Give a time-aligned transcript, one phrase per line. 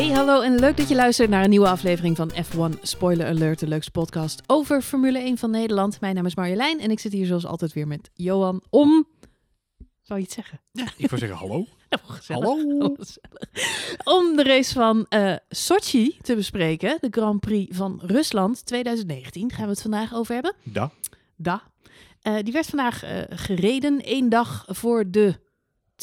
[0.00, 3.58] Hey, hallo en leuk dat je luistert naar een nieuwe aflevering van F1 Spoiler Alert,
[3.58, 6.00] de leukste podcast over Formule 1 van Nederland.
[6.00, 9.06] Mijn naam is Marjolein en ik zit hier zoals altijd weer met Johan om...
[10.02, 10.60] Zou je iets zeggen?
[10.72, 11.66] Ja, ik zou zeggen hallo.
[11.90, 12.44] Oh, gezellig.
[12.44, 12.94] Hallo.
[12.98, 13.96] Gezellig.
[14.04, 19.64] Om de race van eh Sochi te bespreken, de Grand Prix van Rusland 2019, gaan
[19.64, 20.54] we het vandaag over hebben.
[20.62, 20.90] Da.
[21.36, 21.62] Da.
[22.22, 25.38] Eh, die werd vandaag eh, gereden, één dag voor de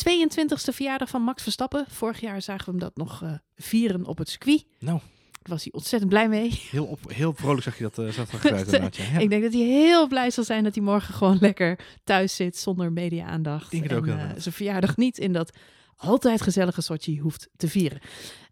[0.05, 1.85] 22e verjaardag van Max Verstappen.
[1.89, 4.65] Vorig jaar zagen we hem dat nog eh, vieren op het circuit.
[4.79, 4.99] Nou,
[5.31, 6.61] Daar was hij ontzettend blij mee.
[6.71, 8.43] heel, op, heel vrolijk zag je dat, uh, zag.
[8.97, 9.19] Ja.
[9.19, 12.57] Ik denk dat hij heel blij zal zijn dat hij morgen gewoon lekker thuis zit
[12.57, 13.73] zonder media-aandacht.
[13.73, 15.57] Ik denk ook en eh, zijn verjaardag niet in dat
[15.95, 17.99] altijd gezellige Sochi hoeft te vieren.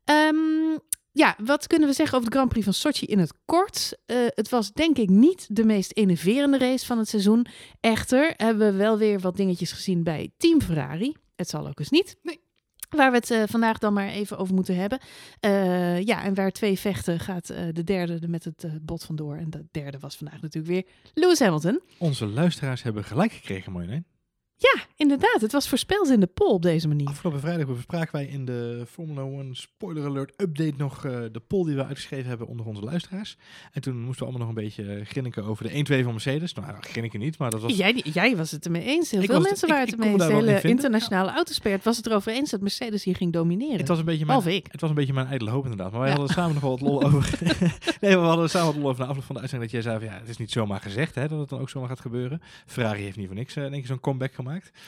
[0.04, 0.78] Ehm,
[1.12, 3.98] ja, wat kunnen we zeggen over de Grand Prix van Sochi in het kort?
[4.36, 7.46] Het was denk ik niet de meest enerverende race van het seizoen.
[7.80, 11.16] Echter hebben we wel weer wat dingetjes gezien bij Team Ferrari.
[11.36, 12.18] Het zal ook eens niet.
[12.22, 12.40] Nee.
[12.90, 15.00] Waar we het eh, vandaag dan maar even over moeten hebben.
[15.40, 19.36] Eh, ja, en waar twee vechten gaat eh, de derde er met het bot vandoor.
[19.36, 21.82] En de derde was vandaag natuurlijk weer Lewis Hamilton.
[21.98, 24.04] Onze luisteraars hebben gelijk gekregen, mooi nee?
[24.58, 25.42] Ja, inderdaad.
[25.42, 27.08] Het was voorspeld in de poll op deze manier.
[27.08, 31.66] Afgelopen vrijdag bespraken wij in de Formula 1 Spoiler Alert Update nog eh, de poll
[31.66, 33.38] die we uitgeschreven hebben onder onze luisteraars.
[33.72, 36.54] En toen moesten we allemaal nog een beetje grinniken over de 1-2 van Mercedes.
[36.54, 37.76] Nou, ja, grinniken niet, maar dat was...
[37.78, 39.12] Jij, jij was het ermee eens.
[39.12, 40.46] Heel Ik veel het- mensen ik- waren ik het ermee me eens.
[40.46, 43.78] De hele internationale autospert was het erover eens dat Mercedes hier ging domineren.
[43.78, 44.68] Het was een beetje mijn, ik.
[44.72, 45.92] het was een beetje mijn ijdele hoop inderdaad.
[45.92, 46.16] Maar wij Ja.
[46.16, 47.40] hadden samen nog wel wat lol over.
[48.02, 49.72] nee, we hadden samen wat lol over na afloop van de uitzending.
[49.72, 51.70] Dat jij zei van ja, het is niet zomaar gezegd hè, dat het dan ook
[51.70, 52.42] zomaar gaat gebeuren.
[52.66, 54.44] Ferrari heeft niet voor niks eh, in één keer zo'n comeback gemaakt.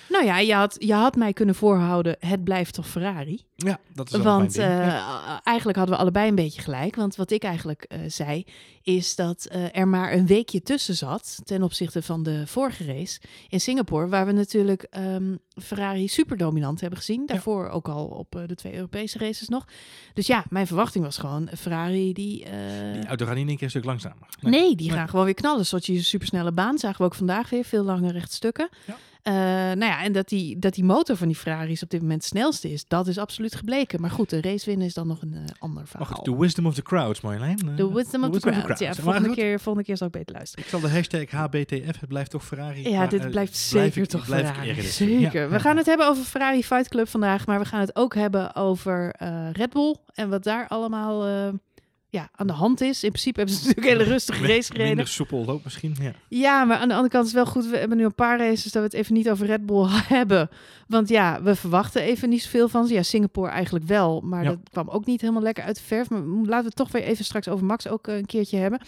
[0.09, 3.45] Nou ja, je had, je had mij kunnen voorhouden, het blijft toch Ferrari?
[3.55, 4.91] Ja, dat is wel Want mijn ding.
[4.91, 5.41] Ja.
[5.43, 6.95] eigenlijk hadden we allebei een beetje gelijk.
[6.95, 8.45] Want wat ik eigenlijk eh, zei,
[8.81, 13.19] is dat eh, er maar een weekje tussen zat ten opzichte van de vorige race
[13.49, 17.25] in Singapore, waar we natuurlijk ehm, Ferrari super dominant hebben gezien.
[17.25, 19.65] Daarvoor ook al op de twee Europese races nog.
[20.13, 22.45] Dus ja, mijn verwachting was gewoon Ferrari die...
[22.93, 24.27] Die auto gaat niet in één keer een stuk langzamer.
[24.41, 24.97] Nee, die Nee.
[24.97, 25.59] gaan gewoon weer knallen.
[25.59, 26.77] Is een supersnelle baan.
[26.77, 27.63] Zagen we ook vandaag weer.
[27.63, 28.69] Veel lange rechtstukken.
[28.85, 28.95] Ja.
[29.27, 32.21] Eh, nou ja, en dat die, dat die motor van die Ferraris op dit moment
[32.21, 34.01] het snelste is, dat is absoluut gebleken.
[34.01, 36.07] Maar goed, de race winnen is dan nog een eh, ander verhaal.
[36.07, 37.57] goed, the wisdom of the crowds, Marjolein.
[37.69, 38.79] Eh, The wisdom of the crowd.
[38.79, 40.63] Ja, volgende keer, volgende keer zal ik beter luisteren.
[40.63, 42.89] Ik zal de hashtag HBTF, het blijft toch Ferrari.
[42.89, 44.81] Ja, dit eh, blijft blijf zeker toch blijf Ferrari.
[44.81, 45.41] Zeker.
[45.41, 48.15] Ja, We gaan het hebben over Ferrari Fight Club vandaag, maar we gaan het ook
[48.15, 51.53] hebben over eh, Red Bull en wat daar allemaal eh,
[52.09, 53.03] ja, aan de hand is.
[53.03, 54.87] In principe hebben ze natuurlijk hele rustige race gereden.
[54.87, 56.11] Minder soepel loop misschien, ja.
[56.29, 57.65] Ja, maar aan de andere kant is het wel goed.
[57.69, 59.85] We hebben nu een paar races dat we het even niet over Red Bull
[60.17, 60.49] hebben.
[60.87, 62.93] Want ja, we verwachten even niet zoveel van ze.
[62.93, 64.21] Ja, Singapore eigenlijk wel.
[64.21, 64.49] Maar Ja.
[64.49, 66.09] dat kwam ook niet helemaal lekker uit de verf.
[66.09, 68.79] Maar laten we het toch weer even straks over Max ook eh, een keertje hebben.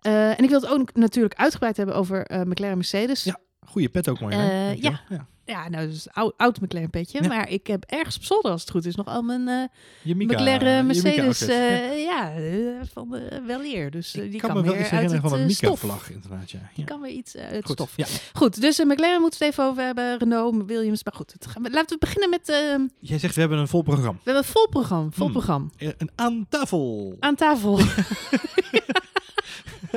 [0.00, 3.24] Eh, en ik wil het ook natuurlijk uitgebreid hebben over eh, McLaren Mercedes.
[3.24, 3.40] Ja.
[3.66, 4.20] Goeie pet ook.
[4.20, 4.98] Eh, Dankjewel.
[5.08, 5.26] ja.
[5.46, 7.22] Ja, nou, dus oud, oud McLaren petje.
[7.22, 7.28] Ja.
[7.28, 9.62] Maar ik heb ergens op zolder, als het goed is, nog al mijn eh,
[10.02, 12.52] Je Mika, McLaren Mercedes eh, ja, eh,
[12.92, 13.90] van uh, wel eer.
[13.90, 15.60] Dus eh, Ik die kan kan, me wel iets uit herinneren het van een eh.
[15.62, 16.50] Mika-vlag, inderdaad.
[16.50, 16.58] Ja.
[16.74, 16.84] Die Ja.
[16.84, 17.72] kan weer iets eh, uit Goed.
[17.76, 17.92] stof.
[17.96, 18.06] Ja.
[18.32, 20.18] Goed, dus McLaren moeten we het even over hebben.
[20.18, 21.04] Renault, Williams.
[21.04, 22.48] Maar goed, het gaan we- laten we beginnen met...
[22.48, 22.56] eh,
[22.98, 24.12] Jij zegt we hebben een vol programma.
[24.12, 25.10] we hebben een vol programma.
[25.10, 25.32] Vol Hmm.
[25.34, 25.68] programma.
[25.76, 27.16] Eh, Een aan tafel.
[27.20, 27.78] Aan tafel.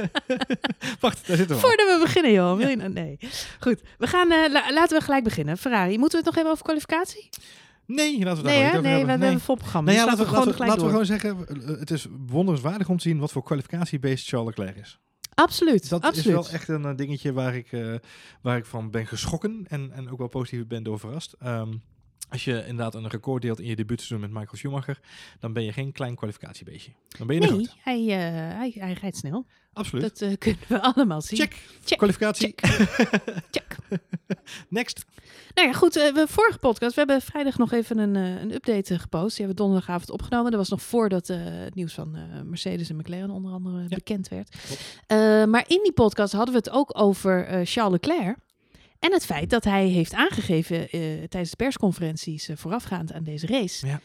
[0.99, 1.61] Wacht, daar zitten we.
[1.61, 2.57] Voordat we beginnen, joh.
[2.57, 2.89] Wil je nou?
[2.89, 3.17] Nee.
[3.59, 5.57] Goed, we gaan, eh, la- laten we gelijk beginnen.
[5.57, 7.29] Ferrari, moeten we het nog hebben over kwalificatie?
[7.85, 9.09] Nee, laten we Nee, daar nee, niet we, we hebben.
[9.09, 9.91] hebben een vol programma.
[9.91, 11.79] Nou ja, dus laten we, laten we laten we, gewoon laten we gewoon zeggen, eh,
[11.79, 14.99] het is wonderenswaardig om te zien wat voor kwalificatie-based Charles Leclerc is.
[15.33, 16.25] Absoluut, Dat absoluut.
[16.25, 17.67] is wel echt een eh, dingetje waar ik,
[18.41, 21.35] waar ik van ben geschrokken en, en ook wel positief ben door verrast.
[21.39, 21.73] Ehm,
[22.29, 24.99] als je inderdaad een record deelt in je debuutseizoen met Michael Schumacher,
[25.39, 26.91] dan ben je geen klein kwalificatiebeestje.
[27.17, 28.01] Dan ben je Nee, hij,
[28.57, 29.45] hij, hij rijdt snel.
[29.77, 30.19] Absoluut.
[30.19, 31.39] Dat eh, kunnen we allemaal zien.
[31.39, 31.55] Check.
[31.85, 31.97] Check.
[31.97, 32.55] Kwalificatie.
[33.51, 33.75] Check.
[34.69, 35.05] Next.
[35.53, 35.95] Nou ja, goed.
[35.95, 36.93] eh, we vorige podcast.
[36.95, 39.35] We hebben vrijdag nog even een, eh, een update gepost.
[39.37, 40.51] Die hebben we donderdagavond opgenomen.
[40.51, 43.87] Dat was nog voordat het nieuws van Mercedes en McLaren onder andere Ja.
[43.95, 44.55] bekend werd.
[45.49, 48.37] Maar in die podcast hadden we het ook over Charles Leclerc.
[48.99, 50.89] En het feit dat hij heeft aangegeven
[51.29, 53.87] tijdens de persconferenties voorafgaand aan deze race.
[53.87, 54.01] Ja.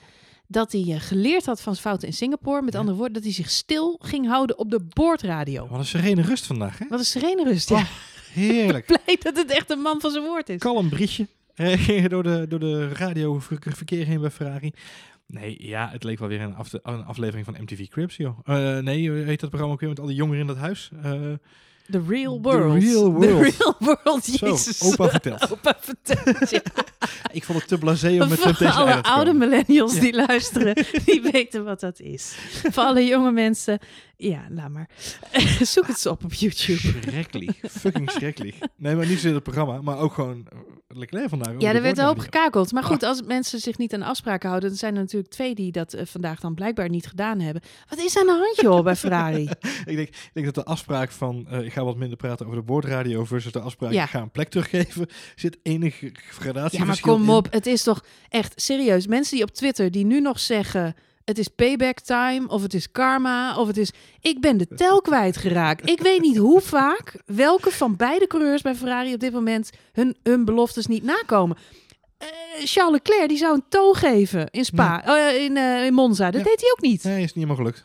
[0.53, 2.63] Dat hij eh, geleerd had van zijn fouten in Singapore.
[2.63, 2.79] Met Ja.
[2.79, 5.67] andere woorden, dat hij zich stil ging houden op de boordradio.
[5.69, 6.87] Wat een serene rust vandaag, hè?
[6.89, 7.71] Wat een serene rust.
[7.71, 7.87] Oh, Ja,
[8.43, 8.87] Heerlijk.
[9.05, 10.59] blij dat het echt een man van zijn woord is.
[10.59, 11.27] Kalm briesje.
[11.55, 14.73] Eh, door de, door de radioverkeer heen bij Ferrari.
[15.27, 18.39] Nee, ja, het leek wel weer een, af, een aflevering van MTV Cribs, joh.
[18.45, 20.91] Eh, nee, heet dat programma ook weer met al die jongeren in dat huis?
[21.03, 21.13] Eh,
[21.93, 22.83] The real The world.
[22.83, 23.43] real The world.
[23.43, 23.75] real
[24.05, 24.83] world, zo, jezus.
[24.83, 25.51] opa vertelt.
[25.53, 26.61] Opa vertelt, ja.
[27.33, 30.01] Ik vond het te blasé om met Voor Temptation alle Island oude millennials Ja.
[30.01, 30.75] die luisteren,
[31.05, 32.35] die weten wat dat is.
[32.71, 33.79] Voor alle jonge mensen,
[34.23, 34.89] ja, laat maar.
[35.61, 36.79] Zoek het op op YouTube.
[36.79, 37.59] Schreckelijk.
[37.71, 38.55] Fucking schreckelijk.
[38.77, 40.47] Nee, maar niet zozeer het programma, maar ook gewoon...
[40.95, 41.55] Leclerc vandaag.
[41.59, 42.41] Ja, er werd wel op boordradio.
[42.41, 42.73] gekakeld.
[42.73, 43.09] Maar goed, Ah.
[43.09, 46.07] als mensen zich niet aan afspraken houden, dan zijn er natuurlijk twee die dat eh,
[46.07, 47.63] vandaag dan blijkbaar niet gedaan hebben.
[47.89, 49.43] Wat is aan de hand, joh, bij Ferrari?
[49.87, 52.59] ik, denk, ik denk dat de afspraak van eh, ik ga wat minder praten over
[52.59, 54.05] de boordradio versus de afspraak Ja.
[54.05, 57.29] ik ga een plek teruggeven, zit enige gradatie Ja, maar kom in.
[57.29, 57.53] op.
[57.53, 59.07] Het is toch echt serieus.
[59.07, 60.95] Mensen die op Twitter die nu nog zeggen.
[61.25, 63.91] Het is payback time, of het is karma, of het is...
[64.21, 65.89] Ik ben de tel kwijtgeraakt.
[65.91, 70.17] Ik weet niet hoe vaak welke van beide coureurs bij Ferrari op dit moment hun,
[70.23, 71.57] hun beloftes niet nakomen.
[72.19, 72.29] Eh,
[72.65, 76.31] Charles Leclerc die zou een toe geven in Spa, eh, in, eh, in Monza.
[76.31, 76.47] Dat Ja.
[76.49, 77.05] deed hij ook niet.
[77.05, 77.85] Nee, is niet helemaal gelukt.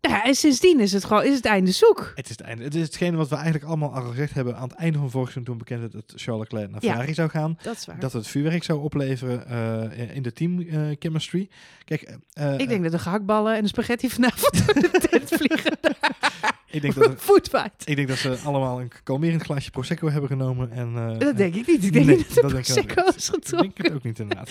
[0.00, 2.12] Nou ja, en sindsdien is het gewoon is het einde zoek.
[2.14, 2.64] Het is het einde.
[2.64, 5.30] Het is hetgene wat we eigenlijk allemaal al gezegd hebben aan het einde van vorig
[5.32, 6.90] seizoen toen bekend werd dat Charles Leclerc naar Ja.
[6.90, 7.58] Ferrari zou gaan.
[7.62, 7.98] Dat is waar.
[8.00, 11.48] Dat het vuurwerk zou opleveren eh, in de team eh, chemistry.
[11.84, 15.78] Kijk, eh, ik denk dat de gehaktballen en de spaghetti vanavond door de tent vliegen.
[16.70, 17.70] ik denk dat er-.
[17.84, 20.70] Ik denk dat ze allemaal een kalmerend glaasje Prosecco hebben genomen.
[20.70, 21.84] En, eh, Dat denk ik niet.
[21.84, 23.84] Ik denk Nee, niet dat dat denk ik ook Prosecco is Ik denk getrokken.
[23.84, 24.50] het ook niet inderdaad.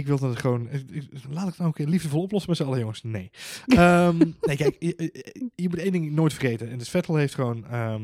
[0.00, 0.68] Ik wil dat gewoon...
[0.70, 3.02] ik- ik- Laat ik het nou een keer liefdevol oplossen met z'n allen, jongens.
[3.02, 3.30] Nee.
[3.66, 4.94] Ehm, nee, kijk, je,
[5.54, 6.70] je- moet één ding nooit vergeten.
[6.70, 8.02] En dus Vettel heeft gewoon ehm,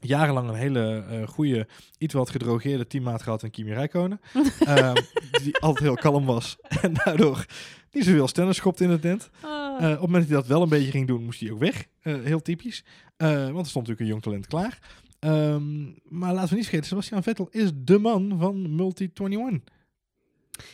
[0.00, 4.20] jarenlang een hele eh goede, iets wat gedrogeerde teammaat gehad in Kimi Räikkönen.
[4.60, 4.94] Ehm,
[5.42, 6.56] die altijd heel kalm was.
[6.82, 7.46] En daardoor
[7.92, 9.30] niet zoveel stennis schopt in de tent.
[9.40, 9.84] Ah.
[9.84, 11.58] Eh, op het moment dat hij dat wel een beetje ging doen, moest hij ook
[11.58, 11.86] weg.
[12.00, 12.84] Eh, heel typisch.
[13.16, 14.78] Eh, want er stond natuurlijk een jong talent klaar.
[16.08, 19.64] Maar laten we niet vergeten, Sebastian Vettel is de man van Multi-21.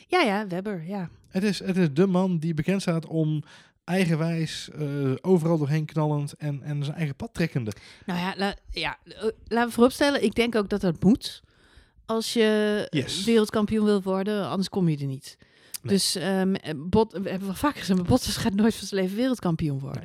[0.07, 1.09] Ja, ja, Webber, ja.
[1.29, 3.43] Het is, het is de man die bekend staat om
[3.85, 7.73] eigenwijs, eh, overal doorheen knallend en, en zijn eigen pad trekkende.
[8.07, 10.23] Nou ja, la- ja, eh, laten we vooropstellen.
[10.25, 11.43] Ik denk ook dat dat moet.
[12.07, 13.25] Als je Yes.
[13.25, 15.37] wereldkampioen wilt worden, anders kom je er niet.
[15.85, 15.93] Nee.
[15.95, 19.17] Dus ehm, eh, Bot, we hebben wel vaker gezegd, Bottas gaat nooit van zijn leven
[19.17, 20.05] wereldkampioen worden.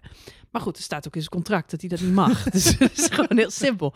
[0.51, 2.43] Maar goed, er staat ook in zijn contract dat hij dat niet mag.
[2.49, 3.93] dus het is gewoon heel simpel.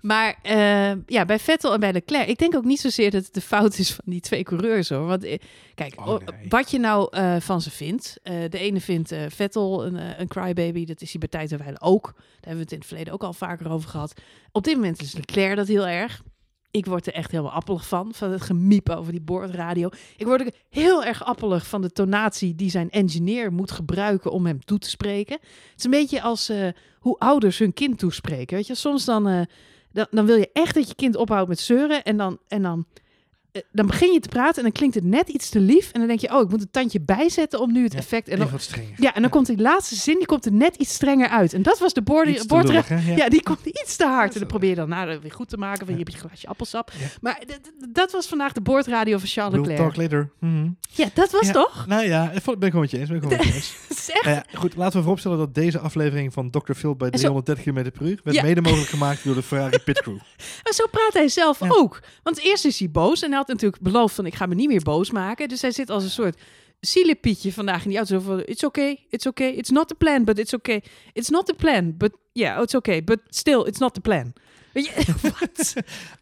[0.00, 3.34] Maar eh, ja, bij Vettel en bij Leclerc, ik denk ook niet zozeer dat het
[3.34, 5.06] de fout is van die twee coureurs hoor.
[5.06, 5.38] Want eh,
[5.74, 6.48] kijk, Oh, nee.
[6.48, 8.20] wat je nou eh, van ze vindt.
[8.22, 12.04] de ene vindt Vettel een, een crybaby, dat is hij bij tijd en wijle ook.
[12.04, 14.20] Daar hebben we het in het verleden ook al vaker over gehad.
[14.52, 16.22] Op dit moment is Leclerc dat heel erg.
[16.78, 19.88] Ik word er echt helemaal appelig van, van het gemiep over die boordradio.
[20.16, 24.46] Ik word er heel erg appelig van de tonatie die zijn engineer moet gebruiken om
[24.46, 25.38] hem toe te spreken.
[25.40, 28.56] Het is een beetje als eh, hoe ouders hun kind toespreken.
[28.56, 29.40] Weet je, soms dan, eh,
[29.92, 32.86] dan, dan wil je echt dat je kind ophoudt met zeuren en dan, en dan,
[33.72, 35.90] dan begin je te praten en dan klinkt het net iets te lief.
[35.92, 38.28] En dan denk je, oh, ik moet een tandje bijzetten om nu het Ja, effect...
[38.28, 38.94] En dan, wat strenger.
[38.96, 41.52] ja, en dan komt die laatste zin, die komt er net iets strenger uit.
[41.52, 42.96] En dat was de boord, Iets te boordra- lullig, hè?
[43.10, 43.16] ja.
[43.16, 43.28] Ja.
[43.28, 44.32] die komt iets te hard.
[44.32, 45.86] En dan probeer je dan nou, weer goed te maken.
[45.86, 46.92] Van, je hebt je glaasje appelsap.
[47.20, 47.42] Maar
[47.88, 49.76] dat was vandaag de boordradio van Charles Leclerc.
[49.78, 50.30] talk later.
[50.40, 50.68] Mhm.
[50.90, 51.86] Ja, dat was toch?
[51.86, 53.08] Nou ja, ben ik gewoon met je eens.
[53.08, 53.76] Ben ik gewoon met je eens.
[54.10, 54.24] Echt...
[54.24, 56.72] Nou goed, laten we vooropstellen dat deze aflevering van Dr.
[56.72, 59.78] Phil bij En zo- 330 km per uur werd mede mogelijk gemaakt door de Ferrari
[59.78, 60.16] Pit Crew.
[60.64, 62.00] Maar zo praat hij zelf ook.
[62.22, 64.68] Want eerst is hij boos en hij had natuurlijk beloofd van ik ga me niet
[64.68, 65.48] meer boos maken.
[65.48, 66.40] Dus hij zit als een soort
[66.80, 68.18] zielepietje vandaag in die auto.
[68.18, 70.82] Zo van, it's okay, it's okay, it's not the plan, but it's okay.
[71.12, 73.04] It's not the plan, but yeah, it's okay.
[73.04, 74.32] But still, it's not the plan.
[74.78, 75.74] Weet je, wat?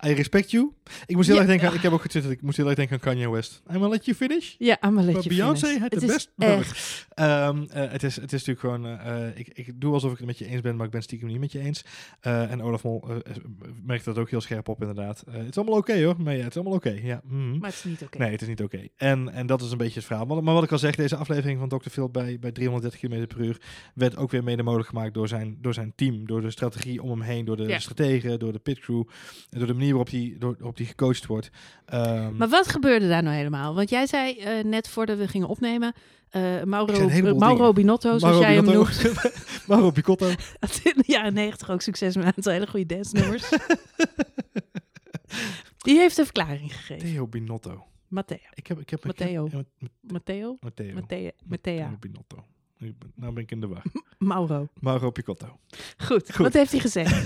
[0.07, 0.73] I respect you.
[1.07, 2.95] Ik moest heel erg denken, aan, ik heb ook getwitterd, ik moest heel erg denken
[2.95, 3.63] aan Kanye West.
[3.69, 4.55] I'm gonna let you finish.
[4.59, 5.81] Ja, I'm gonna let you Beyoncé finish.
[5.81, 7.07] had Het de best echt.
[7.15, 8.87] Ehm, eh, het, is, het is natuurlijk gewoon...
[8.87, 11.03] eh, eh, ik, ik doe alsof ik het met je eens ben, maar ik ben
[11.03, 11.85] stiekem niet met je eens.
[12.21, 13.09] En Olaf Mol
[13.85, 15.25] merkt dat ook heel scherp op, inderdaad.
[15.31, 16.15] Het is allemaal oké hoor.
[16.19, 16.99] Maar ja, het is allemaal oké.
[17.03, 17.21] Ja.
[17.25, 17.59] mhm.
[17.59, 18.19] Maar het is niet oké.
[18.19, 18.89] Nee, het is niet oké.
[18.97, 20.27] En, en dat is een beetje het verhaal.
[20.27, 21.89] Maar, maar wat ik al zeg, deze aflevering van Dr.
[21.89, 23.61] Phil bij, bij 330 km per uur
[23.95, 26.27] werd ook weer mede mogelijk gemaakt door zijn, door zijn team.
[26.27, 29.03] Door de strategie om hem heen, door de strategen, door de pitcrew.
[29.51, 31.51] En door de manier waarop die, door, op die gecoacht wordt.
[31.87, 33.75] Ehm, Maar wat gebeurde daar nou helemaal?
[33.75, 35.95] Want jij zei eh, net voordat we gingen opnemen,
[36.31, 37.73] eh, Mauro, eh, Mauro.
[37.73, 39.13] Binotto, zoals Mauro jij hem noemt,
[39.69, 40.29] Mauro Picotto.
[40.83, 43.49] in de jaren negentig ook succes met een aantal hele goede dance nummers.
[45.77, 47.09] Die heeft een verklaring gegeven.
[47.09, 47.85] Theo Binotto.
[48.09, 48.37] Matteo.
[48.55, 49.47] Ik heb, ik heb, Matteo.
[49.47, 49.67] Ik heb,
[50.01, 50.57] Matteo?
[50.61, 50.93] Matteo.
[50.95, 51.31] Matteo.
[51.45, 52.45] Matteo Binotto.
[52.79, 53.83] Nu ben, nou ben ik in de war.
[54.19, 54.69] Mauro.
[54.81, 55.59] Mauro Picotto.
[55.97, 56.35] Goed.
[56.35, 56.37] Goed.
[56.45, 57.23] Wat heeft hij gezegd?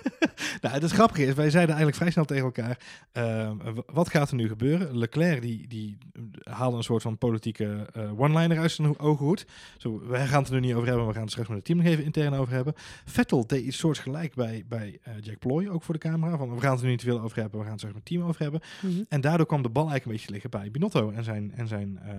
[0.62, 2.78] nou, het grappige is, wij zeiden eigenlijk vrij snel tegen elkaar,
[3.12, 4.98] ehm, wat gaat er nu gebeuren?
[4.98, 5.98] Leclerc die, die
[6.42, 9.46] haalde een soort van politieke eh, one-liner uit zijn ho- ogenhoed.
[9.78, 11.66] Zo, wij gaan het er nu niet over hebben, we gaan het straks met het
[11.66, 12.74] team nog even intern over hebben.
[13.04, 16.36] Vettel deed iets soortgelijk bij, bij eh, Jack Ploy, ook voor de camera.
[16.36, 18.08] Van, we gaan het er nu niet veel over hebben, we gaan het straks met
[18.08, 18.60] het team over hebben.
[18.82, 19.02] Mhm.
[19.08, 21.98] En daardoor kwam de bal eigenlijk een beetje liggen bij Binotto en zijn, en zijn
[22.02, 22.14] eh,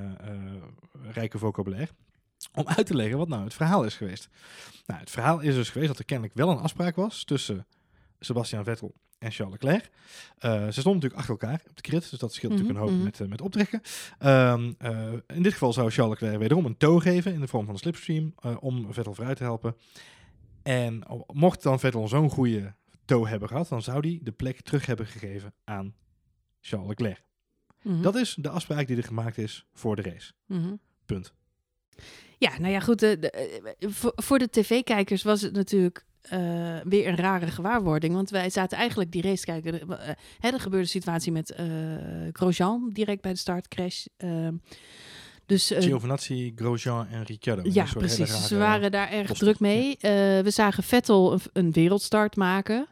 [1.12, 1.92] rijke vocabulaire.
[2.54, 4.30] Om uit te leggen wat nou het verhaal is geweest.
[4.86, 7.68] Nou, het verhaal is dus geweest dat er kennelijk wel een afspraak was tussen
[8.20, 9.90] Sebastian Vettel en Charles Leclerc.
[10.38, 12.86] Eh, ze stonden natuurlijk achter elkaar op de grid, dus dat scheelt Mhm, natuurlijk een
[12.86, 13.04] hoop mhm.
[13.04, 13.82] met, eh, met optrekken.
[14.20, 17.66] Ehm, eh, in dit geval zou Charles Leclerc wederom een tow geven in de vorm
[17.66, 19.76] van een slipstream om Vettel vooruit te helpen.
[20.64, 21.04] En
[21.34, 22.76] mocht dan Vettel zo'n goede
[23.06, 25.96] tow hebben gehad, dan zou hij de plek terug hebben gegeven aan
[26.62, 27.24] Charles Leclerc.
[27.82, 28.02] Mhm.
[28.02, 30.34] Dat is de afspraak die er gemaakt is voor de race.
[30.46, 30.74] Mhm.
[31.06, 31.34] Punt.
[32.38, 33.00] Ja, nou ja, goed.
[33.00, 36.40] De, de, eh, voor, voor de tv-kijkers was het natuurlijk eh,
[36.84, 38.14] weer een rare gewaarwording.
[38.14, 39.74] Want wij zaten eigenlijk die race kijken.
[39.74, 41.56] Er, eh, hè, er gebeurde een situatie met
[42.34, 44.06] Grosjean direct bij de start crash.
[44.18, 44.54] Ehm,
[45.46, 47.70] dus Giovinazzi, Grosjean en Ricciardo.
[47.74, 48.32] ja, precies.
[48.32, 49.48] rare- Ze waren daar erg posten.
[49.48, 49.98] druk mee.
[50.44, 52.88] We zagen Vettel een, een wereldstart maken.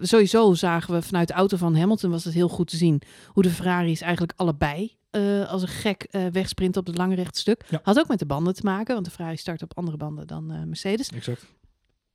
[0.00, 3.42] Sowieso zagen we vanuit de auto van Hamilton was het heel goed te zien hoe
[3.42, 7.64] de Ferraris eigenlijk allebei eh, als een gek eh wegsprinten op het lange rechte stuk.
[7.68, 7.80] Ja.
[7.82, 10.52] Had ook met de banden te maken, want de Ferrari start op andere banden dan
[10.52, 11.10] eh, Mercedes.
[11.10, 11.44] Exact.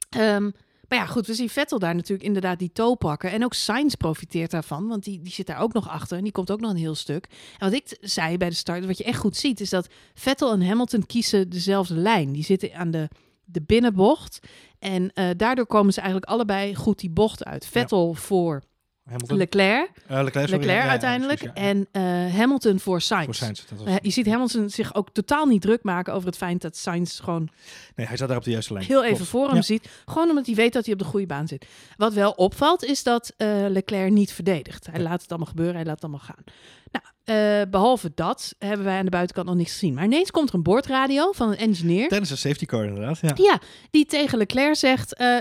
[0.10, 0.43] Ehm,
[0.88, 3.31] maar ja, goed, we zien Vettel daar natuurlijk inderdaad die toe pakken.
[3.31, 6.17] En ook Sainz profiteert daarvan, want die, die zit daar ook nog achter.
[6.17, 7.27] En die komt ook nog een heel stuk.
[7.58, 10.51] En wat ik zei bij de start, wat je echt goed ziet, is dat Vettel
[10.51, 12.31] en Hamilton kiezen dezelfde lijn.
[12.31, 13.08] Die zitten aan de,
[13.46, 14.39] de binnenbocht.
[14.79, 17.65] En daardoor komen ze eigenlijk allebei goed die bocht uit.
[17.65, 18.62] Vettel voor
[19.05, 19.38] Hamilton.
[19.38, 20.51] Leclerc, Leclerc, sorry.
[20.51, 21.41] Leclerc Ja, ja, uiteindelijk.
[21.41, 21.53] ja.
[21.53, 22.01] En eh,
[22.36, 23.25] Hamilton voor Sainz.
[23.25, 23.65] Voor Sainz.
[23.70, 26.62] Dat was- Eh, je ziet Hamilton zich ook totaal niet druk maken over het feit
[26.62, 27.50] dat Sainz gewoon
[27.96, 28.86] nee, hij zat daar op de juiste lijn.
[28.86, 29.29] heel even Klopt.
[29.31, 29.62] voor hem Ja.
[29.62, 29.89] ziet.
[30.05, 31.65] Gewoon omdat hij weet dat hij op de goede baan zit.
[31.98, 34.86] Wat wel opvalt is dat eh, Leclerc niet verdedigt.
[34.86, 35.05] Hij Ja.
[35.10, 36.43] laat het allemaal gebeuren, hij laat het allemaal gaan.
[36.91, 39.93] Nou, eh, behalve dat hebben wij aan de buitenkant nog niks gezien.
[39.93, 42.08] Maar ineens komt er een boordradio van een engineer.
[42.08, 43.20] Tijdens de safety car inderdaad.
[43.22, 43.31] Ja.
[43.36, 43.60] Ja,
[43.91, 45.38] die tegen Leclerc zegt, eh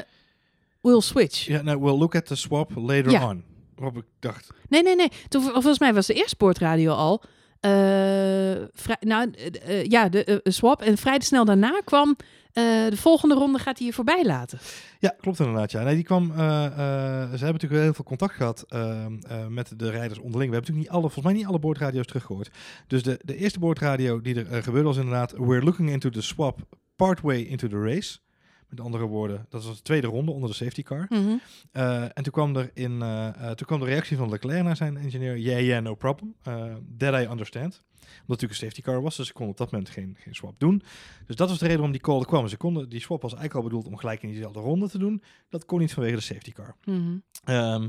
[0.81, 1.47] we'll switch.
[1.47, 3.45] Ja, nou, we'll look at the swap later on.
[3.81, 5.11] Waarop ik dacht, Nee, nee, nee.
[5.29, 7.23] Toen, volgens mij was de eerste boordradio al.
[7.61, 7.71] eh,
[8.73, 10.83] vrij, nou, eh, eh, ja, de swap.
[10.83, 12.17] En vrij snel daarna kwam
[12.53, 14.59] de volgende ronde gaat hij je voorbij laten.
[14.99, 15.71] Ja, klopt inderdaad.
[15.71, 15.83] Ja.
[15.83, 18.65] Nee, die kwam, ze hebben natuurlijk heel veel contact gehad
[19.49, 20.51] met de rijders onderling.
[20.51, 22.51] We hebben natuurlijk niet alle, volgens mij niet alle boordradio's teruggehoord.
[22.87, 25.33] Dus de, de eerste boordradio die er gebeurde was inderdaad...
[25.33, 26.59] We're looking into the swap
[26.97, 28.19] partway into the race.
[28.71, 31.09] Met andere woorden, dat was de tweede ronde onder de safety car.
[31.73, 34.77] Eh, en toen kwam er in, eh, eh, toen kwam de reactie van Leclerc naar
[34.77, 35.39] zijn engineer.
[35.39, 36.35] Yeah, yeah, no problem.
[36.99, 37.83] That I understand.
[38.01, 40.35] Omdat het natuurlijk een safety car was, dus ze konden op dat moment geen, geen
[40.35, 40.83] swap doen.
[41.27, 42.49] Dus dat was de reden waarom die call er kwam.
[42.49, 45.23] Ze konden, die swap was eigenlijk al bedoeld om gelijk in diezelfde ronde te doen.
[45.49, 46.77] Dat kon niet vanwege de safety car.
[46.85, 47.17] Mhm.
[47.45, 47.89] Ehm,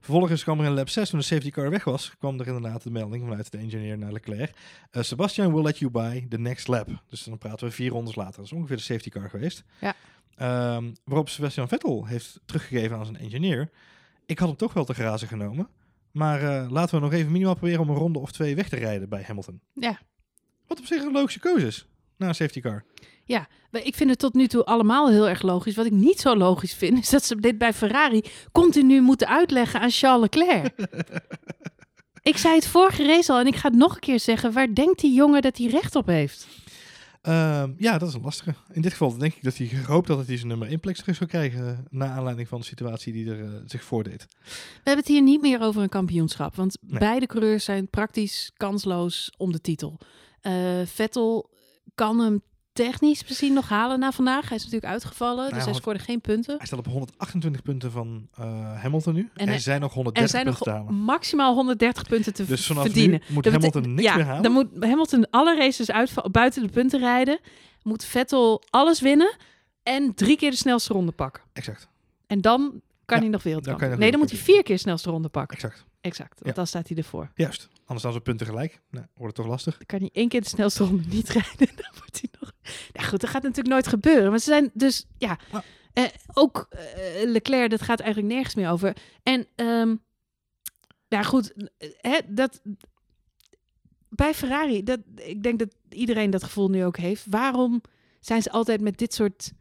[0.00, 2.82] vervolgens kwam er in lap 6, toen de safety car weg was, kwam er inderdaad
[2.82, 4.56] de melding vanuit de engineer naar Leclerc.
[4.90, 7.02] Eh, Sebastian will let you by the next lap.
[7.08, 8.36] Dus dan praten we vier rondes later.
[8.36, 9.64] Dat is ongeveer de safety car geweest.
[9.80, 9.94] Ja.
[10.34, 13.70] Ehm, waarop Sebastian Vettel heeft teruggegeven aan zijn engineer.
[14.26, 15.68] Ik had hem toch wel te grazen genomen.
[16.12, 18.76] Maar eh, laten we nog even minimaal proberen om een ronde of twee weg te
[18.76, 19.60] rijden bij Hamilton.
[19.72, 19.98] Ja.
[20.66, 21.86] Wat op zich een logische keuze is.
[22.16, 22.84] Na een safety car.
[23.70, 25.74] Maar Ik vind het tot nu toe allemaal heel erg logisch.
[25.74, 29.80] Wat ik niet zo logisch vind, is dat ze dit bij Ferrari continu moeten uitleggen
[29.80, 30.74] aan Charles Leclerc.
[32.22, 34.52] ik zei het vorige race al en ik ga het nog een keer zeggen.
[34.52, 36.46] Waar denkt die jongen dat hij recht op heeft?
[37.22, 38.54] Ehm, ja, dat is een lastige.
[38.72, 41.16] In dit geval denk ik dat hij gehoopt dat hij zijn nummer 1 plek terug
[41.16, 41.86] zou krijgen.
[41.90, 44.26] na aanleiding van de situatie die er eh, zich voordeed.
[44.42, 46.54] We hebben het hier niet meer over een kampioenschap.
[46.56, 46.98] Want Nee.
[46.98, 49.98] beide coureurs zijn praktisch kansloos om de titel.
[50.40, 50.52] Eh,
[50.84, 51.50] Vettel
[51.94, 52.42] kan hem
[52.84, 54.48] technisch misschien nog halen na vandaag.
[54.48, 56.56] Hij is natuurlijk uitgevallen, dus Nou, hij scoorde geen punten.
[56.56, 59.30] Hij staat op 128 punten van eh, Hamilton nu.
[59.34, 61.04] En er zijn nog Er 130 zijn punten nog te halen.
[61.04, 63.20] maximaal 130 punten te Dus vanaf verdienen.
[63.28, 64.42] nu moet Dat Hamilton niks ja, meer halen.
[64.42, 67.38] Dan moet Hamilton alle races uitvallen, buiten de punten rijden.
[67.82, 69.36] Moet Vettel alles winnen
[69.82, 71.42] en drie keer de snelste ronde pakken.
[71.52, 71.88] Exact,
[72.26, 73.90] En dan kan Ja, hij nog wereldkampioen.
[73.90, 75.56] nog Nee, dan moet hij vier keer de snelste ronde pakken.
[75.56, 75.86] exact.
[76.00, 76.52] Exact, want Ja.
[76.52, 77.30] dan staat hij ervoor.
[77.34, 77.68] Juist.
[77.78, 78.80] Anders staan ze punten gelijk.
[78.90, 79.76] Nou, wordt het toch lastig.
[79.76, 81.76] Dan kan hij één keer de snelste ronde niet rijden.
[81.76, 82.52] Dan wordt hij nog...
[82.92, 84.30] Nou goed, dat gaat natuurlijk nooit gebeuren.
[84.30, 85.38] Maar ze zijn dus, ja...
[85.52, 85.64] Ja.
[85.92, 86.82] eh, ook eh,
[87.24, 88.96] Leclerc, dat gaat eigenlijk nergens meer over.
[89.22, 89.94] En, ehm
[91.08, 92.60] ja goed, eh, hè, dat...
[94.08, 97.24] Bij Ferrari, dat, ik denk dat iedereen dat gevoel nu ook heeft.
[97.30, 97.80] Waarom
[98.20, 99.52] zijn ze altijd met dit soort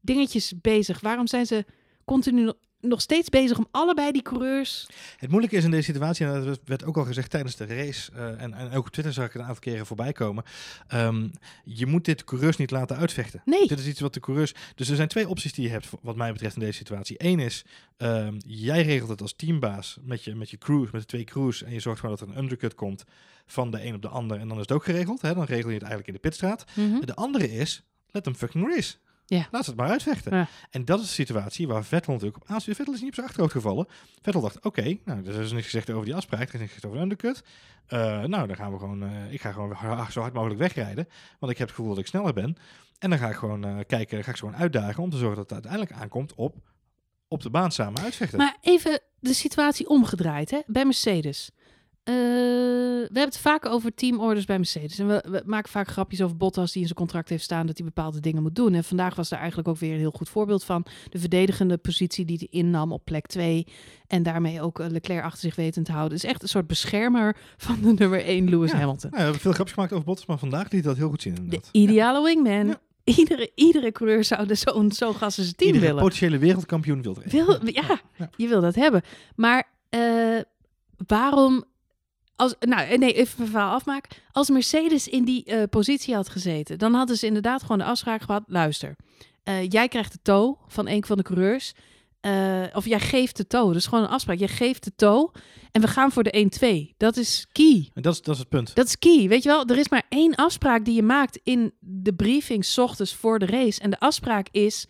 [0.00, 1.00] dingetjes bezig?
[1.00, 1.64] Waarom zijn ze
[2.04, 4.86] continu nog- steeds bezig om allebei die coureurs...
[5.16, 8.12] Het moeilijke is in deze situatie, en dat werd ook al gezegd tijdens de race,
[8.12, 10.44] eh, en, en ook op Twitter zag ik het een aantal keren voorbij komen.
[10.88, 11.28] ehm,
[11.64, 13.42] je moet dit coureurs niet laten uitvechten.
[13.44, 14.54] Nee, Dit is iets wat de coureurs.
[14.74, 17.16] Dus er zijn twee opties die je hebt, wat mij betreft, in deze situatie.
[17.18, 17.64] Eén is,
[17.96, 21.62] ehm, jij regelt het als teambaas met je, met je crews, met de twee crews.
[21.62, 23.04] En je zorgt gewoon dat er een undercut komt
[23.46, 24.38] van de een op de ander.
[24.38, 25.20] En dan is het ook geregeld.
[25.22, 25.34] Hè?
[25.34, 26.64] Dan regel je het eigenlijk in de pitstraat.
[26.74, 27.00] Mhm.
[27.00, 28.94] De andere is, let hem fucking race.
[29.28, 29.48] Ja.
[29.50, 30.36] Laat ze het maar uitvechten.
[30.36, 30.48] Ja.
[30.70, 32.76] En dat is de situatie waar Vettel natuurlijk op aanstuurt.
[32.76, 33.86] Vettel is niet op zijn achterhoofd gevallen.
[34.22, 36.48] Vettel dacht, oké, nou, er is niks gezegd over die afspraak.
[36.48, 37.42] Er is niks gezegd over een undercut.
[37.86, 39.76] Eh, nou, dan gaan we gewoon, eh, ik ga gewoon
[40.10, 41.08] zo hard mogelijk wegrijden.
[41.38, 42.56] Want ik heb het gevoel dat ik sneller ben.
[42.98, 45.36] En dan ga ik gewoon eh, kijken, ga ik ze gewoon uitdagen om te zorgen
[45.36, 46.56] dat het uiteindelijk aankomt op,
[47.28, 48.38] op de baan samen uitvechten.
[48.38, 50.60] Maar even de situatie omgedraaid hè?
[50.66, 51.50] bij Mercedes.
[52.06, 54.98] Eh, we hebben het vaak over teamorders bij Mercedes.
[54.98, 57.76] En we, we maken vaak grapjes over Bottas die in zijn contract heeft staan dat
[57.76, 58.74] hij bepaalde dingen moet doen.
[58.74, 60.86] En vandaag was daar eigenlijk ook weer een heel goed voorbeeld van.
[61.10, 63.66] De verdedigende positie die hij innam op plek 2.
[64.06, 66.16] En daarmee ook eh, Leclerc achter zich weten te houden.
[66.18, 68.76] Is echt een soort beschermer van de nummer 1 Lewis Ja.
[68.78, 69.10] Hamilton.
[69.10, 71.40] We hebben veel grapjes gemaakt over Bottas, maar vandaag liet dat heel goed zien De
[71.40, 71.68] inderdaad.
[71.72, 72.76] ideale wingman.
[73.04, 76.02] Iedere, iedere coureur zou zo'n zo gast in zijn team Iedere willen.
[76.02, 77.30] potentiële wereldkampioen wil er.
[77.30, 78.30] Wil, ja, Ja.
[78.36, 79.02] je wil dat hebben.
[79.36, 80.00] Maar eh,
[81.06, 81.64] waarom...
[82.36, 84.16] Als, nou, eh, nee, even mijn verhaal afmaken.
[84.32, 86.78] Als Mercedes in die eh, positie had gezeten...
[86.78, 88.42] dan hadden ze inderdaad gewoon de afspraak gehad...
[88.46, 88.96] luister,
[89.42, 91.72] eh, jij krijgt de tow van een van de coureurs...
[92.74, 93.66] of jij geeft de tow.
[93.66, 94.38] Dat is gewoon een afspraak.
[94.38, 95.34] Jij geeft de tow
[95.72, 96.96] en we gaan voor de 1-2.
[96.96, 97.90] Dat is key.
[97.94, 98.74] En dat is, dat is het punt.
[98.74, 99.28] Dat is key.
[99.28, 102.78] Weet je wel, er is maar één afspraak die je maakt in de briefing 's
[102.78, 103.80] ochtends voor de race.
[103.80, 104.86] En de afspraak is: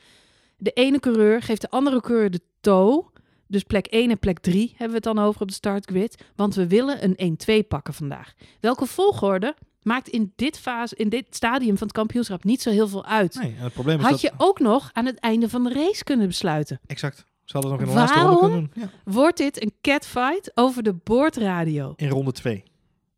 [0.57, 3.15] de ene coureur geeft de andere coureur de tow.
[3.49, 6.25] Dus plek 1 en plek 3 hebben we het dan over op de startgrid.
[6.37, 8.35] Want we willen een 1-2 pakken vandaag.
[8.61, 12.89] Welke volgorde maakt in dit, fase, in dit stadium van het kampioenschap niet zo heel
[12.89, 13.35] veel uit.
[13.35, 14.21] Nee, en het probleem is Had dat...
[14.21, 16.81] je ook nog aan het einde van de race kunnen besluiten.
[16.87, 17.25] Exact.
[17.45, 18.83] Ze hadden nog in de laatste ronde kunnen doen.
[18.83, 19.13] Ja.
[19.13, 21.93] Wordt dit een catfight over de boordradio?
[21.97, 22.65] In ronde 2.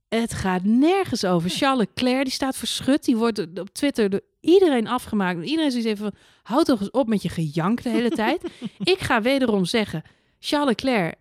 [0.09, 1.51] Het gaat nergens over.
[1.51, 3.05] Charles Leclerc, die staat verschut.
[3.05, 5.45] Die wordt op Twitter door iedereen afgemaakt.
[5.45, 8.43] Iedereen zegt even, houd toch eens op met je gejank de hele tijd.
[8.79, 10.03] Ik ga wederom zeggen,
[10.39, 11.15] Charles Leclerc,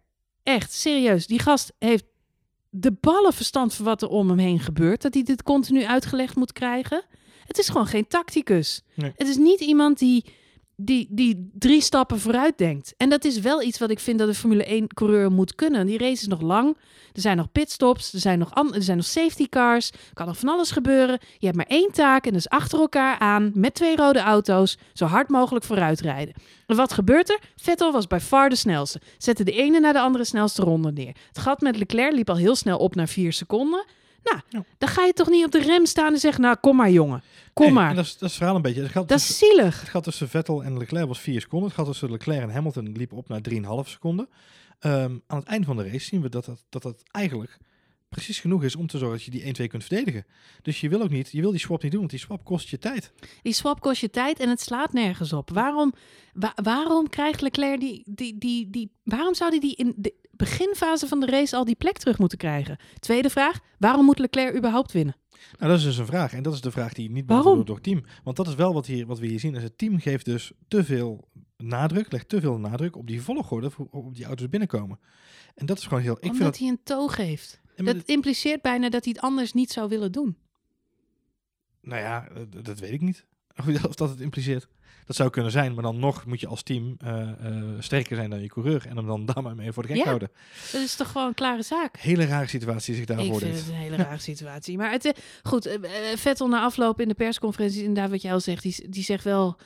[0.44, 1.28] echt serieus.
[1.28, 2.06] Die gast heeft
[2.70, 5.02] de ballen verstand van wat er om hem heen gebeurt.
[5.02, 7.04] Dat hij dit continu uitgelegd moet krijgen.
[7.46, 8.82] Het is gewoon geen tacticus.
[8.96, 9.12] Nee.
[9.16, 10.26] Het is niet iemand die,
[10.80, 12.94] die, die drie stappen vooruit denkt.
[12.98, 15.86] En dat is wel iets wat ik vind dat een Formule 1-coureur moet kunnen.
[15.86, 16.78] Die race is nog lang.
[17.14, 18.14] Er zijn nog pitstops.
[18.14, 19.92] Er zijn nog, er zijn nog safety cars.
[19.92, 21.20] Er kan nog van alles gebeuren.
[21.38, 24.78] Je hebt maar één taak en dat is achter elkaar aan met twee rode auto's
[24.94, 26.34] zo hard mogelijk vooruit rijden.
[26.66, 27.40] En wat gebeurt er?
[27.56, 29.02] Vettel was bij far de snelste.
[29.18, 31.16] Zette de ene naar de andere snelste ronde neer.
[31.28, 33.86] Het gat met Leclerc liep al heel snel op naar vier seconden.
[34.32, 34.64] Nou, Ja.
[34.78, 37.24] dan ga je toch niet op de rem staan en zeggen, nou kom maar jongen.
[37.54, 37.96] Kom Nee, maar.
[37.96, 38.82] dat, is, dat is verhaal een beetje.
[38.84, 39.80] Het Dat tussen, is zielig.
[39.80, 41.68] het gat tussen Vettel en Leclerc was 4 seconden.
[41.68, 44.30] Het gat tussen Leclerc en Hamilton liep op naar 3,5 seconden.
[44.80, 47.58] Ehm, aan het eind van de race zien we dat dat, dat dat eigenlijk
[48.10, 50.26] precies genoeg is om te zorgen dat je die 1-2 kunt verdedigen.
[50.62, 52.70] Dus je wil ook niet, je wil die swap niet doen, want die swap kost
[52.70, 53.12] je tijd.
[53.42, 55.50] Die swap kost je tijd en het slaat nergens op.
[55.50, 55.94] Waarom,
[56.34, 58.92] wa- waarom krijgt Leclerc die, die, die, die...
[59.04, 62.38] Waarom zou hij die in de beginfase van de race al die plek terug moeten
[62.38, 62.78] krijgen?
[63.00, 65.16] Tweede vraag, waarom moet Leclerc überhaupt winnen?
[65.58, 66.34] Nou, dat is dus een vraag.
[66.34, 68.04] En dat is de vraag die niet beantwoord wordt door het team.
[68.24, 69.56] Want dat is wel wat, hier, wat we hier zien.
[69.56, 73.72] Is het team geeft dus te veel nadruk, legt te veel nadruk op die volgorde
[73.92, 75.00] op die auto's binnenkomen.
[75.56, 76.18] En dat is gewoon heel...
[76.18, 77.62] Ik Omdat vind dat, hij een toog heeft.
[77.76, 80.38] Dat impliceert bijna dat hij het anders niet zou willen doen.
[81.82, 83.26] Nou ja, eh, dat weet ik niet.
[83.88, 84.68] Of dat het impliceert.
[85.08, 87.30] Dat zou kunnen zijn, maar dan nog moet je als team eh,
[87.80, 88.86] sterker zijn dan je coureur.
[88.88, 90.04] En hem dan daar maar mee voor de gek Ja.
[90.04, 90.30] houden.
[90.72, 91.98] Dat is toch gewoon een klare zaak?
[91.98, 94.78] Hele rare situatie zich daar Ik vind het een hele rare situatie.
[94.78, 95.12] Maar het, eh,
[95.44, 95.78] goed,
[96.16, 99.58] Vettel na afloop in de persconferentie, inderdaad wat jij al zegt, die, die zegt wel,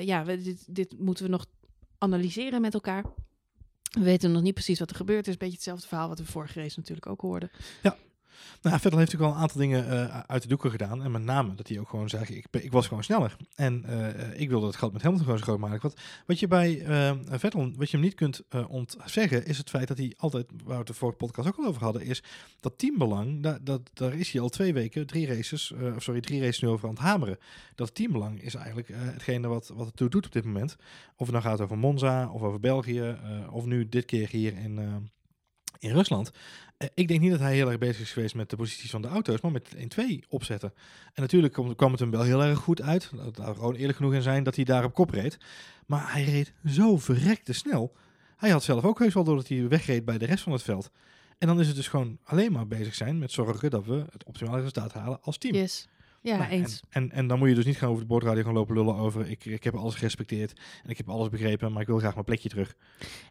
[0.00, 1.46] ja, we, dit, dit moeten we nog
[1.98, 3.04] analyseren met elkaar.
[3.90, 5.18] We weten nog niet precies wat er gebeurt.
[5.18, 7.50] Het is een beetje hetzelfde verhaal wat we vorige race natuurlijk ook hoorden.
[8.62, 11.02] Nou, Vettel heeft natuurlijk wel een aantal dingen eh, uit de doeken gedaan.
[11.02, 13.36] En met name dat hij ook gewoon zei, ik, ik was gewoon sneller.
[13.54, 15.80] En eh, ik wilde het gat met Hamilton gewoon zo groot maken.
[15.82, 19.88] Wat, wat je bij eh, Vettel, wat je hem niet kunt ontzeggen, is het feit
[19.88, 22.22] dat hij altijd, waar we het de vorige podcast ook al over hadden, is
[22.60, 26.40] dat teambelang, da, dat, daar is hij al twee weken, drie races, of sorry, drie
[26.40, 27.38] races nu over aan het hameren.
[27.74, 30.76] Dat teambelang is eigenlijk hetgene wat, wat het toe doet op dit moment.
[31.16, 33.16] Of het nou gaat over Monza, of over België,
[33.50, 35.10] of nu dit keer hier in,
[35.78, 36.30] in Rusland.
[36.76, 39.02] Eh, ik denk niet dat hij heel erg bezig is geweest met de posities van
[39.02, 40.72] de auto's, maar met het 1-2 opzetten.
[41.14, 43.10] En natuurlijk kwam, het hem wel heel erg goed uit.
[43.14, 45.38] Dat daar gewoon eerlijk genoeg in zijn dat hij daar op kop reed.
[45.86, 47.92] Maar hij reed zo verrekte snel.
[48.36, 50.62] Hij had zelf ook heus wel door dat hij wegreed bij de rest van het
[50.62, 50.90] veld.
[51.38, 54.24] En dan is het dus gewoon alleen maar bezig zijn met zorgen dat we het
[54.24, 55.54] optimale resultaat halen als team.
[55.54, 55.88] Yes.
[56.26, 56.80] Ja, Nou, eens.
[56.88, 58.94] En, en, en dan moet je dus niet gaan over de boordradio gaan lopen lullen
[58.96, 59.30] over.
[59.30, 60.52] Ik, ik heb alles gerespecteerd
[60.84, 62.74] en ik heb alles begrepen, maar ik wil graag mijn plekje terug.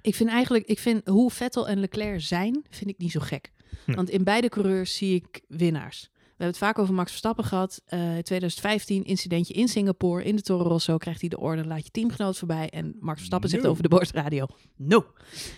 [0.02, 3.52] Ik vind eigenlijk, ik vind hoe Vettel en Leclerc zijn, vind ik niet zo gek.
[3.86, 3.94] Hm.
[3.96, 6.10] Want in beide coureurs zie ik winnaars.
[6.14, 7.82] We hebben het vaak over Max Verstappen gehad.
[7.86, 11.92] Eh 2015, incidentje in Singapore, in de Toro Rosso, krijgt hij de orde, laat je
[11.92, 12.70] teamgenoot voorbij.
[12.70, 13.70] En Max Verstappen zegt No.
[13.70, 15.06] over de bordradio, no.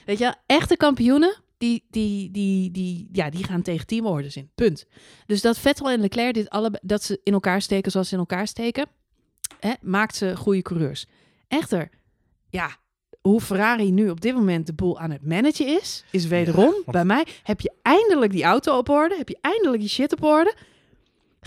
[0.06, 4.86] Weet je, echte kampioenen, die, die, die, die, ja, die gaan tegen teamorders in, punt.
[5.26, 8.20] Dus dat Vettel en Leclerc dit allebei, dat ze in elkaar steken zoals ze in
[8.20, 8.86] elkaar steken,
[9.60, 11.06] hè, maakt ze goede coureurs.
[11.48, 11.90] Echter,
[12.50, 12.78] ja,
[13.22, 16.86] hoe Ferrari nu op dit moment de boel aan het managen is, is wederom want-
[16.86, 17.26] bij mij.
[17.44, 19.16] Heb je eindelijk die auto op orde?
[19.18, 20.56] Heb je eindelijk die shit op orde?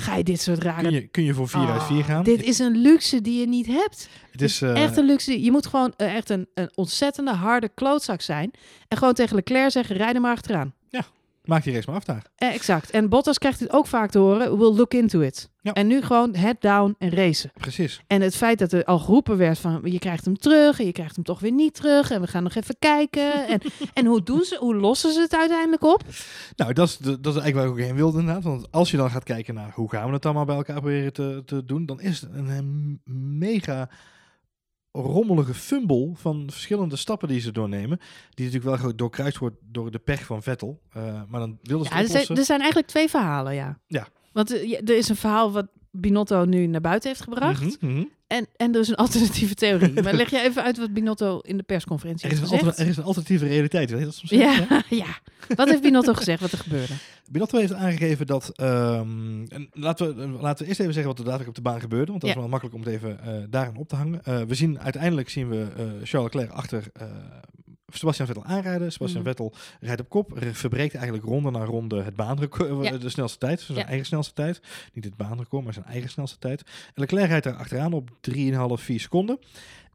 [0.00, 0.82] Ga je dit soort rare...
[0.82, 2.24] Kun je, kun je voor 4 uit 4 Ah, gaan?
[2.24, 4.08] Dit is een luxe die je niet hebt.
[4.30, 5.42] het is, eh, Echt een luxe.
[5.42, 8.50] Je moet gewoon eh, echt een, een ontzettende harde klootzak zijn.
[8.88, 10.74] En gewoon tegen Leclerc zeggen, rijd er maar achteraan.
[11.44, 12.22] Maak die race maar af daar.
[12.36, 12.90] Eh, exact.
[12.90, 14.58] En Bottas krijgt dit ook vaak te horen.
[14.58, 15.50] We'll look into it.
[15.62, 15.72] Ja.
[15.72, 17.50] En nu gewoon head down en racen.
[17.54, 18.00] Precies.
[18.06, 20.92] En het feit dat er al geroepen werd van je krijgt hem terug en je
[20.92, 23.46] krijgt hem toch weer niet terug en we gaan nog even kijken.
[23.48, 23.60] en,
[23.94, 26.02] en hoe doen ze, hoe lossen ze het uiteindelijk op?
[26.56, 28.44] Nou, dat is, de- dat is eigenlijk waar ik ook heen wilde inderdaad.
[28.44, 31.12] Want als je dan gaat kijken naar hoe gaan we het allemaal bij elkaar proberen
[31.12, 33.00] te, te doen, dan is het een
[33.38, 33.88] mega
[34.92, 37.98] rommelige fumble van verschillende stappen die ze doornemen.
[38.30, 40.80] Die natuurlijk wel doorkruist wordt door de pech van Vettel.
[40.92, 43.78] Eh, maar dan wilden ze Ja, er zijn, er zijn eigenlijk twee verhalen, ja.
[43.86, 44.08] Ja.
[44.32, 47.80] Want eh, er is een verhaal wat Binotto nu naar buiten heeft gebracht.
[47.80, 48.04] Mhm, mhm.
[48.26, 49.92] En, en er is een alternatieve theorie.
[50.02, 52.78] maar leg je even uit wat Binotto in de persconferentie Er, is heeft gezegd.
[52.78, 53.90] er is een alternatieve realiteit.
[53.90, 54.30] Weet je dat soms?
[54.30, 54.66] zeggen?
[54.88, 55.18] ja, ja.
[55.54, 56.92] Wat heeft Binotto gezegd wat er gebeurde?
[57.30, 58.48] Binotto heeft aangegeven dat.
[58.54, 61.80] ehm, en laten, we, laten we eerst even zeggen wat er daadwerkelijk op de baan
[61.80, 62.10] gebeurde.
[62.10, 62.34] Want dat Ja.
[62.36, 64.22] is wel makkelijk om het even eh daarin op te hangen.
[64.24, 67.06] Eh, we zien uiteindelijk zien we eh, Charles Leclerc achter eh,
[67.96, 68.92] Sebastian Vettel aanrijden.
[68.92, 69.28] Sebastian Mhm.
[69.30, 70.32] Vettel rijdt op kop.
[70.32, 72.84] re- Verbreekt eigenlijk ronde na ronde het baanrecord.
[72.84, 72.96] Ja.
[72.98, 73.60] De snelste tijd.
[73.60, 73.86] Zijn Ja.
[73.86, 74.60] eigen snelste tijd.
[74.92, 76.60] Niet het baanrecord, maar zijn eigen snelste tijd.
[76.62, 79.38] En Leclerc rijdt daar achteraan op 3,5, 4 seconden.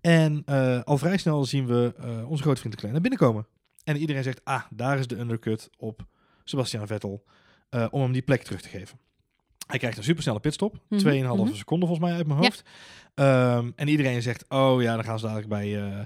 [0.01, 3.47] En eh, al vrij snel zien we eh, onze grote vriend Leclerc naar binnen komen.
[3.83, 6.05] En iedereen zegt, ah, daar is de undercut op
[6.43, 7.23] Sebastian Vettel
[7.69, 8.99] eh, om hem die plek terug te geven.
[9.67, 11.55] Hij krijgt een supersnelle pitstop, Mhm, 2,5 mhm.
[11.55, 12.49] seconden volgens mij uit mijn Ja.
[13.15, 15.99] Ehm, en iedereen zegt, oh ja, dan gaan ze dadelijk bij eh,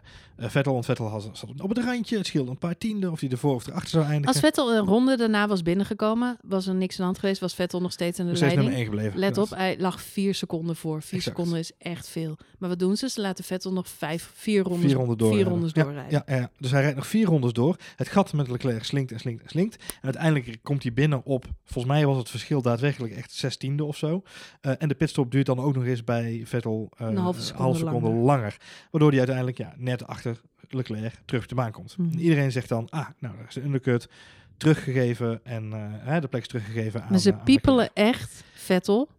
[0.50, 2.18] Vettel, want Vettel had, zat op het randje.
[2.18, 4.28] Het scheelde een paar tienden of hij ervoor of erachter zou eindigen.
[4.28, 7.54] Als Vettel een ronde daarna was binnengekomen, was er niks aan de hand geweest, was
[7.56, 8.56] Vettel nog steeds aan de leiding.
[8.62, 9.20] nummer 1 gebleven.
[9.20, 11.02] Let op, hij lag vier seconden voor.
[11.02, 11.38] Vier Exact.
[11.38, 12.38] seconden is echt veel.
[12.60, 13.10] Maar wat doen ze?
[13.10, 15.34] Ze laten Vettel nog vijf, vier rondes, Vier ronden door.
[15.34, 16.12] vier rondes doorrijden.
[16.12, 17.76] Ja, ja, ja, dus hij rijdt nog vier rondes door.
[17.96, 19.76] Het gat met Leclerc slinkt en slinkt en slinkt.
[19.76, 23.98] En uiteindelijk komt hij binnen op, volgens mij was het verschil daadwerkelijk echt zestiende of
[23.98, 24.22] zo.
[24.62, 28.12] Eh, en de pitstop duurt dan ook nog eens bij Vettel Een halve seconde langer.
[28.12, 28.58] langer.
[28.92, 31.98] Waardoor hij uiteindelijk ja, net achter Leclerc terug op de baan komt.
[31.98, 32.12] Mhm.
[32.12, 34.10] En iedereen zegt dan, ah, nou, dat is de undercut
[34.58, 35.74] teruggegeven en
[36.06, 39.10] eh, de plek is teruggegeven aan Maar ze aan piepelen echt Vettel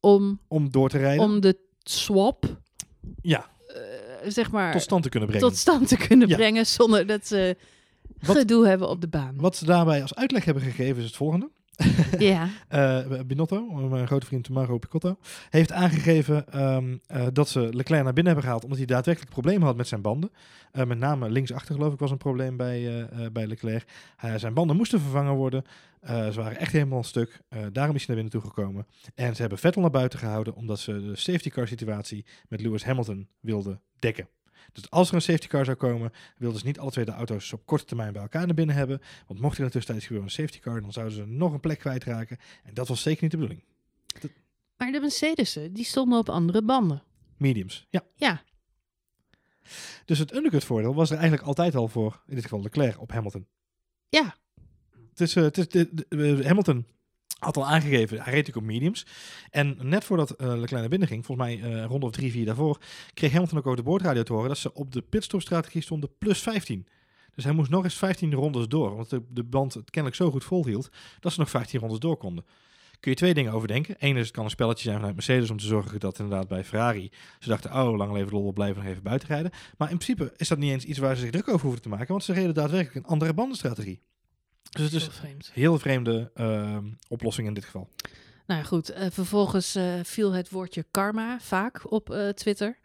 [0.00, 2.56] om, Om door te rijden, om de swap,
[3.22, 3.74] ja, eh,
[4.30, 5.48] zeg maar, tot stand te kunnen brengen.
[5.48, 6.36] tot stand te kunnen Ja.
[6.36, 7.56] brengen zonder dat ze
[8.20, 9.34] Wat- gedoe hebben op de baan.
[9.40, 11.50] Wat ze daarbij als uitleg hebben gegeven is het volgende.
[12.18, 15.16] Ja, Eh, Binotto, mijn grote vriend Mauro Picotto,
[15.50, 19.66] heeft aangegeven ehm, eh, dat ze Leclerc naar binnen hebben gehaald omdat hij daadwerkelijk problemen
[19.66, 20.30] had met zijn banden.
[20.72, 23.88] Eh, met name linksachter geloof ik was een probleem bij, bij Leclerc.
[24.36, 25.64] Zijn banden moesten vervangen worden.
[26.06, 27.40] Ze waren echt helemaal stuk.
[27.72, 28.86] Daarom is hij naar binnen toegekomen.
[29.14, 32.84] En ze hebben Vettel naar buiten gehouden omdat ze de safety car situatie met Lewis
[32.84, 34.28] Hamilton wilden dekken.
[34.72, 37.52] Dus als er een safety car zou komen, wilden ze niet alle twee de auto's
[37.52, 39.00] op korte termijn bij elkaar naar binnen hebben.
[39.26, 41.60] Want mocht er in de tussentijd gebeuren een safety car, dan zouden ze nog een
[41.60, 42.38] plek kwijtraken.
[42.64, 43.64] En dat was zeker niet de bedoeling.
[44.76, 47.02] maar de Mercedes'en, die stonden op andere banden.
[47.36, 48.02] Mediums, ja.
[48.14, 48.42] Ja,
[50.04, 53.10] Dus het undercut voordeel was er eigenlijk altijd al voor, in dit geval Leclerc, op
[53.12, 53.46] Hamilton.
[54.08, 54.36] ja.
[55.10, 56.86] Het is, eh, het is de, de- de- Hamilton
[57.38, 59.06] had al aangegeven, hij reed natuurlijk op mediums.
[59.50, 62.32] En net voordat eh, Leclerc naar binnen ging, volgens mij eh, een ronde of drie,
[62.32, 62.78] vier daarvoor,
[63.14, 66.42] kreeg Hamilton ook over de boordradio te horen dat ze op de pitstopstrategie stonden plus
[66.42, 66.86] 15.
[67.34, 70.44] Dus hij moest nog eens 15 rondes door, want de, band het kennelijk zo goed
[70.44, 70.88] volhield
[71.20, 72.44] dat ze nog 15 rondes door konden.
[73.00, 73.94] Kun je twee dingen overdenken.
[73.98, 76.64] Eén is, het kan een spelletje zijn vanuit Mercedes om te zorgen dat inderdaad bij
[76.64, 79.50] Ferrari ze dachten, oh, lang leven lol, blijven nog even buiten rijden.
[79.76, 81.88] Maar in principe is dat niet eens iets waar ze zich druk over hoeven te
[81.88, 84.00] maken, want ze reden daadwerkelijk een andere bandenstrategie.
[84.70, 85.50] Dus het is vreemd.
[85.52, 87.88] heel vreemde ehm, oplossing in dit geval.
[88.46, 88.88] Nou ja, goed.
[88.88, 92.78] eh, vervolgens eh, viel het woordje karma vaak op eh, Twitter.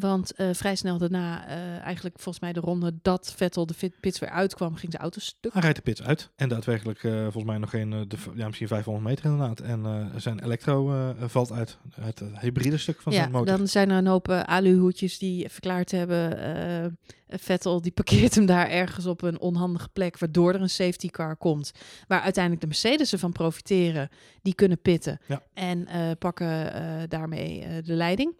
[0.00, 4.18] Want eh, vrij snel daarna, eh, eigenlijk volgens mij de ronde dat Vettel de pits
[4.18, 5.52] weer uitkwam, ging zijn auto stuk.
[5.52, 8.68] Hij rijdt de pits uit en daadwerkelijk eh, volgens mij nog geen, de, ja, misschien
[8.68, 9.60] 500 meter inderdaad.
[9.60, 13.56] En zijn elektro valt uit, het hybride stuk van ja, zijn motor.
[13.56, 16.98] dan zijn er een hoop uh, aluhoedjes die verklaard hebben.
[17.28, 21.36] Vettel die parkeert hem daar ergens op een onhandige plek, waardoor er een safety car
[21.36, 21.72] komt.
[22.06, 24.08] Waar uiteindelijk de Mercedes ervan profiteren.
[24.42, 25.42] Die kunnen pitten Ja.
[25.54, 26.72] en pakken
[27.08, 28.34] daarmee de leiding.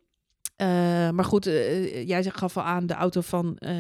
[0.59, 0.67] Eh,
[1.11, 3.73] maar goed, eh, jij gaf al aan, de auto van eh,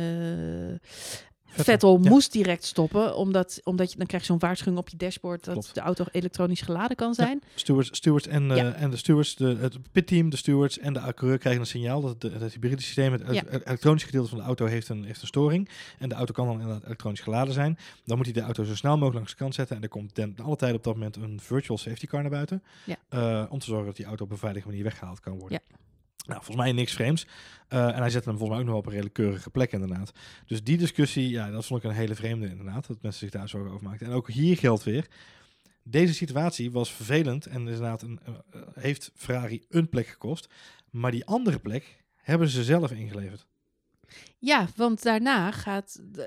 [1.44, 2.08] Vettel, ja.
[2.08, 5.54] moest direct stoppen, omdat, omdat je dan krijg je zo'n waarschuwing op je dashboard dat
[5.54, 5.74] Klopt.
[5.74, 7.42] de auto elektronisch geladen kan zijn.
[7.54, 8.72] Stewards, stewards en, Ja.
[8.72, 12.20] en de stewards, de, het pitteam, de stewards en de coureur krijgen een signaal dat
[12.20, 13.42] de, het hybride systeem, het, Ja.
[13.48, 15.68] het elektronische gedeelte van de auto heeft een, heeft een storing.
[15.98, 17.78] En de auto kan dan inderdaad elektronisch geladen zijn.
[18.04, 19.76] Dan moet hij de auto zo snel mogelijk langs de kant zetten.
[19.76, 22.62] En er komt ten alle tijden op dat moment een virtual safety car naar buiten.
[22.84, 23.46] Ja.
[23.50, 25.60] Om te zorgen dat die auto op een veilige manier weggehaald kan worden.
[25.68, 25.76] Ja.
[26.28, 27.26] Nou, volgens mij niks vreemds.
[27.68, 30.12] Eh, en hij zette hem volgens mij ook nog op een redelijk keurige plek inderdaad.
[30.46, 32.86] Dus die discussie, ja, dat vond ik een hele vreemde inderdaad.
[32.86, 34.06] Dat mensen zich daar zorgen over maakten.
[34.06, 35.06] En ook hier geldt weer.
[35.82, 40.48] Deze situatie was vervelend en inderdaad een, eh, heeft Ferrari een plek gekost.
[40.90, 43.46] Maar die andere plek hebben ze zelf ingeleverd.
[44.38, 46.00] Ja, want daarna gaat.
[46.16, 46.24] eh,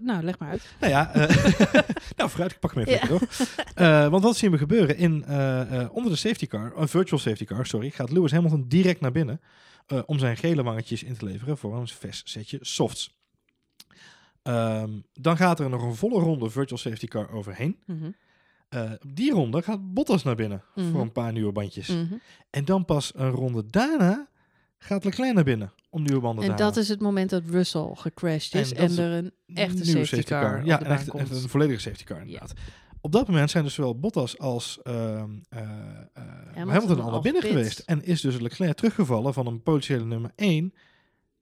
[0.00, 0.62] nou, leg maar uit.
[0.80, 1.28] Nou ja, eh,
[2.16, 3.28] nou, vooruit, ik pak hem even lekker door.
[3.74, 4.96] Eh, want wat zien we gebeuren?
[4.96, 5.12] In,
[5.90, 9.40] onder de safety car, een virtual safety car, sorry, gaat Lewis Hamilton direct naar binnen
[10.06, 13.16] om zijn gele wangetjes in te leveren voor een vers setje softs.
[14.42, 17.82] Ehm, dan gaat er nog een volle ronde virtual safety car overheen.
[17.86, 18.10] Mhm,
[18.68, 20.90] Eh, die ronde gaat Bottas naar binnen Mhm.
[20.90, 21.88] voor een paar nieuwe bandjes.
[21.88, 22.14] mhm.
[22.50, 24.28] En dan pas een ronde daarna
[24.78, 27.90] gaat Leclerc naar binnen om nieuwe banden te En dat is het moment dat Russell
[27.94, 31.80] gecrashed is En en, er een echte nieuwe safety, car, Ja, een, echt, een volledige
[31.80, 32.52] safety car inderdaad.
[33.00, 35.60] Op dat moment zijn dus zowel Bottas als ehm, eh,
[36.12, 36.22] eh,
[36.54, 37.78] Hamilton, al naar binnen geweest.
[37.78, 40.74] En is dus Leclerc teruggevallen van een potentiële nummer 1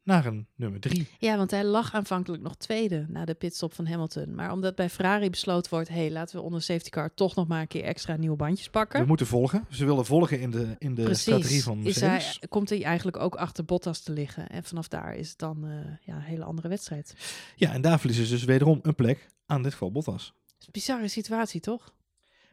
[0.07, 1.09] naar een nummer 3.
[1.19, 4.35] Ja, want hij lag aanvankelijk nog tweede na de pitstop van Hamilton.
[4.35, 7.47] Maar omdat bij Ferrari besloten wordt, hé, hey, laten we onder safety car toch nog
[7.47, 9.01] maar een keer extra nieuwe bandjes pakken.
[9.01, 9.67] We moeten volgen.
[9.71, 12.49] Ze willen volgen in de, in de strategie van Is hij, Mercedes.
[12.49, 14.49] komt hij eigenlijk ook achter Bottas te liggen.
[14.49, 17.15] En vanaf daar is het dan eh, ja, een hele andere wedstrijd.
[17.57, 20.35] Ja, en daar verliezen ze dus wederom een plek aan dit geval Bottas.
[20.47, 21.95] Het is een bizarre situatie, toch?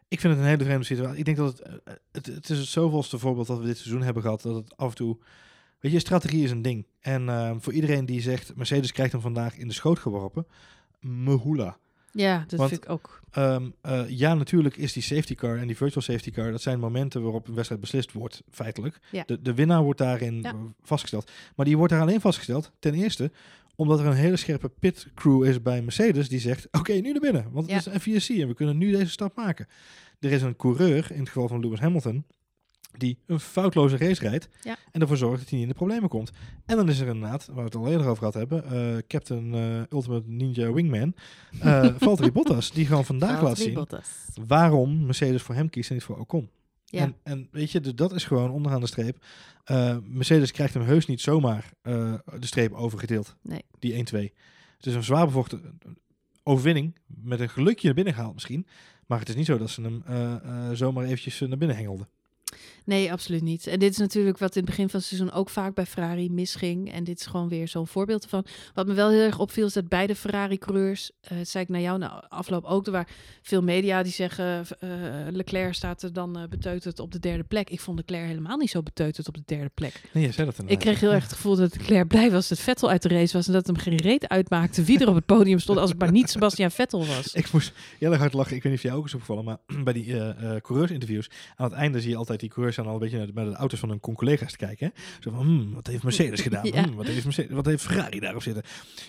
[0.08, 1.18] Ik vind het een hele vreemde situatie.
[1.18, 4.02] Ik denk dat het, eh, het, het is het zoveelste voorbeeld dat we dit seizoen
[4.02, 4.42] hebben gehad.
[4.42, 5.18] Dat het af en toe...
[5.84, 6.86] Weet je, strategie is een ding.
[7.00, 10.46] En eh, voor iedereen die zegt, Mercedes krijgt hem vandaag in de schoot geworpen.
[11.00, 11.78] Mehula.
[12.12, 13.22] Ja, dat Want- vind ik ook.
[13.32, 16.80] Ehm, eh, ja, natuurlijk is die safety car en die virtual safety car, dat zijn
[16.80, 19.00] momenten waarop een wedstrijd beslist wordt, feitelijk.
[19.12, 19.24] Ja.
[19.26, 20.56] De, de winnaar wordt daarin Ja.
[20.84, 21.32] vastgesteld.
[21.56, 23.32] Maar die wordt daar alleen vastgesteld, ten eerste,
[23.76, 27.22] omdat er een hele scherpe pit crew is bij Mercedes die zegt, oké, nu naar
[27.22, 27.76] binnen, want Ja.
[27.76, 29.68] het is een VSC en we kunnen nu deze stap maken.
[30.20, 32.26] Er is een coureur, in het geval van Lewis Hamilton,
[32.98, 34.78] die een foutloze race rijdt Ja.
[34.92, 36.32] en ervoor zorgt dat hij niet in de problemen komt.
[36.66, 39.54] En dan is er inderdaad, waar we het al eerder over gehad hebben, eh, Captain
[39.54, 41.16] eh, Ultimate Ninja Wingman,
[41.60, 44.08] eh Valtteri Bottas, die gewoon vandaag laat zien Bottas.
[44.48, 46.50] waarom Mercedes voor hem kiest en niet voor Ocon.
[46.86, 47.00] Ja.
[47.02, 49.26] En, en weet je, dus dat is gewoon onderaan de streep.
[50.04, 53.36] Mercedes krijgt hem heus niet zomaar de streep overgedeeld.
[53.42, 53.62] Nee.
[53.80, 54.32] Die 1-2.
[54.78, 55.80] Het is een zwaar bevochten
[56.44, 56.96] overwinning.
[57.08, 58.68] Met een gelukje naar binnen gehaald misschien.
[59.08, 60.04] Maar het is niet zo dat ze hem
[60.76, 62.08] zomaar eventjes naar binnen hengelden.
[62.86, 63.68] Nee, absoluut niet.
[63.68, 66.32] En dit is natuurlijk wat in het begin van het seizoen ook vaak bij Ferrari
[66.32, 66.92] misging.
[66.92, 68.46] En dit is gewoon weer zo'n voorbeeld ervan.
[68.74, 71.98] Wat me wel heel erg opviel is dat beide Ferrari-coureurs, dat zei ik naar jou
[71.98, 74.90] na afloop ook, er waren veel media die zeggen eh,
[75.30, 77.70] Leclerc staat er dan eh, beteuterd op de derde plek.
[77.70, 80.02] Ik vond Leclerc helemaal niet zo beteuterd op de derde plek.
[80.14, 82.60] Nee, je zei dat Ik kreeg heel erg het gevoel dat Leclerc blij was dat
[82.60, 85.26] Vettel uit de race was en dat hem geen reet uitmaakte wie er op het
[85.26, 87.34] podium stond als het maar niet Sebastian Vettel was.
[87.44, 88.56] Ik moest heel erg hard lachen.
[88.56, 90.16] Ik weet niet of jij ook is opgevallen, maar bij die
[90.62, 93.46] coureursinterviews, aan het einde zie je altijd die coureurs al een beetje naar de, naar
[93.46, 94.92] de auto's van hun collega's te kijken.
[94.94, 95.02] Hè?
[95.20, 96.66] Zo van, hmm, wat heeft Mercedes gedaan?
[96.66, 96.84] Ja.
[96.84, 98.64] Hmm, wat, heeft Mercedes, wat heeft Ferrari daarop zitten?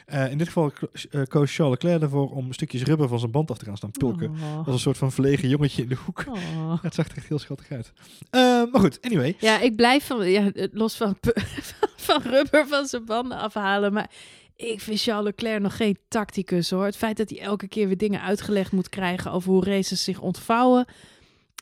[0.06, 0.72] Eh, in dit geval
[1.10, 3.90] eh, koos Charles Leclerc ervoor om stukjes rubber van zijn band af te gaan staan
[3.90, 4.30] pulken.
[4.30, 4.56] Oh.
[4.58, 6.24] Als een soort van verlegen jongetje in de hoek.
[6.28, 6.82] Oh.
[6.82, 7.92] Het zag er echt heel schattig uit.
[8.30, 9.36] Eh, maar goed, anyway.
[9.38, 11.16] Ja, ik blijf van, ja, los van,
[11.96, 13.92] van rubber van zijn banden afhalen.
[13.92, 14.10] Maar
[14.56, 16.84] ik vind Charles Leclerc nog geen tacticus hoor.
[16.84, 20.20] Het feit dat hij elke keer weer dingen uitgelegd moet krijgen over hoe races zich
[20.20, 20.86] ontvouwen.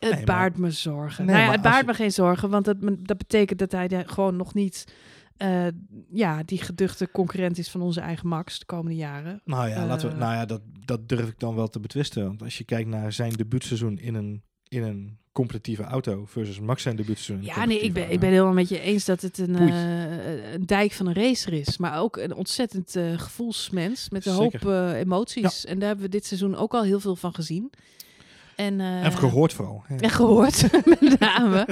[0.02, 1.24] Het Nee, maar- baart me zorgen.
[1.26, 4.36] Nee, nou ja, het baart me geen zorgen, want dat, dat betekent dat hij gewoon
[4.36, 4.84] nog niet
[5.36, 5.66] eh,
[6.10, 9.40] ja, die geduchte concurrent is van onze eigen Max de komende jaren.
[9.44, 10.20] Nou ja, laten we, Eh.
[10.20, 12.26] nou ja dat, dat durf ik dan wel te betwisten.
[12.26, 16.82] Want als je kijkt naar zijn debuutseizoen in een, in een competitieve auto versus Max
[16.82, 17.46] zijn debuutseizoen.
[17.46, 18.14] Ja, nee, ik ben, auto.
[18.14, 21.52] ik ben helemaal met je eens dat het een, eh, een dijk van een racer
[21.52, 21.78] is.
[21.78, 24.64] Maar ook een ontzettend gevoelsmens met een Zeker.
[24.66, 25.64] hoop emoties.
[25.64, 27.70] En daar hebben we dit seizoen ook al heel veel van gezien.
[28.56, 29.84] En, eh, En gehoord vooral.
[29.88, 29.96] Ja.
[29.96, 30.62] En gehoord,
[31.00, 31.66] met name.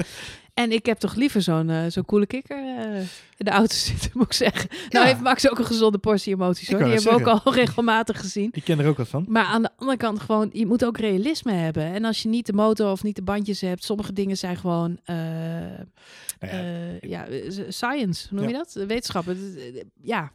[0.53, 2.99] En ik heb toch liever zo'n eh, zo'n coole kikker eh,
[3.37, 4.69] in de auto zitten, moet ik zeggen.
[4.89, 6.83] Nou heeft Max ook een gezonde portie emoties hoor.
[6.83, 8.49] Die hebben we ook al regelmatig gezien.
[8.51, 9.25] Ik ken er ook wat van.
[9.27, 11.83] Maar aan de andere kant gewoon, je moet ook realisme hebben.
[11.83, 14.99] En als je niet de motor of niet de bandjes hebt, sommige dingen zijn gewoon,
[15.03, 15.15] eh,
[16.39, 16.55] Nou
[16.99, 17.25] ja, ja,
[17.69, 18.73] science, hoe noem je dat?
[18.73, 19.37] Wetenschappen.
[20.01, 20.31] Ja,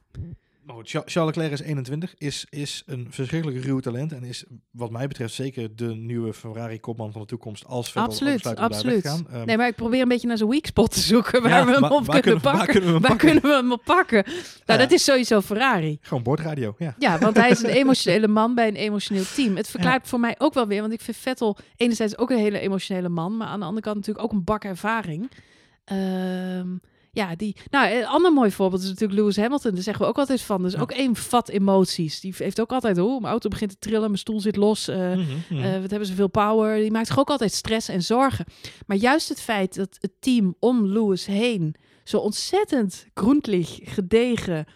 [0.67, 4.91] maar goed, Charles Leclerc is 21, is, is een verschrikkelijk ruw talent en is wat
[4.91, 9.07] mij betreft zeker de nieuwe Ferrari-kopman van de toekomst als Vettel absoluut, absoluut.
[9.07, 9.27] gaan.
[9.31, 11.67] Ehm, Nee, maar ik probeer een beetje naar zo'n weak spot te zoeken waar ja,
[11.67, 12.67] we hem op waar kunnen, pakken.
[12.67, 13.31] kunnen we hem waar pakken?
[13.31, 14.23] kunnen we hem op pakken?
[14.27, 14.77] Nou, Ja.
[14.77, 15.99] dat is sowieso Ferrari.
[16.01, 16.95] Gewoon bordradio, ja.
[16.99, 19.57] Ja, want hij is een emotionele man bij een emotioneel team.
[19.57, 22.59] Het verklaart voor mij ook wel weer, want ik vind Vettel enerzijds ook een hele
[22.59, 25.31] emotionele man, maar aan de andere kant natuurlijk ook een bak ervaring.
[25.85, 26.69] Ehm,
[27.17, 27.57] ja, die.
[27.71, 29.73] Nou, een ander mooi voorbeeld is natuurlijk Lewis Hamilton.
[29.75, 30.63] Daar zeggen we ook altijd van.
[30.63, 30.81] Dus Ja.
[30.81, 32.21] ook één vat emoties.
[32.21, 34.87] Die heeft ook altijd, oh, mijn auto begint te trillen, mijn stoel zit los.
[34.87, 35.21] mhm.
[35.51, 36.77] eh, wat hebben ze veel power?
[36.77, 38.45] Die maakt zich ook altijd stress en zorgen.
[38.87, 41.75] Maar juist het feit dat het team om Lewis heen
[42.05, 44.67] zo ontzettend grondlich, gedegen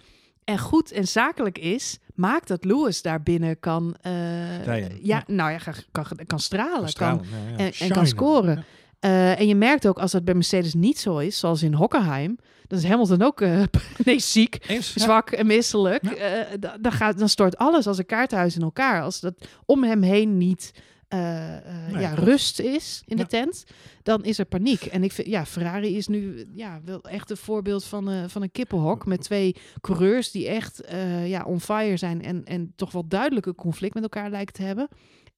[0.44, 5.22] en goed en zakelijk is, maakt dat Lewis daar binnen kan, eh, ja, ja.
[5.26, 5.58] nou ja,
[5.92, 7.56] kan, kan, stralen, Kan stralen, kan, ja, ja.
[7.56, 8.64] en, en kan scoren.
[9.00, 12.38] Eh, en je merkt ook als dat bij Mercedes niet zo is, zoals in Hockenheim,
[12.66, 13.62] dan is Hamilton ook eh,
[14.04, 14.94] nee, ziek, Eens?
[14.94, 15.02] Ja.
[15.02, 16.02] zwak en misselijk.
[16.04, 16.14] Ja.
[16.14, 19.02] Eh, da- dan, gaat, dan stort alles als een kaarthuis in elkaar.
[19.02, 19.34] Als dat
[19.66, 20.72] om hem heen niet
[21.12, 23.64] Nee, ja, rust is in de tent,
[24.02, 24.84] dan is er paniek.
[24.84, 28.52] En ik vind, ja, Ferrari is nu ja, wel echt een voorbeeld van, van een
[28.52, 30.82] kippenhok met twee coureurs die echt
[31.24, 34.62] ja, on fire zijn en, en toch wel duidelijk een conflict met elkaar lijken te
[34.62, 34.88] hebben.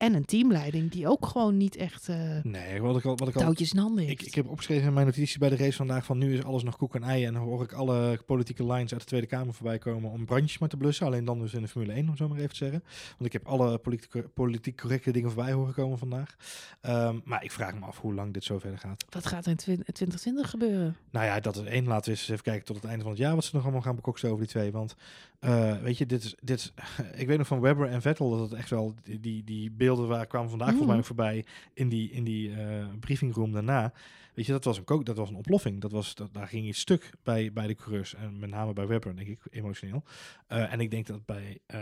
[0.02, 3.34] En een teamleiding die ook gewoon niet echt eh, Nee, wat ik al, wat ik
[3.34, 4.20] al touwtjes in handen heeft.
[4.20, 6.62] Ik, ik heb opgeschreven in mijn notities bij de race vandaag van nu is alles
[6.62, 7.24] nog koek en ei.
[7.24, 10.58] En dan hoor ik alle politieke lines uit de Tweede Kamer voorbij komen om brandjes
[10.58, 11.06] maar te blussen.
[11.06, 12.82] Alleen dan dus in de Formule 1, om zo maar even te zeggen.
[13.08, 16.36] Want ik heb alle politiek, politiek correcte dingen voorbij horen komen vandaag.
[16.80, 19.04] Ehm, maar ik vraag me af hoe lang dit zo verder gaat.
[19.10, 20.96] Wat gaat er in twin- 2020 gebeuren?
[21.10, 21.86] Nou ja, dat is één.
[21.86, 23.82] Laten we eens even kijken tot het einde van het jaar wat ze nog allemaal
[23.82, 24.72] gaan bekoksen over die twee.
[24.72, 24.94] Want
[25.38, 26.72] eh, weet je, dit is, dit is,
[27.20, 30.16] ik weet nog van Webber en Vettel dat het echt wel die, die, die beelden
[30.16, 33.92] waar kwamen vandaag volgens mij nog voorbij in die, in die eh briefingroom daarna.
[34.34, 35.80] Weet je, dat was een, ko- dat was een oploffing.
[35.80, 38.14] Dat was, dat, daar ging iets stuk bij, bij de coureurs.
[38.14, 40.02] En met name bij Webber, denk ik, emotioneel.
[40.46, 41.80] Eh, en ik denk dat bij eh,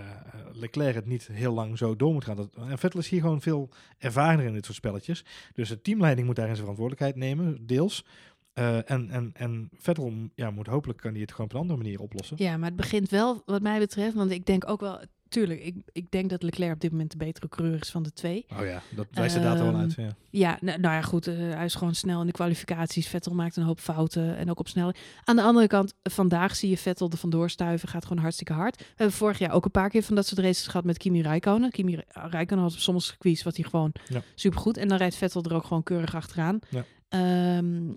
[0.53, 2.37] Leclerc het niet heel lang zo door moet gaan.
[2.37, 3.69] Dat, en Vettel is hier gewoon veel
[3.99, 5.25] ervarener in dit soort spelletjes.
[5.55, 8.05] Dus de teamleiding moet daarin zijn verantwoordelijkheid nemen, deels.
[8.53, 11.79] Eh, en, en, en Vettel ja, moet hopelijk kan hij het gewoon op een andere
[11.79, 12.37] manier oplossen.
[12.41, 15.75] Ja, maar het begint wel, wat mij betreft, want ik denk ook wel, tuurlijk, ik,
[15.93, 18.47] ik denk dat Leclerc op dit moment de betere coureur is van de twee.
[18.61, 19.95] Oh ja, dat wijst de data wel uit.
[19.95, 20.15] Ja.
[20.31, 23.09] Ja, nou, nou ja, goed, eh, hij is gewoon snel in de kwalificaties.
[23.09, 24.99] Vettel maakt een hoop fouten en ook op snelheid.
[25.25, 28.77] Aan de andere kant, vandaag zie je Vettel er vandoor stuiven, gaat gewoon hartstikke hard.
[28.79, 31.23] We hebben vorig jaar ook een paar keer van dat soort races gehad met Kimi
[31.23, 31.71] Räikkönen.
[31.71, 34.23] Kimi Räikkönen had sommige circuits wat hij gewoon Ja.
[34.35, 34.77] supergoed.
[34.77, 36.59] En dan rijdt Vettel er ook gewoon keurig achteraan.
[36.69, 36.85] Ja.
[37.09, 37.93] Ehm,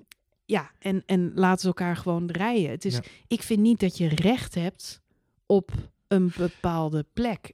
[0.46, 2.70] ja, en, en laten ze elkaar gewoon rijden.
[2.70, 3.02] Het is, Ja.
[3.28, 5.02] Ik vind niet dat je recht hebt
[5.46, 5.72] op
[6.14, 7.54] een bepaalde plek.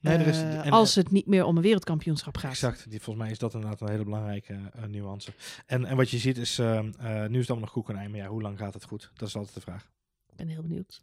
[0.00, 2.50] Nee, er is, eh, en- als het niet meer om een wereldkampioenschap gaat.
[2.50, 2.90] Exact.
[2.90, 5.32] Die, volgens mij is dat inderdaad een hele belangrijke eh, nuance.
[5.66, 7.96] En, en wat je ziet is, ehm, eh, nu is het allemaal nog koek en
[7.96, 9.10] ei, maar ja, hoe lang gaat het goed?
[9.14, 9.90] Dat is altijd de vraag.
[10.30, 11.00] Ik ben heel benieuwd.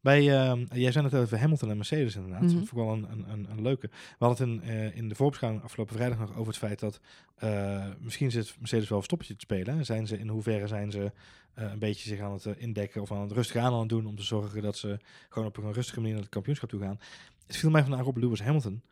[0.00, 2.42] Bij, ehm, jij zei het over Hamilton en Mercedes inderdaad.
[2.42, 2.48] Mhm.
[2.48, 3.86] Dat vond ik wel een, een, een, een leuke.
[4.18, 7.00] We hadden het in, eh, in de voorbeschouwing afgelopen vrijdag nog over het feit dat
[7.36, 9.84] eh, misschien zit Mercedes wel een stoppetje te spelen.
[9.84, 11.12] Zijn ze, in hoeverre zijn ze
[11.54, 14.06] eh, een beetje zich aan het indekken of aan het rustig aan aan het doen
[14.06, 17.00] om te zorgen dat ze gewoon op een rustige manier naar het kampioenschap toe gaan.
[17.46, 18.82] Het viel mij vandaag op Lewis Hamilton.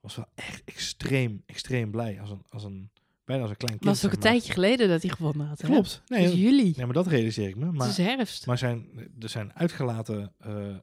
[0.00, 2.20] Was wel echt extreem, extreem blij.
[2.20, 2.90] Als een, als een,
[3.24, 3.84] bijna als een klein kind.
[3.84, 4.30] Het was ook een maar.
[4.30, 5.60] tijdje geleden dat hij gewonnen had.
[5.60, 5.68] hè?
[5.68, 5.92] Klopt.
[6.06, 6.72] Het Nee, is juli.
[6.76, 7.72] nee, maar dat realiseer ik me.
[7.72, 8.46] Maar, het is herfst.
[8.46, 8.86] maar zijn,
[9.20, 10.76] er zijn uitgelaten eh, eh,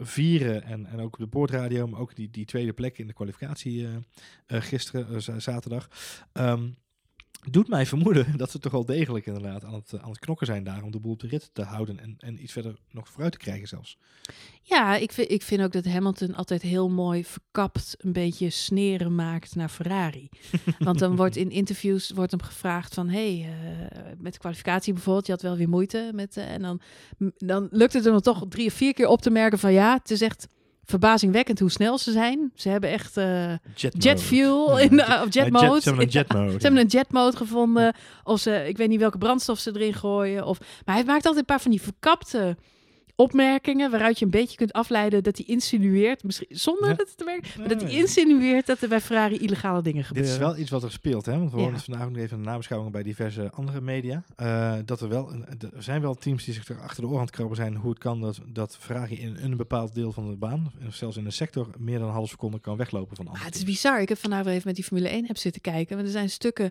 [0.00, 3.86] vieren en, en ook de boordradio, maar ook die, die tweede plek in de kwalificatie
[4.46, 5.88] eh, gisteren, zaterdag.
[6.32, 6.68] ehm,
[7.48, 10.64] doet mij vermoeden dat ze toch wel degelijk inderdaad aan het, aan het knokken zijn
[10.64, 13.32] daar om de boel op de rit te houden en, en iets verder nog vooruit
[13.32, 13.98] te krijgen zelfs.
[14.62, 19.14] Ja, ik vind, ik vind ook dat Hamilton altijd heel mooi verkapt een beetje sneren
[19.14, 20.28] maakt naar Ferrari.
[20.78, 23.08] Want dan wordt in interviews wordt hem gevraagd van...
[23.08, 26.36] hey, eh, met de kwalificatie bijvoorbeeld, je had wel weer moeite met...
[26.36, 26.80] eh, en dan,
[27.36, 29.72] dan lukt het er nog toch drie of vier keer op te merken van...
[29.72, 30.48] ja, het is echt
[30.90, 32.52] verbazingwekkend hoe snel ze zijn.
[32.54, 35.80] Ze hebben echt eh, Jet, fuel, Ja, in, jet- of jet ja, mode.
[35.80, 36.20] ze hebben een Ja.
[36.20, 36.50] jet mode.
[36.50, 37.94] Ze hebben een jet mode gevonden.
[38.24, 40.46] Of ze, ik weet niet welke brandstof ze erin gooien.
[40.46, 42.56] Of, maar hij maakt altijd een paar van die verkapte
[43.20, 43.90] opmerkingen.
[43.90, 46.22] waaruit je een beetje kunt afleiden dat hij insinueert.
[46.24, 46.94] Misschien zonder Ja.
[46.94, 47.50] dat het te merken.
[47.58, 50.32] Maar dat hij insinueert dat er bij Ferrari illegale dingen Dit gebeuren.
[50.32, 51.38] is wel iets wat er speelt, hè?
[51.38, 51.62] Want we Ja.
[51.62, 54.22] horen het vandaag ook nog even in de nabeschouwingen bij diverse andere media.
[54.36, 57.18] eh, dat er wel, een, er zijn wel teams die zich er achter de oren
[57.18, 60.30] aan het krabben zijn hoe het kan dat, dat Ferrari in een bepaald deel van
[60.30, 63.24] de baan, of zelfs in een sector, meer dan een half seconde kan weglopen van
[63.24, 64.00] Maar andere het is bizar.
[64.00, 65.94] Ik heb vandaag wel even met die Formule 1 heb zitten kijken.
[65.94, 66.70] Want er zijn stukken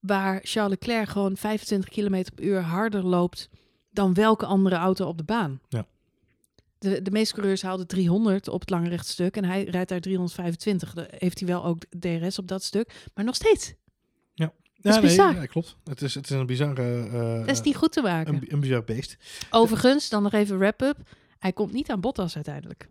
[0.00, 3.48] waar Charles Leclerc gewoon 25 km per uur harder loopt
[3.94, 5.60] dan welke andere auto op de baan.
[5.68, 5.86] Ja.
[6.78, 10.94] De, de meeste coureurs haalden 300 op het lange rechtstuk en hij rijdt daar 325.
[10.94, 13.74] Dan heeft hij wel ook DRS op dat stuk, maar nog steeds.
[14.32, 15.76] Ja, is nee, ja, klopt.
[15.84, 18.34] Het is, het is een bizarre, eh, Dat is niet goed te maken.
[18.34, 19.16] een, een bizar beest.
[19.50, 20.96] Overigens, dan nog even wrap-up.
[21.38, 22.88] Hij komt niet aan Bottas uiteindelijk.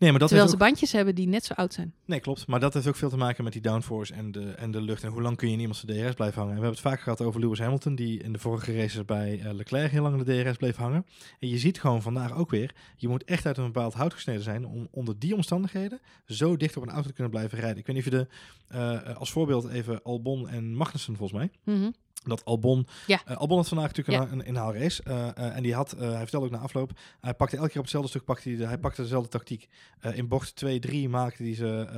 [0.00, 1.94] Nee, maar dat Terwijl ze ook, bandjes hebben die net zo oud zijn.
[2.04, 2.46] nee, klopt.
[2.46, 5.02] Maar dat heeft ook veel te maken met die downforce en de, en de lucht.
[5.02, 6.54] En hoe lang kun je in iemands DRS blijven hangen.
[6.54, 9.40] En we hebben het vaak gehad over Lewis Hamilton, die in de vorige races bij
[9.40, 11.06] eh, Leclerc heel lang in de DRS bleef hangen.
[11.38, 14.42] En je ziet gewoon vandaag ook weer, je moet echt uit een bepaald hout gesneden
[14.42, 17.78] zijn om onder die omstandigheden zo dicht op een auto te kunnen blijven rijden.
[17.78, 18.26] Ik weet niet of je de,
[18.68, 21.50] eh, als voorbeeld even Albon en Magnussen volgens mij.
[21.74, 21.90] Mhm.
[22.24, 23.20] Dat Albon, Ja.
[23.24, 24.32] eh, Albon had vandaag natuurlijk Ja.
[24.32, 25.02] een, een inhaalrace.
[25.02, 27.82] eh, eh, en die had, hij vertelde ook na afloop, hij pakte elke keer op
[27.82, 29.68] hetzelfde stuk, pakte hij, de- hij pakte dezelfde tactiek.
[30.12, 31.88] In bocht 2, 3 maakte hij ze,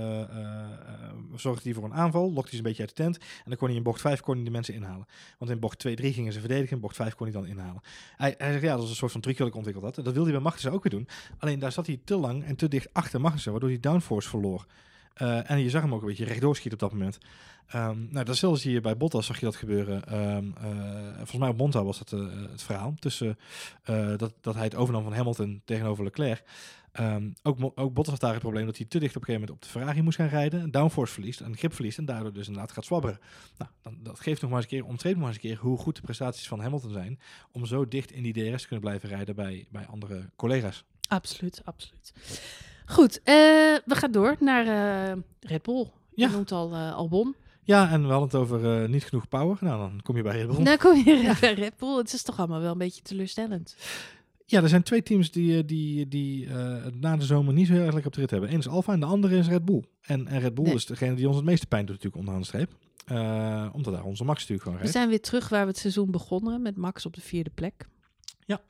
[1.36, 3.16] zorgde hij voor een aanval, lokte hij ze een beetje uit de tent.
[3.18, 5.06] En dan kon hij in bocht 5 kon hij de mensen inhalen.
[5.38, 7.82] Want in bocht 2, 3 gingen ze verdedigen, in bocht 5 kon hij dan inhalen.
[8.16, 9.94] Hij, hij zegt, ja, dat is een soort van trucje dat ik ontwikkeld had.
[9.94, 11.08] Dat wilde hij bij Magnussen ook weer doen.
[11.38, 14.66] Alleen daar zat hij te lang en te dicht achter Magnussen, waardoor hij downforce verloor.
[15.14, 17.18] Eh, en je zag hem ook een beetje rechtdoor schieten op dat moment.
[17.66, 20.04] Ehm, nou, datzelfde zie je bij Bottas, zag je dat gebeuren.
[20.04, 22.94] Ehm, eh, volgens mij op Monza was dat eh, het verhaal.
[22.98, 23.38] Tussen
[24.16, 26.44] dat, dat hij het overnam van Hamilton tegenover Leclerc.
[26.92, 29.48] Ehm, ook, ook Bottas had daar het probleem dat hij te dicht op een gegeven
[29.48, 30.70] moment op de Ferrari moest gaan rijden.
[30.70, 33.18] Downforce verliest, een grip verliest en daardoor dus inderdaad gaat zwabberen.
[33.58, 35.58] Nou, dan, dat geeft nog maar eens een keer, omtreedt nog maar eens een keer
[35.60, 37.20] hoe goed de prestaties van Hamilton zijn.
[37.52, 40.84] Om zo dicht in die DRS te kunnen blijven rijden bij, bij andere collega's.
[41.08, 42.12] Absoluut, absoluut.
[42.86, 43.34] Goed, eh,
[43.84, 44.66] we gaan door naar
[45.10, 45.90] eh, Red Bull.
[46.14, 46.28] Ja.
[46.28, 47.34] Je noemt al eh, Albon.
[47.64, 49.56] Ja, en we hadden het over niet genoeg power.
[49.60, 50.62] Nou, dan kom je bij Red Bull.
[50.62, 51.96] Nou kom je bij Red Bull.
[51.96, 53.76] Het is toch allemaal wel een beetje teleurstellend.
[54.46, 56.48] Ja, er zijn twee teams die, die, die
[57.00, 58.52] na de zomer niet zo heel erg lekker op de rit hebben.
[58.52, 59.84] Eén is Alfa en de andere is Red Bull.
[60.02, 60.74] En, en Red Bull Nee.
[60.74, 62.72] is degene die ons het meeste pijn doet natuurlijk onderaan de streep.
[63.06, 64.96] Eh, omdat daar onze Max natuurlijk gewoon We rijdt.
[64.98, 67.86] zijn weer terug waar we het seizoen begonnen met Max op de vierde plek.
[68.44, 68.60] Ja.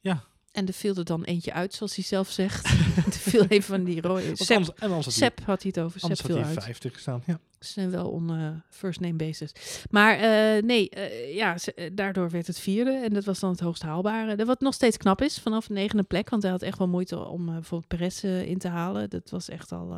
[0.00, 0.24] Ja.
[0.52, 2.64] En er viel er dan eentje uit, zoals hij zelf zegt.
[3.06, 4.36] er viel een van die rode...
[4.36, 6.00] Sepp, anders, en anders had had hij het over.
[6.00, 6.64] Sepp viel hij uit.
[6.64, 7.22] 50 gestaan.
[7.26, 7.40] Ja.
[7.64, 9.52] Ze zijn wel on eh, first name basis.
[9.90, 11.56] Maar eh, nee, eh, ja,
[11.92, 12.90] daardoor werd het vierde.
[12.90, 14.44] En dat was dan het hoogst haalbare.
[14.44, 16.30] Wat nog steeds knap is, vanaf de negende plek.
[16.30, 19.10] Want hij had echt wel moeite om bijvoorbeeld Perez in te halen.
[19.10, 19.88] Dat was echt al...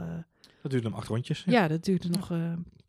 [0.62, 1.44] Dat duurde hem acht rondjes.
[1.46, 1.68] ja.
[1.68, 2.32] dat duurde nog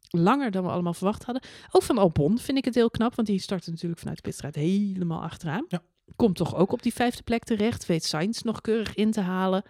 [0.10, 1.44] langer dan we allemaal verwacht hadden.
[1.72, 3.16] Ook van Albon vind ik het heel knap.
[3.16, 5.66] Want die startte natuurlijk vanuit de pitstraat helemaal achteraan.
[5.68, 5.82] Ja.
[6.16, 7.86] Komt toch ook op die vijfde plek terecht.
[7.86, 9.64] Weet Sainz nog keurig in te halen.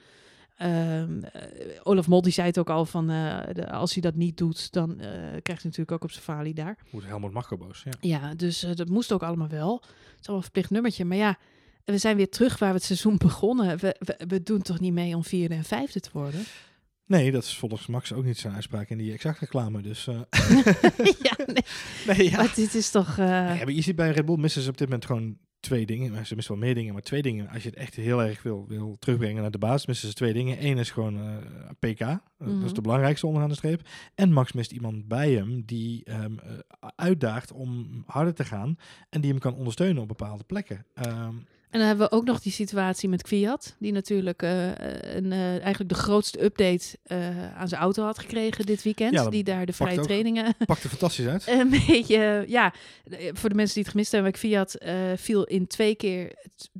[0.57, 1.41] Ehm, eh,
[1.83, 4.71] Olaf Mol die zei het ook al van eh, de- als hij dat niet doet,
[4.71, 6.77] dan eh, krijgt hij natuurlijk ook op zijn falie daar.
[6.91, 7.83] Moet Helmut Marco boos.
[7.83, 7.91] Ja.
[8.01, 9.73] Ja, dus dat moest ook allemaal wel.
[9.75, 11.05] Het is allemaal een verplicht nummertje.
[11.05, 11.37] Maar ja,
[11.85, 13.77] we zijn weer terug waar we het seizoen begonnen.
[13.77, 16.43] We, we, we doen toch niet mee om vierde en vijfde te worden?
[17.05, 19.81] Nee, dat is volgens Max ook niet zijn uitspraak in die exact reclame.
[19.81, 20.05] Dus
[21.27, 21.63] ja, nee,
[22.17, 22.37] nee, ja.
[22.37, 23.09] maar dit is toch...
[23.17, 25.85] eh, Ja, maar je ziet bij Red Bull missen ze op dit moment gewoon twee
[25.85, 26.11] dingen.
[26.11, 27.49] Maar Ze missen wel meer dingen, maar twee dingen.
[27.49, 30.33] Als je het echt heel erg wil, wil terugbrengen naar de basis, missen ze twee
[30.33, 30.65] dingen.
[30.65, 31.37] Eén is gewoon eh,
[31.79, 31.99] PK.
[31.99, 32.65] Eh, Dat Mhm.
[32.65, 33.81] is de belangrijkste onderaan de streep.
[34.15, 36.51] En Max mist iemand bij hem die hem eh,
[36.95, 38.77] uitdaagt om harder te gaan.
[39.09, 40.85] En die hem kan ondersteunen op bepaalde plekken.
[40.93, 41.33] Ehm,
[41.75, 44.67] En dan hebben we ook nog die situatie met Kwiat, die natuurlijk eh,
[45.15, 49.13] een, eh, eigenlijk de grootste update eh, aan zijn auto had gekregen dit weekend.
[49.13, 50.05] Ja, die daar de vrije ook.
[50.05, 51.47] trainingen pakt er fantastisch uit.
[51.47, 52.73] een beetje, ja,
[53.09, 56.33] eh, voor de mensen die het gemist hebben, Kwiat eh viel in twee keer,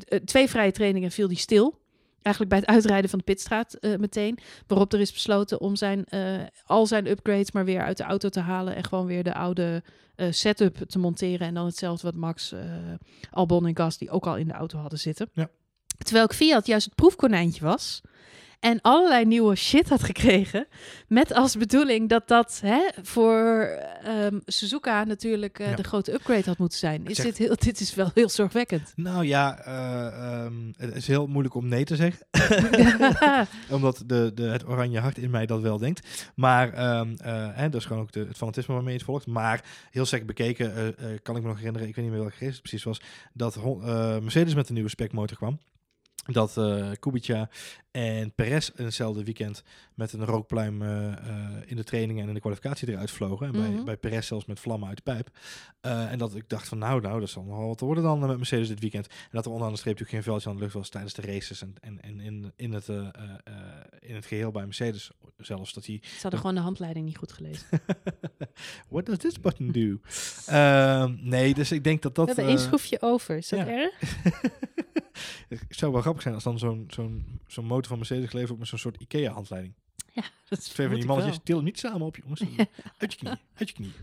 [0.08, 1.80] eh, twee vrije trainingen viel die stil.
[2.26, 4.38] Eigenlijk bij het uitrijden van de pitstraat eh, meteen.
[4.68, 8.30] Waarop er is besloten om zijn, eh, al zijn upgrades maar weer uit de auto
[8.30, 8.76] te halen.
[8.76, 9.84] En gewoon weer de oude
[10.16, 11.48] eh, setup te monteren.
[11.48, 12.54] En dan hetzelfde wat Max,
[13.32, 15.30] Albon en Gasly ook al in de auto hadden zitten.
[15.34, 15.50] Ja.
[15.98, 18.02] Terwijl Fiat juist het proefkonijntje was.
[18.66, 20.68] En allerlei nieuwe shit had gekregen.
[21.08, 23.70] Met als bedoeling dat dat hè, voor
[24.04, 25.76] ehm, Suzuka natuurlijk eh, Ja.
[25.76, 27.06] de grote upgrade had moeten zijn.
[27.06, 28.94] Is Zeg- dit, heel, dit is wel heel zorgwekkend.
[28.96, 30.06] Nou ja, eh,
[30.46, 32.26] ehm, het is heel moeilijk om nee te zeggen.
[33.76, 36.32] Omdat de, de, het oranje hart in mij dat wel denkt.
[36.36, 39.28] Maar ehm, eh, hè, dat is gewoon ook de, het fanatisme waarmee je het volgt.
[39.28, 42.52] Maar heel sec bekeken kan ik me nog herinneren, ik weet niet meer welke race
[42.52, 43.02] het precies was,
[43.34, 43.60] dat
[44.22, 45.60] Mercedes met een nieuwe specmotor kwam.
[46.26, 47.50] Dat eh Kubica
[47.92, 49.64] en Perez in hetzelfde weekend
[49.94, 51.18] met een rookpluim eh, eh,
[51.66, 53.46] in de trainingen en in de kwalificatie eruit vlogen.
[53.48, 53.84] En bij, Mhm.
[53.84, 55.30] bij Perez zelfs met vlammen uit de pijp.
[55.82, 58.38] En dat ik dacht van nou, nou, dat zal nog wel wat worden dan met
[58.38, 59.08] Mercedes dit weekend.
[59.08, 61.22] En dat er onderaan de streep natuurlijk geen veldje aan de lucht was tijdens de
[61.22, 61.62] races.
[61.62, 62.88] En, en, en in, in, het,
[64.00, 65.74] in het geheel bij Mercedes zelfs.
[65.74, 67.68] Dat hij Ze hadden gewoon de handleiding niet goed gelezen.
[68.90, 70.00] What does this button do?
[70.46, 72.26] Ehm, nee, dus ik denk dat dat...
[72.28, 73.38] We hebben één schroefje over.
[73.38, 73.68] Is dat ja.
[73.68, 73.94] erg?
[75.48, 78.60] het zou wel grappig zijn als dan zo'n zo'n zo'n motor van Mercedes geleverd wordt
[78.60, 79.74] met zo'n soort IKEA-handleiding.
[80.50, 82.42] Dat is Twee van die mannetjes, til hem niet samen op, jongens.
[82.98, 83.94] Uit je knieën, uit je knieën.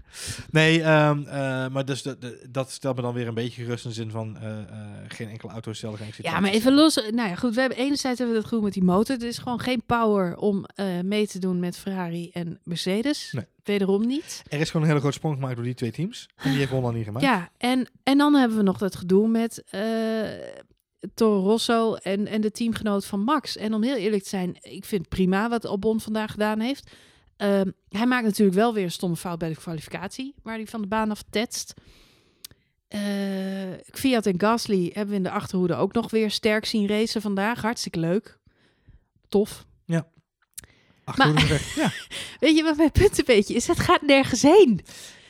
[0.51, 3.85] Nee, ehm, eh, maar dus de, de- dat stelt me dan weer een beetje gerust
[3.85, 4.67] in de zin van eh, eh,
[5.09, 6.95] geen enkele auto is zelf Ja, maar even los.
[6.95, 7.55] Nou ja, goed.
[7.55, 9.17] We hebben enerzijds hebben we het goed met die motor.
[9.17, 10.67] Er is gewoon geen power om
[11.03, 13.33] mee te doen met Ferrari en Mercedes.
[13.33, 13.47] Nee.
[13.65, 14.43] Wederom niet.
[14.49, 16.29] Er is gewoon een hele grote sprong gemaakt door die twee teams.
[16.37, 17.25] En die heeft Honda niet gemaakt.
[17.25, 19.65] Ja, en, en dan hebben we nog dat gedoe met
[21.15, 23.57] Toro Rosso en, en de teamgenoot van Max.
[23.57, 26.91] En om heel eerlijk te zijn, ik vind prima wat Albon vandaag gedaan heeft.
[27.37, 30.81] Ehm, hij maakt natuurlijk wel weer een stomme fout bij de kwalificatie, waar hij van
[30.81, 31.75] de baan af tetst.
[32.89, 33.01] Eh,
[33.91, 37.61] Fiat en Gasly hebben we in de achterhoede ook nog weer sterk zien racen vandaag.
[37.63, 38.39] Hartstikke leuk.
[39.29, 39.67] Tof.
[41.05, 41.75] Achterhoede weg.
[41.75, 41.93] Ja,
[42.41, 43.67] Weet je wat mijn punt een beetje is?
[43.67, 44.81] Het gaat nergens heen.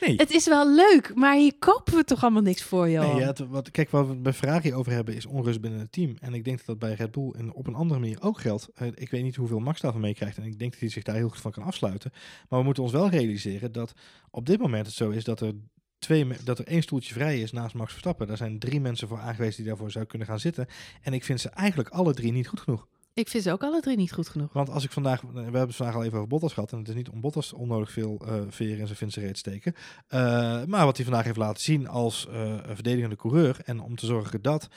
[0.05, 0.15] Nee.
[0.15, 3.11] Het is wel leuk, maar hier kopen we toch allemaal niks voor, joh.
[3.11, 5.79] Nee, ja, het- wat, kijk, wat we het bij Ferrari over hebben is onrust binnen
[5.79, 6.15] het team.
[6.19, 8.67] En ik denk dat dat bij Red Bull en op een andere manier ook geldt.
[8.75, 10.37] Eh, ik weet niet hoeveel Max daarvan meekrijgt.
[10.37, 12.11] En ik denk dat hij zich daar heel goed van kan afsluiten.
[12.49, 13.93] Maar we moeten ons wel realiseren dat
[14.31, 15.53] op dit moment het zo is dat er,
[15.99, 18.27] twee, dat er één stoeltje vrij is naast Max Verstappen.
[18.27, 20.67] Daar zijn drie mensen voor aangewezen die daarvoor zou kunnen gaan zitten.
[21.01, 22.87] En ik vind ze eigenlijk alle drie niet goed genoeg.
[23.15, 24.53] Ik vind ze ook alle drie niet goed genoeg.
[24.53, 26.71] Want als ik vandaag, we hebben het vandaag al even over Bottas gehad.
[26.71, 29.73] En het is niet om Bottas onnodig veel uh, veer in zijn Finse reet steken.
[30.09, 30.19] Uh,
[30.63, 33.57] maar wat hij vandaag heeft laten zien als uh, verdedigende coureur.
[33.65, 34.69] En om te zorgen dat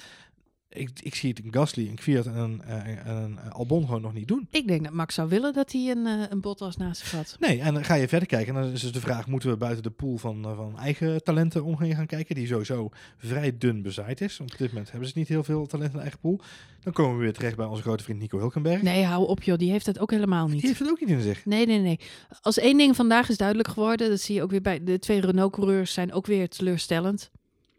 [0.77, 4.13] ik, ik zie het in Gasly, een Kwiat en een, uh, een Albon gewoon nog
[4.13, 4.49] niet doen.
[4.51, 7.37] Ik denk dat Max zou willen dat hij een, uh, een Bottas naast zich had.
[7.47, 8.55] Nee, en dan ga je verder kijken.
[8.55, 11.65] En dan is dus de vraag, moeten we buiten de pool van, van eigen talenten
[11.65, 12.35] omheen gaan kijken?
[12.35, 14.41] Die sowieso vrij dun bezaaid is.
[14.41, 16.41] Op dit moment hebben ze niet heel veel talent in de eigen pool.
[16.81, 18.83] Dan komen we weer terecht bij onze grote vriend Nico Hulkenberg.
[18.83, 20.59] Nee, hou op joh, die heeft het ook helemaal niet.
[20.61, 21.45] Die heeft het ook niet in zich.
[21.45, 22.01] Nee, nee, nee.
[22.41, 25.21] Als één ding vandaag is duidelijk geworden, dat zie je ook weer bij de twee
[25.21, 27.31] Renault-coureurs zijn ook weer teleurstellend.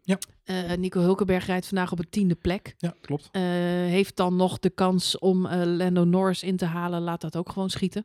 [0.02, 0.18] Ja.
[0.50, 2.74] Uh, Nico Hulkenberg rijdt vandaag op een tiende plek.
[2.78, 3.28] Ja, klopt.
[3.32, 7.02] Uh, heeft dan nog de kans om uh, Lando Norris in te halen.
[7.02, 8.04] Laat dat ook gewoon schieten.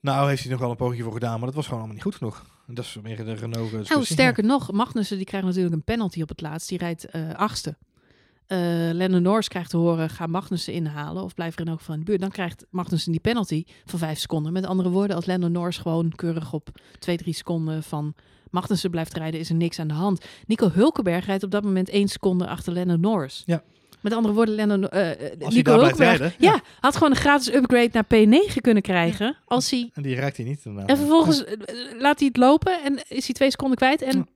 [0.00, 2.04] Nou, heeft hij nog wel een poging voor gedaan, maar dat was gewoon allemaal niet
[2.04, 2.44] goed genoeg.
[2.66, 3.88] Dat is meer de Renault.
[3.88, 6.68] Nou, sterker nog, Magnussen die krijgt natuurlijk een penalty op het laatst.
[6.68, 7.76] Die rijdt achtste.
[8.92, 12.00] Lando Norris krijgt te horen, ga Magnussen inhalen of blijf er in elk geval in
[12.00, 12.20] de buurt.
[12.20, 14.52] Dan krijgt Magnussen die penalty van vijf seconden.
[14.52, 16.68] Met andere woorden, als Lando Norris gewoon keurig op
[16.98, 18.14] twee, drie seconden van
[18.50, 20.24] Magnussen blijft rijden, is er niks aan de hand.
[20.46, 23.42] Nico Hulkenberg rijdt op dat moment één seconde achter Lennon Norris.
[23.46, 23.62] Ja.
[24.00, 26.52] Met andere woorden, Lennon, uh, Nico Hulkenberg rijden, ja.
[26.52, 26.60] ja.
[26.80, 29.26] had gewoon een gratis upgrade naar P9 kunnen krijgen.
[29.26, 29.38] Ja.
[29.44, 29.90] Als hij...
[29.94, 30.66] En die raakt hij niet.
[30.86, 31.52] En vervolgens uh,
[31.98, 34.28] laat hij het lopen en is hij twee seconden kwijt en...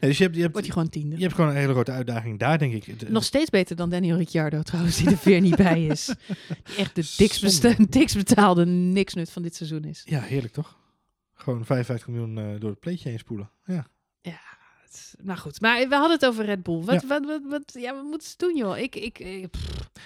[0.00, 1.16] Nee, dus je hebt, je hebt, Wordt gewoon tiende.
[1.16, 3.08] Je hebt gewoon een hele grote uitdaging daar, denk ik.
[3.08, 6.06] Nog steeds beter dan Daniel Ricciardo trouwens, die er weer niet bij is.
[6.64, 7.14] Die echt de
[7.88, 10.02] dikst, betaalde niks nut van dit seizoen is.
[10.04, 10.76] Ja, heerlijk toch?
[11.34, 13.50] Gewoon 55 miljoen uh, door het pleetje heen spoelen.
[13.64, 13.86] Ja.
[14.20, 14.40] Ja,
[14.82, 15.60] het, nou goed.
[15.60, 16.82] Maar we hadden het over Red Bull.
[16.82, 17.08] Wat, ja.
[17.08, 18.78] wat, wat, wat, ja, wat moeten ze doen, joh?
[18.78, 19.54] Ik, ik, ik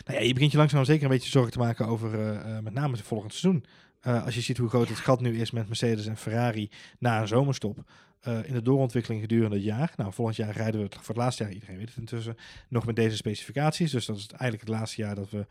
[0.07, 2.59] nou ja, je begint je langzaam zeker een beetje zorgen te maken over uh, uh,
[2.59, 3.65] met name het volgende seizoen.
[4.07, 7.21] Uh, als je ziet hoe groot het gat nu is met Mercedes en Ferrari na
[7.21, 7.85] een zomerstop.
[8.25, 9.93] In de doorontwikkeling gedurende het jaar.
[9.97, 12.37] Nou, volgend jaar rijden we het voor het laatste jaar, iedereen weet het intussen,
[12.69, 13.91] nog met deze specificaties.
[13.91, 15.47] Dus dat is eigenlijk het laatste jaar dat we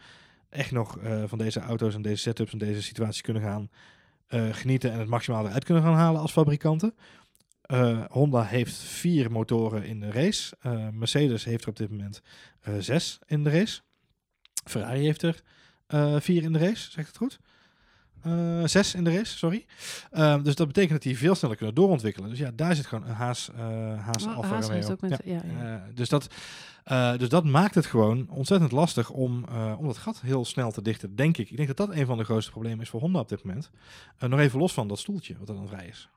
[0.50, 3.70] echt nog van deze auto's en deze setups en deze situaties kunnen gaan
[4.30, 6.96] uh, genieten en het maximaal eruit kunnen gaan halen als fabrikanten.
[8.10, 10.56] Honda heeft vier motoren in de race.
[10.94, 12.22] Mercedes heeft er op dit moment
[12.80, 13.82] zes in de race.
[14.66, 15.42] Ferrari heeft er
[16.22, 17.40] vier in de race, zegt het goed?
[18.66, 19.66] Zes in de race, sorry.
[20.44, 22.30] dus dat betekent dat die veel sneller kunnen doorontwikkelen.
[22.30, 23.50] Dus ja, daar zit gewoon een Haas,
[23.98, 24.90] Haas oh, Alfa Haas Romeo.
[24.92, 25.34] Ook met, ja.
[25.34, 25.86] Ja, ja.
[25.94, 26.28] dus, dat,
[26.92, 30.72] uh, dus dat maakt het gewoon ontzettend lastig om, uh, om dat gat heel snel
[30.72, 31.50] te dichten, denk ik.
[31.50, 33.70] Ik denk dat dat een van de grootste problemen is voor Honda op dit moment.
[34.24, 36.10] Uh, nog even los van dat stoeltje wat er dan vrij is.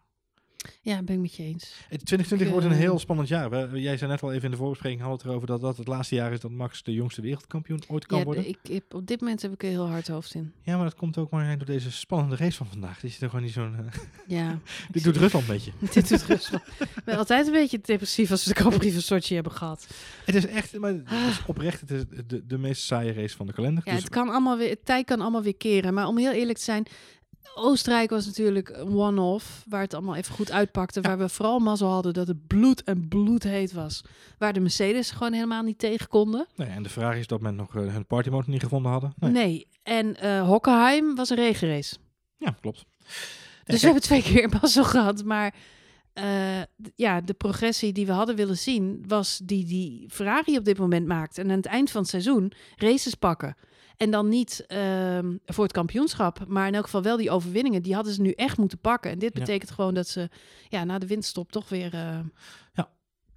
[0.80, 1.74] Ja, ben ik met je eens.
[1.88, 3.50] 2020 Ik, wordt een eh, heel spannend jaar.
[3.50, 5.86] We, jij zei net al even in de voorbespreking, hadden het erover dat dat het
[5.86, 8.48] laatste jaar is dat Max de jongste wereldkampioen ooit kan Ja, worden.
[8.48, 10.52] ik, ik, op dit moment heb ik er heel hard hoofd in.
[10.62, 13.00] Ja, maar dat komt ook maar door deze spannende race van vandaag.
[13.00, 13.74] Die zit er gewoon niet zo'n...
[13.76, 14.58] eh, Ja.
[14.92, 15.72] dit doet Rusland een beetje.
[15.94, 16.62] Dit doet Rusland.
[16.78, 19.86] Ik ben altijd een beetje depressief als we de Grand Prix van Sochi hebben gehad.
[20.24, 23.46] Het is echt, maar het is oprecht, het is de, de meest saaie race van
[23.46, 23.82] de kalender.
[23.86, 25.94] Ja, Dus- het kan allemaal weer, het tij kan allemaal weer keren.
[25.94, 26.86] Maar om heel eerlijk te zijn,
[27.54, 31.00] Oostenrijk was natuurlijk een one-off, waar het allemaal even goed uitpakte.
[31.00, 34.04] Waar we vooral mazzel hadden dat het bloed en bloedheet was.
[34.38, 36.46] Waar de Mercedes gewoon helemaal niet tegen konden.
[36.56, 39.12] nee, en de vraag is dat men nog eh, hun partymotor niet gevonden hadden.
[39.16, 39.30] Nee.
[39.30, 39.66] Nee.
[39.82, 41.96] En eh Hockenheim was een regenrace.
[42.36, 42.84] Ja, klopt.
[43.64, 45.24] Dus we hebben twee keer mazzel gehad.
[45.24, 45.54] Maar
[46.12, 46.62] eh,
[46.94, 51.06] ja, de progressie die we hadden willen zien, was die die Ferrari op dit moment
[51.06, 51.38] maakt.
[51.38, 53.56] En aan het eind van het seizoen races pakken.
[53.96, 57.82] En dan niet ehm, voor het kampioenschap, maar in elk geval wel die overwinningen.
[57.82, 59.10] Die hadden ze nu echt moeten pakken.
[59.10, 59.40] En dit Ja.
[59.40, 60.28] betekent gewoon dat ze
[60.68, 61.94] ja, na de winststop toch weer...
[61.94, 62.18] eh,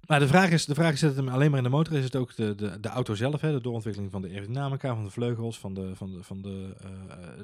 [0.06, 1.96] Maar de vraag is, de vraag is, zit het hem alleen maar in de motor?
[1.96, 3.52] Is het ook de, de, de auto zelf, hè?
[3.52, 6.88] de doorontwikkeling van de aerodynamica, van de vleugels, van de, van de, van de, eh,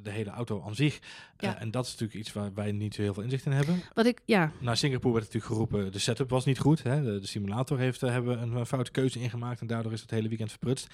[0.02, 0.96] de hele auto aan zich?
[0.96, 1.02] Eh,
[1.48, 1.58] Ja.
[1.58, 3.82] en dat is natuurlijk iets waar wij niet zo heel veel inzicht in hebben.
[3.94, 6.82] wat ik, ja, Na Singapore werd natuurlijk geroepen, de setup was niet goed.
[6.82, 7.02] Hè?
[7.02, 10.10] De, de simulator heeft, eh, hebben een, een foute keuze ingemaakt en daardoor is het
[10.10, 10.86] hele weekend verprutst.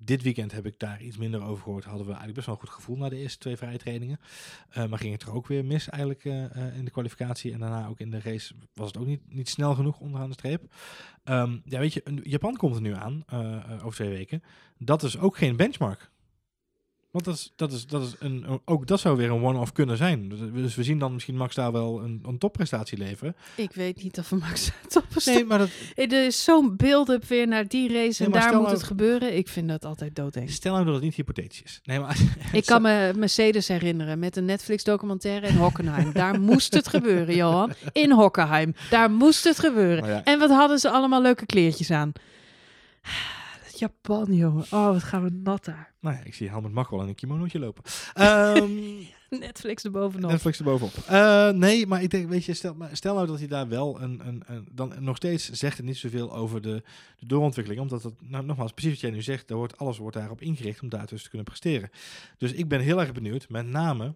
[0.00, 1.84] Dit weekend heb ik daar iets minder over gehoord.
[1.84, 4.20] Hadden we eigenlijk best wel een goed gevoel na de eerste twee vrije trainingen.
[4.70, 7.52] Eh, maar ging het er ook weer mis eigenlijk eh, eh, in de kwalificatie.
[7.52, 10.34] En daarna ook in de race was het ook niet, niet snel genoeg onderaan de
[10.34, 10.74] streep.
[11.24, 13.24] Ehm, ja, weet je, Japan komt er nu aan
[13.82, 14.42] over twee weken.
[14.78, 16.10] Dat is ook geen benchmark.
[17.24, 19.96] Want dat is, dat is, dat is een, ook dat zou weer een one-off kunnen
[19.96, 20.28] zijn.
[20.28, 23.36] Dus- Dus we zien dan misschien Max daar wel een, een topprestatie leveren.
[23.54, 27.68] ik weet niet of Max top Nee, maar dat, Er is zo'n build-up weer naar
[27.68, 29.36] die race en daar moet nou- het gebeuren.
[29.36, 30.50] Ik vind dat altijd doodeng.
[30.50, 31.80] stel nou dat het niet hypothetisch is.
[31.84, 32.16] Nee, maar
[32.52, 36.12] Ik kan me Mercedes herinneren met een Netflix-documentaire in Hockenheim.
[36.12, 37.72] Daar moest het gebeuren, Johan.
[37.92, 38.74] In Hockenheim.
[38.90, 40.06] Daar moest het gebeuren.
[40.08, 42.12] Ja, En wat hadden ze allemaal leuke kleertjes aan.
[43.78, 44.64] Dat Japan, jongen.
[44.70, 45.94] Oh, wat gaan we nat daar.
[46.00, 47.84] Nou ja, ik zie Helmut Mak wel in een kimonootje lopen.
[48.14, 48.70] Ehm,
[49.40, 50.30] Netflix erbovenop.
[50.30, 50.92] Netflix erbovenop.
[51.10, 54.20] Uh, nee, maar ik denk, weet je, stel, stel nou dat hij daar wel een,
[54.26, 56.82] een, een, dan nog steeds zegt het niet zoveel over de,
[57.18, 60.16] de doorontwikkeling, omdat het, nou nogmaals, precies wat jij nu zegt, daar wordt, alles wordt
[60.16, 61.90] daarop ingericht om daar dus te kunnen presteren.
[62.38, 64.14] Dus ik ben heel erg benieuwd, met name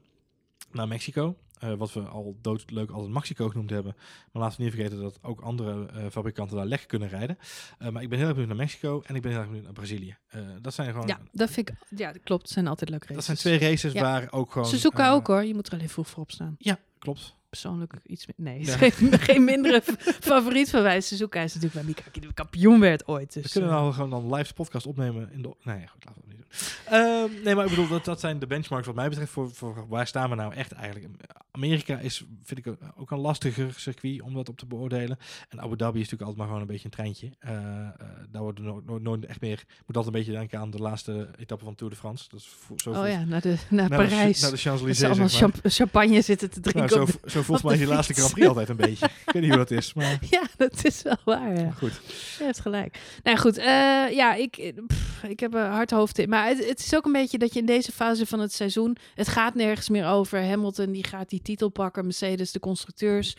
[0.75, 1.37] naar Mexico.
[1.65, 3.95] Uh, wat we al doodleuk altijd Mexico genoemd hebben.
[4.33, 7.39] Maar laten we niet vergeten dat ook andere uh, fabrikanten daar lekker kunnen rijden.
[7.83, 9.65] Uh, maar ik ben heel erg benieuwd naar Mexico en ik ben heel erg benieuwd
[9.65, 10.17] naar Brazilië.
[10.61, 11.07] dat zijn gewoon...
[11.07, 11.75] Ja, dat vind ik...
[11.99, 12.43] Ja, dat klopt.
[12.43, 13.27] Dat zijn altijd leuke races.
[13.27, 14.03] Dat zijn twee races ja.
[14.03, 14.69] waar ook gewoon...
[14.69, 15.45] Ze zoeken ook hoor.
[15.45, 16.55] Je moet er alleen vroeg voor op staan.
[16.59, 18.27] Ja, klopt persoonlijk iets...
[18.37, 18.77] Nee, ja.
[18.79, 19.83] geen, geen mindere
[20.21, 21.01] favoriet van wij.
[21.01, 23.33] Suzuka is natuurlijk waar Mika die kampioen werd ooit.
[23.33, 25.55] Dus, we kunnen nou gewoon dan live podcast opnemen in de...
[25.63, 26.99] Nee, goed, laten we dat niet doen.
[26.99, 29.85] Uh, nee, maar ik bedoel, dat, dat zijn de benchmarks wat mij betreft voor, voor
[29.89, 31.09] waar staan we nou echt eigenlijk.
[31.51, 35.19] Amerika is, vind ik, ook een lastiger circuit om dat op te beoordelen.
[35.49, 37.31] En Abu Dhabi is natuurlijk altijd maar gewoon een beetje een treintje.
[37.45, 37.89] Uh, uh,
[38.31, 39.65] daar wordt nooit, nooit, nooit echt meer...
[39.87, 42.29] moet altijd een beetje denken aan de laatste etappe van Tour de France.
[42.29, 44.37] Dat is zo oh ja, naar, de, naar, naar Parijs.
[44.37, 45.73] De, naar de Champs-Élysées, allemaal zeg maar.
[45.73, 46.97] champagne zitten te drinken.
[46.97, 49.07] Nou, zo, zo voelt mij die laatste Grand Prix altijd een beetje.
[49.07, 50.19] Ik weet niet hoe dat is, maar...
[50.31, 51.71] Ja, dat is wel waar, ja.
[51.71, 52.01] Goed.
[52.39, 52.99] Je hebt gelijk.
[53.23, 53.65] Nou goed, uh,
[54.11, 56.29] ja, ik, pff, ik heb een hard hoofd in.
[56.29, 58.97] Maar het, het, is ook een beetje dat je in deze fase van het seizoen...
[59.15, 60.45] Het gaat nergens meer over.
[60.45, 62.05] Hamilton, die gaat die titel pakken.
[62.05, 63.37] Mercedes, de constructeurs...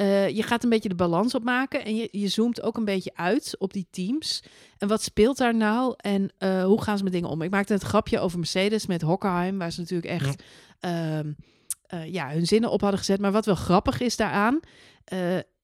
[0.00, 3.10] Uh, je gaat een beetje de balans opmaken en je, je zoomt ook een beetje
[3.14, 4.42] uit op die teams.
[4.78, 7.42] En wat speelt daar nou en uh, hoe gaan ze met dingen om?
[7.42, 10.42] Ik maakte het grapje over Mercedes met Hockenheim, waar ze natuurlijk echt
[10.80, 11.22] ja.
[11.94, 13.20] Uh, ja, hun zinnen op hadden gezet.
[13.20, 14.60] Maar wat wel grappig is daaraan,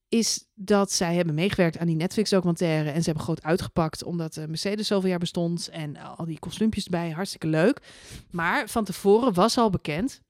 [0.08, 2.90] is dat zij hebben meegewerkt aan die Netflix-documentaire.
[2.90, 5.68] En ze hebben groot uitgepakt omdat Mercedes zoveel jaar bestond.
[5.68, 7.80] En al die kostuumpjes erbij, hartstikke leuk.
[8.30, 10.20] Maar van tevoren was al bekend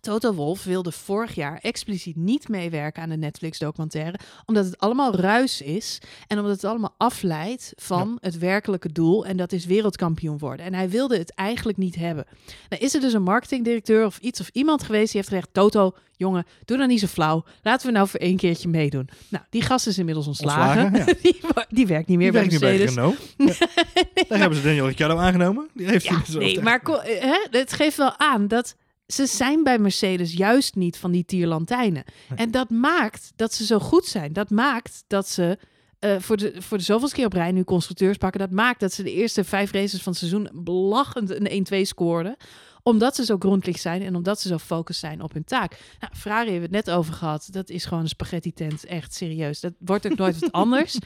[0.00, 5.62] Toto Wolf wilde vorig jaar expliciet niet meewerken aan de Netflix-documentaire, omdat het allemaal ruis
[5.62, 8.16] is en omdat het allemaal afleidt van ja.
[8.20, 10.66] het werkelijke doel, en dat is wereldkampioen worden.
[10.66, 12.26] En hij wilde het eigenlijk niet hebben.
[12.68, 15.94] Nou is er dus een marketingdirecteur of iets of iemand geweest die heeft gezegd: Toto,
[16.16, 17.44] jongen, doe dan niet zo flauw.
[17.62, 19.08] Laten we nou voor één keertje meedoen.
[19.28, 20.84] Nou, die gast is inmiddels ontslagen.
[20.84, 21.30] ontslagen ja.
[21.30, 22.94] die, die, werkt niet meer die bij Mercedes.
[22.94, 23.14] Bij
[23.46, 24.24] ja.
[24.28, 25.68] Daar hebben ze Daniel Ricciardo aangenomen.
[25.74, 28.76] Die heeft ja, nee, maar hè, het geeft wel aan dat
[29.08, 32.04] ze zijn bij Mercedes juist niet van die tierlantijnen.
[32.34, 34.32] En dat maakt dat ze zo goed zijn.
[34.32, 35.58] Dat maakt dat ze
[36.00, 38.40] uh, voor, de, voor de zoveelste keer op rij nu constructeurs pakken.
[38.40, 42.36] Dat maakt dat ze de eerste vijf races van het seizoen belachend een 1-2 scoorden.
[42.82, 45.78] Omdat ze zo grondlicht zijn en omdat ze zo focus zijn op hun taak.
[46.00, 47.48] Nou, Ferrari hebben we het net over gehad.
[47.50, 48.84] Dat is gewoon een spaghetti tent.
[48.84, 49.60] Echt serieus.
[49.60, 50.98] Dat wordt ook nooit wat anders.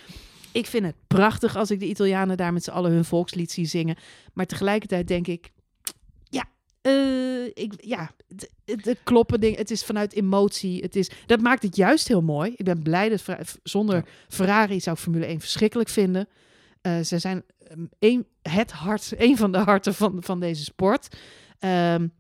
[0.53, 3.67] Ik vind het prachtig als ik de Italianen daar met z'n allen hun volkslied zie
[3.67, 3.97] zingen.
[4.33, 5.51] Maar tegelijkertijd denk ik,
[6.83, 8.11] uh, ik, ja,
[8.65, 9.57] het, kloppen ding.
[9.57, 10.83] Het is vanuit emotie.
[10.83, 12.53] Het is, dat maakt het juist heel mooi.
[12.57, 13.23] Ik ben blij dat
[13.63, 14.05] zonder ja.
[14.29, 16.29] Ferrari zou ik Formule 1 verschrikkelijk vinden.
[16.83, 17.45] Uh, ze zijn
[17.99, 21.17] een, het hart, een van de harten van, van deze sport.
[21.61, 22.13] Um,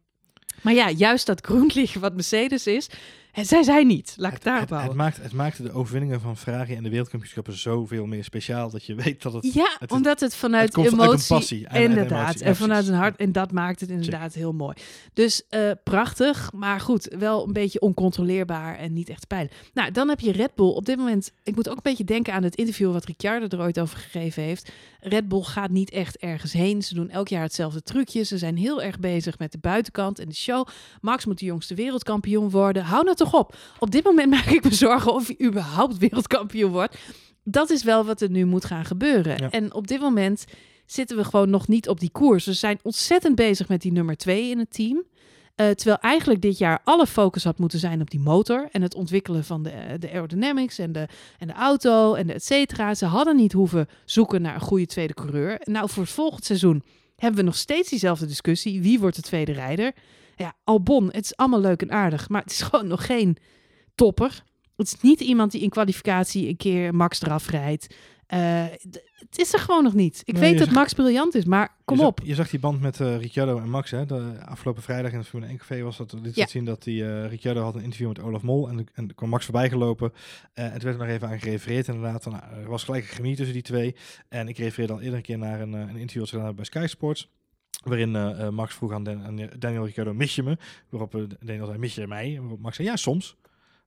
[0.62, 2.88] maar ja, juist dat groenlicht wat Mercedes is,
[3.32, 4.14] en zij zijn niet.
[4.16, 7.58] Laat ik daarop het, het, maakt, het maakt de overwinningen van Ferrari en de wereldkampioenschappen
[7.58, 8.70] zoveel meer speciaal.
[8.70, 9.52] Dat je weet dat het...
[9.52, 11.10] Ja, het omdat het vanuit het emotie...
[11.10, 11.66] Uit passie.
[11.66, 12.40] En, inderdaad.
[12.40, 13.16] En, en vanuit een hart.
[13.16, 14.76] En dat maakt het inderdaad heel mooi.
[15.12, 16.52] Dus uh, prachtig.
[16.52, 19.50] Maar goed, wel een beetje oncontroleerbaar en niet echt pijn.
[19.74, 20.70] Nou, dan heb je Red Bull.
[20.70, 21.32] Op dit moment...
[21.42, 24.42] Ik moet ook een beetje denken aan het interview wat Ricciardo er ooit over gegeven
[24.42, 24.72] heeft.
[25.00, 26.82] Red Bull gaat niet echt ergens heen.
[26.82, 28.22] Ze doen elk jaar hetzelfde trucje.
[28.22, 30.66] Ze zijn heel erg bezig met de buitenkant en de show.
[31.00, 32.84] Max moet de jongste wereldkampioen worden.
[32.84, 33.56] Hou nou toch op.
[33.78, 36.98] Op dit moment maak ik me zorgen of hij überhaupt wereldkampioen wordt.
[37.44, 39.36] Dat is wel wat er nu moet gaan gebeuren.
[39.36, 39.50] Ja.
[39.50, 40.44] En op dit moment
[40.86, 42.44] zitten we gewoon nog niet op die koers.
[42.44, 45.04] We zijn ontzettend bezig met die nummer twee in het team.
[45.56, 48.94] Uh, terwijl eigenlijk dit jaar alle focus had moeten zijn op die motor en het
[48.94, 51.08] ontwikkelen van de, de aerodynamics en de,
[51.38, 52.94] en de auto en de et cetera.
[52.94, 55.60] Ze hadden niet hoeven zoeken naar een goede tweede coureur.
[55.64, 56.82] Nou, voor het volgend seizoen
[57.16, 58.82] hebben we nog steeds diezelfde discussie.
[58.82, 59.92] Wie wordt de tweede rijder?
[60.36, 63.36] Ja, Albon, het is allemaal leuk en aardig, maar het is gewoon nog geen
[63.94, 64.42] topper.
[64.76, 67.94] Het is niet iemand die in kwalificatie een keer Max eraf rijdt.
[68.34, 68.64] Uh,
[69.14, 70.22] het is er gewoon nog niet.
[70.24, 72.18] Ik nee, weet dat zag, Max briljant is, maar kom je op.
[72.18, 73.90] Zag, je zag die band met uh, Ricciardo en Max.
[73.90, 74.06] Hè?
[74.06, 76.46] De afgelopen vrijdag in het Formule 1 Café was dat liet ja.
[76.46, 79.28] zien dat die, uh, Ricciardo had een interview met Olaf Mol en, en er kwam
[79.28, 80.12] Max voorbij gelopen.
[80.54, 82.24] En toen werd er nog even aan gerefereerd inderdaad.
[82.24, 83.96] Nou, er was gelijk een chemie tussen die twee.
[84.28, 86.68] En ik refereerde al eerder een keer naar een, een interview dat ze gedaan hebben
[86.70, 87.30] bij Sky Sports.
[87.84, 90.56] Waarin uh, Max vroeg aan, Dan, aan Daniel Ricciardo, mis je me?
[90.88, 92.38] Waarop uh, Daniel zei, mis je mij?
[92.40, 93.36] Waarop Max zei, ja, soms.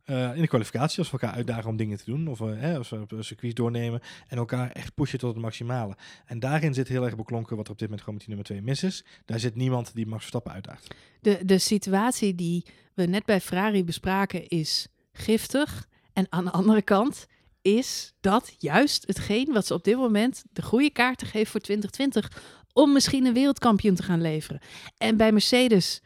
[0.08, 3.02] In de kwalificatie, als we elkaar uitdagen om dingen te doen, of hè, als we
[3.02, 5.96] op circuits doornemen en elkaar echt pushen tot het maximale.
[6.26, 8.46] En daarin zit heel erg beklonken wat er op dit moment gewoon met die nummer
[8.46, 9.06] 2 mis is.
[9.26, 10.96] Daar zit niemand die Max Verstappen uitdaagt.
[11.20, 15.88] De, de situatie die we net bij Ferrari bespraken is giftig.
[16.14, 17.28] En aan de andere kant
[17.62, 22.65] is dat juist hetgeen wat ze op dit moment de goede kaarten geven voor 2020
[22.76, 24.62] om misschien een wereldkampioen te gaan leveren.
[24.98, 26.02] En bij Mercedes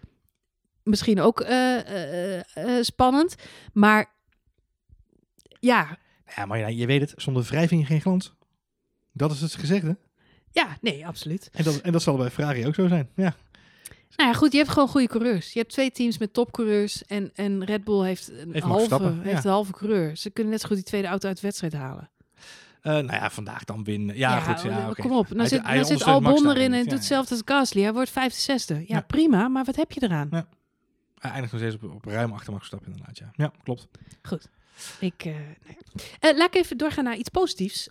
[0.83, 3.35] misschien ook eh, eh, eh, spannend.
[3.73, 4.11] Maar
[5.59, 5.97] ja,
[6.35, 8.33] Ja, maar ja, je weet het, zonder wrijving geen glans.
[9.11, 9.97] Dat is het gezegde.
[10.51, 11.49] ja, nee, absoluut.
[11.51, 13.09] En dat, en dat zal bij Ferrari ook zo zijn.
[13.15, 13.35] Ja,
[14.15, 15.53] Nou ja, goed, je hebt gewoon goede coureurs.
[15.53, 19.43] Je hebt twee teams met topcoureurs en, en Red Bull heeft een Heeft halve, heeft
[19.43, 19.49] ja.
[19.49, 20.17] een halve coureur.
[20.17, 22.09] Ze kunnen net zo goed die tweede auto uit de wedstrijd halen.
[22.81, 24.17] Eh, nou ja, vandaag dan winnen.
[24.17, 24.61] Ja, goed.
[24.61, 25.27] Ja, oh, kom op.
[25.27, 27.81] Nou Hij- zit, hij nou zit Albon erin en doet Ja, hetzelfde als Gasly.
[27.81, 28.73] Hij wordt vijfde, zesde.
[28.73, 29.01] Ja, Ja.
[29.01, 30.27] prima, maar wat heb je eraan?
[30.31, 30.47] Ja.
[31.19, 33.17] Hij eindigt nog steeds op, op ruim achter Max Verstappen inderdaad.
[33.17, 33.87] Ja, ja klopt.
[34.99, 35.33] Ik, eh,
[35.65, 35.77] nee.
[36.19, 37.87] Eh, laat ik even doorgaan naar iets positiefs.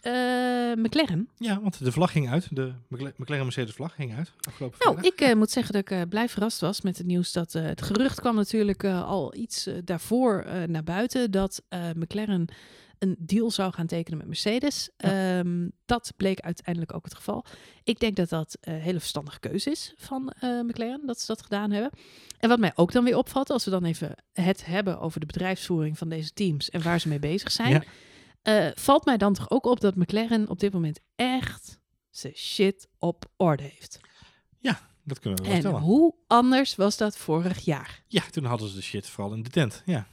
[0.74, 1.28] McLaren.
[1.36, 2.56] Ja, want de vlag ging uit.
[2.56, 2.72] De
[3.16, 4.32] McLaren Mercedes vlag ging uit.
[4.48, 5.28] Afgelopen Nou, vrijdag.
[5.28, 8.34] ik moet zeggen dat ik blij verrast was met het nieuws dat het gerucht kwam
[8.34, 11.62] natuurlijk al iets daarvoor naar buiten dat
[11.94, 12.48] McLaren
[12.98, 14.90] een deal zou gaan tekenen met Mercedes.
[14.96, 17.44] Ehm, dat bleek uiteindelijk ook het geval.
[17.84, 21.42] Ik denk dat dat een hele verstandige keuze is van eh, McLaren, dat ze dat
[21.42, 21.90] gedaan hebben.
[22.38, 25.26] En wat mij ook dan weer opvalt, als we dan even het hebben over de
[25.26, 27.82] bedrijfsvoering van deze teams en waar ze mee bezig zijn, Ja.
[28.42, 31.78] eh, valt mij dan toch ook op dat McLaren op dit moment echt
[32.10, 33.98] zijn shit op orde heeft.
[35.08, 38.02] Dat kunnen we wel En hoe anders was dat vorig jaar?
[38.06, 39.82] Ja, toen hadden ze de shit vooral in de tent.
[39.86, 40.06] Ja.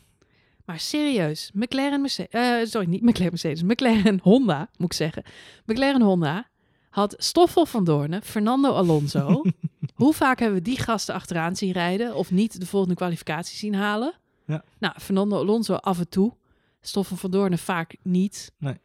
[0.66, 5.24] Maar serieus, McLaren Mercedes, sorry, niet McLaren Mercedes, McLaren Honda, moet ik zeggen.
[5.66, 6.50] McLaren Honda
[6.90, 9.42] had Stoffel van Doornen, Fernando Alonso.
[9.96, 13.76] Hoe vaak hebben we die gasten achteraan zien rijden of niet de volgende kwalificatie zien
[13.76, 14.14] halen?
[14.46, 14.64] Ja.
[14.80, 16.34] Nou, Fernando Alonso af en toe,
[16.82, 18.52] Stoffel van Doornen vaak niet.
[18.58, 18.78] Nee.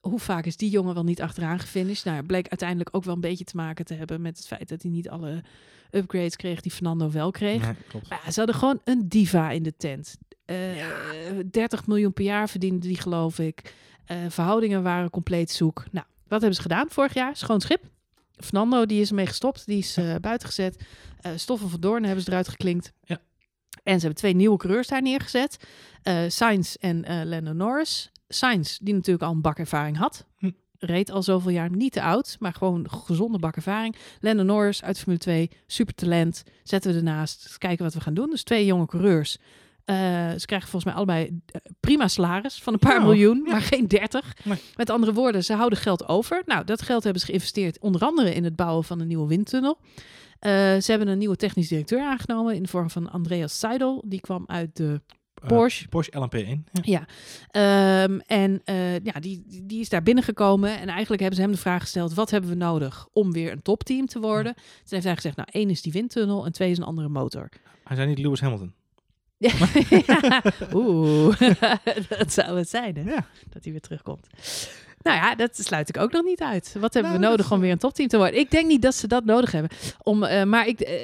[0.00, 2.04] Hoe vaak is die jongen wel niet achteraan gefinished?
[2.04, 4.82] Nou, bleek uiteindelijk ook wel een beetje te maken te hebben met het feit dat
[4.82, 5.42] hij niet alle
[5.90, 7.62] upgrades kreeg die Fernando wel kreeg.
[7.62, 8.08] Nee, klopt.
[8.08, 10.16] Maar ja, ze hadden gewoon een diva in de tent.
[10.44, 10.56] Eh
[11.50, 13.74] 30 miljoen per jaar verdiende die, geloof ik.
[14.04, 15.84] Eh, verhoudingen waren compleet zoek.
[15.90, 17.36] Nou, wat hebben ze gedaan vorig jaar?
[17.36, 17.84] Schoon schip.
[18.36, 19.66] Fernando, die is ermee gestopt.
[19.66, 20.84] Die is eh buiten gezet.
[21.20, 22.92] Eh Stoffel van Doorn hebben ze eruit geklinkt.
[23.04, 23.18] Ja.
[23.82, 25.56] En ze hebben twee nieuwe coureurs daar neergezet.
[26.02, 28.10] Eh Sainz en eh Lando Norris.
[28.28, 30.26] Sainz, die natuurlijk al een bakervaring had.
[30.38, 30.50] Hm.
[30.78, 33.96] Reed al zoveel jaar, niet te oud, maar gewoon gezonde bakervaring.
[34.20, 36.42] Lando Norris uit Formule 2, super talent.
[36.62, 38.30] Zetten we ernaast, kijken wat we gaan doen.
[38.30, 39.38] Dus twee jonge coureurs.
[39.84, 39.96] Eh,
[40.36, 43.50] ze krijgen volgens mij allebei eh, prima salaris van een paar Ja, miljoen, ja.
[43.50, 44.36] maar geen 30.
[44.44, 44.58] Nee.
[44.76, 46.42] Met andere woorden, ze houden geld over.
[46.46, 49.78] Nou, dat geld hebben ze geïnvesteerd onder andere in het bouwen van een nieuwe windtunnel.
[50.38, 54.04] Eh, ze hebben een nieuwe technisch directeur aangenomen in de vorm van Andreas Seidel.
[54.06, 55.00] Die kwam uit de
[55.46, 55.88] Porsche.
[55.88, 56.70] Porsche LMP1.
[56.72, 56.82] Ja.
[56.82, 57.06] ja,
[57.50, 60.78] Ehm, en eh, ja, die, die is daar binnengekomen.
[60.78, 63.62] En eigenlijk hebben ze hem de vraag gesteld: wat hebben we nodig om weer een
[63.62, 64.54] topteam te worden?
[64.54, 67.48] Toen heeft hij gezegd: nou, één is die windtunnel en twee is een andere motor.
[67.84, 68.72] Hij zei niet Lewis Hamilton.
[69.36, 69.52] Ja.
[70.74, 71.40] Oeh,
[72.18, 73.02] dat zou het zijn, hè?
[73.10, 73.26] Ja.
[73.48, 74.26] Dat hij weer terugkomt.
[75.02, 76.74] Nou ja, dat sluit ik ook nog niet uit.
[76.80, 78.40] Wat hebben Nou, we dat nodig is, om eh, weer een topteam te worden?
[78.40, 79.70] Ik denk niet dat ze dat nodig hebben.
[80.02, 80.94] Om, eh, maar ik, eh,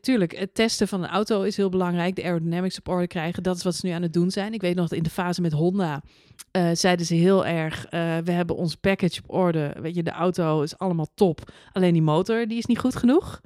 [0.00, 2.16] tuurlijk, het testen van een auto is heel belangrijk.
[2.16, 4.52] De aerodynamics op orde krijgen, dat is wat ze nu aan het doen zijn.
[4.52, 6.02] Ik weet nog dat in de fase met Honda
[6.50, 9.74] eh, zeiden ze heel erg: eh, we hebben ons package op orde.
[9.80, 11.52] Weet je, de auto is allemaal top.
[11.72, 13.40] Alleen die motor die is niet goed genoeg.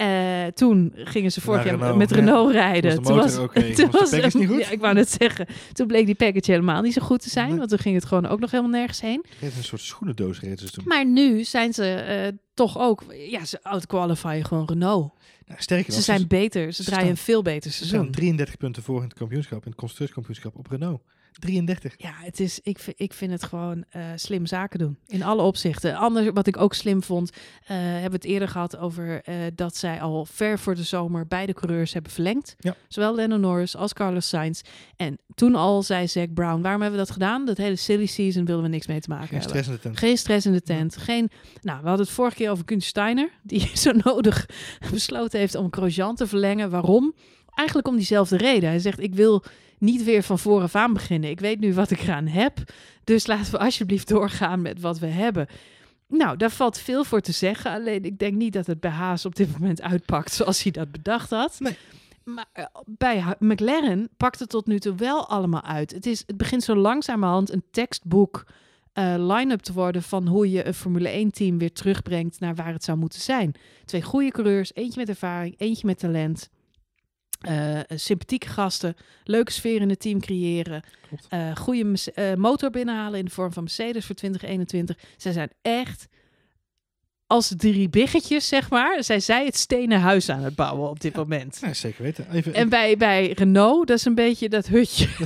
[0.00, 2.16] Eh, toen gingen ze vorig jaar Renault, met ja.
[2.16, 3.02] Renault rijden.
[3.02, 4.60] Was toen Was niet goed?
[4.60, 5.46] Ja, ik wou net zeggen.
[5.72, 7.48] Toen bleek die package helemaal niet zo goed te zijn.
[7.48, 7.56] Nee.
[7.58, 9.24] Want toen ging het gewoon ook nog helemaal nergens heen.
[9.40, 10.84] Reed een soort schoenendoos reden ze toen.
[10.86, 13.04] Maar nu zijn ze eh, toch ook...
[13.28, 15.12] Ja, ze outqualifyen gewoon Renault.
[15.46, 16.72] Nou, sterker Ze zijn beter.
[16.72, 17.98] Ze ze draaien staan- een veel beter ze seizoen.
[18.00, 21.00] staan 33 punten voor in het kampioenschap, in het constructeurskampioenschap op Renault.
[21.38, 21.94] 33.
[21.98, 24.98] Ja, het is, ik, vind- ik vind het gewoon eh, slim zaken doen.
[25.06, 25.94] In alle opzichten.
[25.94, 29.76] Anders, wat ik ook slim vond, eh, hebben we het eerder gehad over eh, dat
[29.76, 32.54] zij al ver voor de zomer beide coureurs hebben verlengd.
[32.58, 32.74] Ja.
[32.88, 34.60] Zowel Lando Norris als Carlos Sainz.
[34.96, 37.44] En toen al zei Zack Brown, waarom hebben we dat gedaan?
[37.46, 39.50] Dat hele silly season wilden we niks mee te maken Geen hebben.
[39.56, 39.98] stress in de tent.
[39.98, 40.96] Geen stress in de tent.
[40.96, 44.46] Geen, nou, we hadden het vorige keer over Kuhn Steiner, die zo nodig
[44.90, 46.70] besloten heeft om Grosjean te verlengen.
[46.70, 47.14] Waarom?
[47.54, 48.68] Eigenlijk om diezelfde reden.
[48.68, 49.44] Hij zegt, ik wil
[49.80, 51.30] niet weer van vooraf aan beginnen.
[51.30, 52.58] Ik weet nu wat ik eraan heb.
[53.04, 55.46] Dus laten we alsjeblieft doorgaan met wat we hebben.
[56.08, 57.72] Nou, daar valt veel voor te zeggen.
[57.72, 60.90] Alleen ik denk niet dat het bij Haas op dit moment uitpakt zoals hij dat
[60.90, 61.56] bedacht had.
[61.58, 61.76] Nee.
[62.24, 65.90] Maar eh, bij McLaren pakt het tot nu toe wel allemaal uit.
[65.90, 68.44] Het, is, het begint zo langzamerhand een tekstboek
[68.92, 72.84] eh, line-up te worden van hoe je een Formule 1-team weer terugbrengt naar waar het
[72.84, 73.54] zou moeten zijn.
[73.84, 76.50] Twee goede coureurs, eentje met ervaring, eentje met talent.
[77.40, 80.82] Eh, sympathieke gasten, leuke sfeer in het team creëren.
[81.28, 84.98] Eh goede eh, motor binnenhalen in de vorm van Mercedes voor 2021.
[85.16, 86.08] Zij zijn echt
[87.30, 89.04] als drie biggetjes, zeg maar.
[89.04, 91.58] Zijn zij het stenen huis aan het bouwen op dit moment.
[91.60, 92.26] Ja, zeker weten.
[92.32, 95.08] Even, En bij, bij Renault, dat is een beetje dat hutje.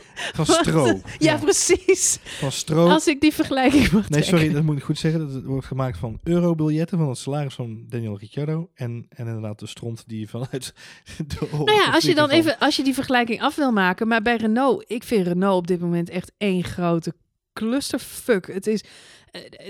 [0.34, 1.00] van stro.
[1.18, 2.18] Ja, precies.
[2.22, 2.88] Van stro.
[2.88, 5.20] Als ik die vergelijking mag Nee, sorry, dat moet ik goed zeggen.
[5.20, 8.70] Dat het wordt gemaakt van eurobiljetten van het salaris van Daniel Ricciardo.
[8.74, 10.72] En, en inderdaad de stront die vanuit
[11.26, 14.08] de Nou ja, als je dan van- even, als je die vergelijking af wil maken,
[14.08, 17.14] maar bij Renault, ik vind Renault op dit moment echt één grote
[17.52, 18.46] clusterfuck.
[18.46, 18.84] Het is,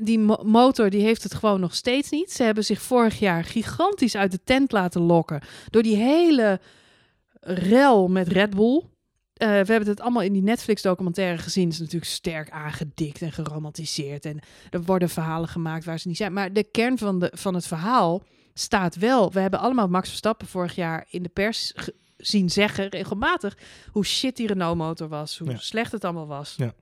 [0.03, 2.33] die mo- motor, die heeft het gewoon nog steeds niet.
[2.33, 5.41] Ze hebben zich vorig jaar gigantisch uit de tent laten lokken
[5.71, 6.61] door die hele
[7.41, 8.83] rel met Red Bull.
[9.35, 11.65] Eh, we hebben het allemaal in die Netflix-documentaire gezien.
[11.65, 14.25] Het is natuurlijk sterk aangedikt en geromantiseerd.
[14.25, 14.41] En
[14.71, 16.33] er worden verhalen gemaakt waar ze niet zijn.
[16.33, 18.23] Maar de kern van, de, van het verhaal
[18.55, 19.33] staat wel.
[19.33, 21.73] We hebben allemaal Max Verstappen vorig jaar in de pers
[22.17, 23.59] zien zeggen, regelmatig,
[23.93, 25.39] hoe shit die Renault-motor was.
[25.39, 25.57] Hoe Ja.
[25.57, 26.55] slecht het allemaal was.
[26.57, 26.73] Ja.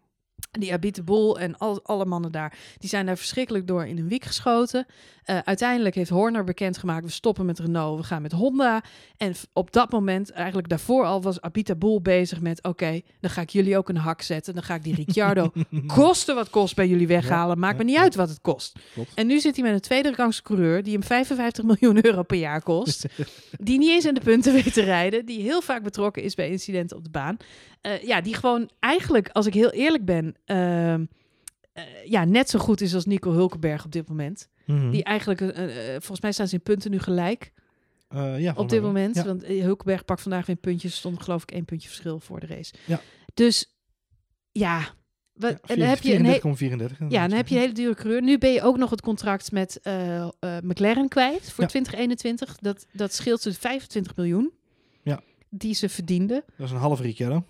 [0.50, 4.08] Die Abite Boel en al, alle mannen daar, die zijn daar verschrikkelijk door in een
[4.08, 4.86] wiek geschoten.
[5.28, 8.82] Eh, uiteindelijk heeft Horner bekendgemaakt, we stoppen met Renault, we gaan met Honda.
[9.16, 12.62] En op dat moment, eigenlijk daarvoor al, was Abita Boel bezig met...
[12.62, 14.54] oké, dan ga ik jullie ook een hak zetten.
[14.54, 15.52] Dan ga ik die Ricciardo
[15.86, 17.58] kosten wat kost bij jullie weghalen.
[17.58, 18.02] Maakt ja, me niet ja.
[18.02, 18.78] uit wat het kost.
[18.92, 19.14] Klopt.
[19.14, 20.82] En nu zit hij met een tweede rangs coureur...
[20.82, 23.06] die hem 55 miljoen euro per jaar kost.
[23.60, 25.26] die niet eens in de punten weet te rijden.
[25.26, 27.36] Die heel vaak betrokken is bij incidenten op de baan.
[27.80, 30.34] Eh, ja, die gewoon eigenlijk, als ik heel eerlijk ben...
[30.44, 31.04] ehm,
[31.72, 34.48] eh, ja, net zo goed is als Nico Hulkenberg op dit moment.
[34.66, 34.90] Mhm.
[34.90, 37.52] Die eigenlijk, eh, volgens mij staan ze in punten nu gelijk
[38.38, 39.14] ja, op dit moment.
[39.14, 39.24] Ja.
[39.24, 40.96] Want Hulkenberg pakt vandaag weer puntjes.
[40.96, 42.74] Stond geloof ik één puntje verschil voor de race.
[42.84, 43.00] Ja.
[43.34, 43.74] Dus
[44.52, 44.94] ja,
[45.32, 47.08] wat, Ja, en dan heb je een he- 34,34.
[47.08, 48.22] ja, dan heb je een hele dure coureur.
[48.22, 49.80] Nu ben je ook nog het contract met
[50.62, 51.70] McLaren kwijt voor Ja.
[51.70, 52.56] 2021.
[52.58, 54.52] Dat, dat scheelt ze 25 miljoen.
[55.02, 55.20] Ja.
[55.50, 56.42] Die ze verdienden.
[56.56, 57.44] Dat is een half Ricciardo.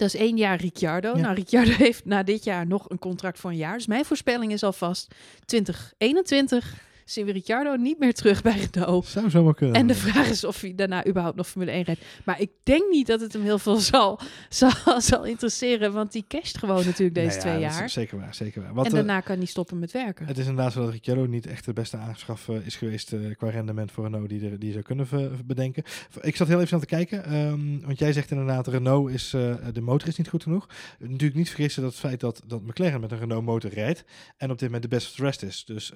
[0.00, 1.16] Dat is één jaar Ricciardo.
[1.16, 1.22] Ja.
[1.22, 3.76] Nou, Ricciardo heeft na dit jaar nog een contract voor een jaar.
[3.76, 6.74] Dus mijn voorspelling is alvast 2021
[7.10, 9.06] zien we Ricciardo niet meer terug bij Renault.
[9.06, 9.76] Zou zomaar kunnen.
[9.76, 12.00] En de vraag is of hij daarna überhaupt nog Formule 1 rijdt.
[12.24, 15.92] Maar ik denk niet dat het hem heel veel zal, zal, zal interesseren.
[15.92, 17.90] Want die casht gewoon natuurlijk deze Nou ja, twee jaar.
[17.90, 18.74] Zeker waar, zeker waar.
[18.74, 20.26] Wat, En daarna kan hij stoppen met werken.
[20.26, 23.20] Het is inderdaad zo dat Ricciardo niet echt de beste aanschaf eh, is geweest eh,
[23.36, 25.06] qua rendement voor Renault die, er, die je zou kunnen
[25.46, 25.82] bedenken.
[26.20, 29.54] Ik zat heel even aan te kijken, ehm, want jij zegt inderdaad Renault is, eh,
[29.72, 30.68] de motor is niet goed genoeg.
[30.98, 34.04] Natuurlijk niet vergissen dat het feit dat, dat McLaren met een Renault motor rijdt
[34.36, 35.64] en op dit moment de best of the rest is.
[35.64, 35.92] Dus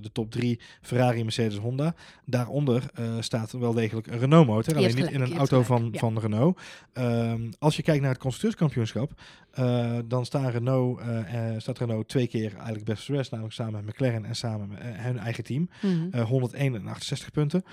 [0.00, 1.94] de top drie Ferrari, Mercedes, Honda.
[2.24, 5.98] Daaronder eh, staat wel degelijk een Renault motor, alleen niet in een auto van, ja.
[5.98, 6.60] van Renault.
[6.92, 9.12] Ehm, als je kijkt naar het constructeurskampioenschap,
[9.56, 13.94] eh, dan staan Renault, eh, staat Renault twee keer eigenlijk best rest, namelijk samen met
[13.94, 15.68] McLaren en samen met hun eigen team.
[16.10, 17.64] Eh, 101 en 68 punten.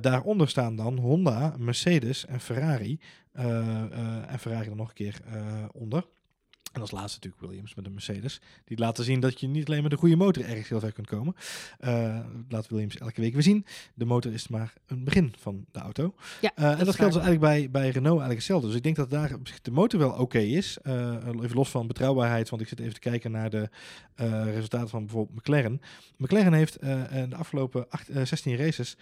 [0.00, 2.98] Daaronder staan dan Honda, Mercedes en Ferrari.
[3.32, 5.20] En Ferrari dan nog een keer
[5.72, 6.04] onder.
[6.74, 8.40] En als laatste natuurlijk Williams met de Mercedes.
[8.64, 11.06] Die laten zien dat je niet alleen met een goede motor ergens heel ver kunt
[11.06, 11.34] komen.
[11.78, 12.18] Eh
[12.48, 13.66] laat Williams elke week weer zien.
[13.94, 16.14] De motor is maar een begin van de auto.
[16.40, 18.66] Ja, Eh, en dat geldt dus eigenlijk bij, bij Renault eigenlijk hetzelfde.
[18.66, 20.78] Dus ik denk dat daar de motor wel oké is.
[20.82, 23.68] Eh, even los van betrouwbaarheid, want ik zit even te kijken naar de
[24.44, 25.80] resultaten van bijvoorbeeld McLaren.
[26.16, 28.96] McLaren heeft in de afgelopen acht, eh, 16 races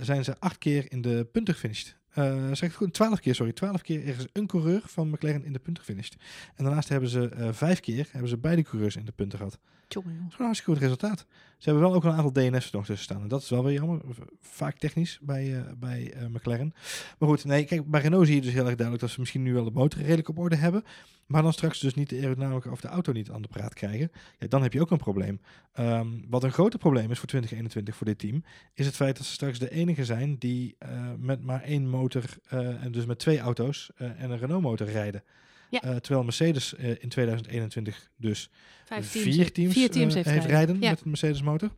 [0.00, 1.96] zijn ze acht keer in de punten gefinished.
[2.18, 2.92] Eh zeg het goed?
[2.92, 3.52] 12 keer, sorry.
[3.52, 6.16] 12 keer is een coureur van McLaren in de punten gefinished.
[6.56, 9.58] En daarnaast hebben ze eh, vijf keer hebben ze beide coureurs in de punten gehad.
[9.88, 11.26] Dat is een hartstikke goed resultaat.
[11.58, 13.22] Ze hebben wel ook een aantal DNF's nog tussen staan.
[13.22, 14.00] En dat is wel weer jammer.
[14.40, 16.74] Vaak technisch bij, eh, bij eh, McLaren.
[17.18, 19.42] Maar goed, nee, kijk, bij Renault zie je dus heel erg duidelijk dat ze misschien
[19.42, 20.84] nu wel de motor redelijk op orde hebben.
[21.26, 24.10] Maar dan straks dus niet de aerodynamica of de auto niet aan de praat krijgen.
[24.38, 25.40] Ja, dan heb je ook een probleem.
[25.72, 29.26] Ehm, wat een groter probleem is voor 2021 voor dit team, is het feit dat
[29.26, 33.38] ze straks de enige zijn die eh, met maar één motor en dus met twee
[33.38, 35.22] auto's en een Renault motor rijden.
[35.70, 35.82] Ja.
[35.82, 38.50] Eh, terwijl Mercedes eh, in 2021 dus
[38.84, 40.90] Vijf vier teams, vier teams eh, heeft, heeft rijden Ja.
[40.90, 41.70] met een Mercedes motor.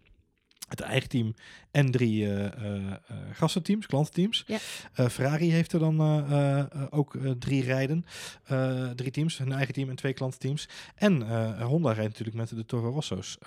[0.69, 1.35] Het eigen team
[1.71, 2.29] en drie
[3.33, 4.45] gastenteams, klantenteams.
[4.47, 4.59] Ja.
[5.09, 6.01] Ferrari heeft er dan
[6.91, 8.05] ook drie rijden.
[8.97, 10.69] Drie teams, een eigen team en twee klantenteams.
[10.95, 11.23] En
[11.63, 13.39] Honda rijdt natuurlijk met de Toro Rosso's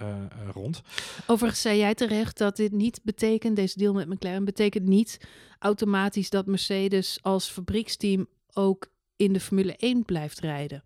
[0.51, 0.81] rond.
[1.27, 5.19] Overigens zei jij terecht dat dit niet betekent, deze deal met McLaren, betekent niet
[5.59, 10.84] automatisch dat Mercedes als fabrieksteam ook in de Formule 1 blijft rijden.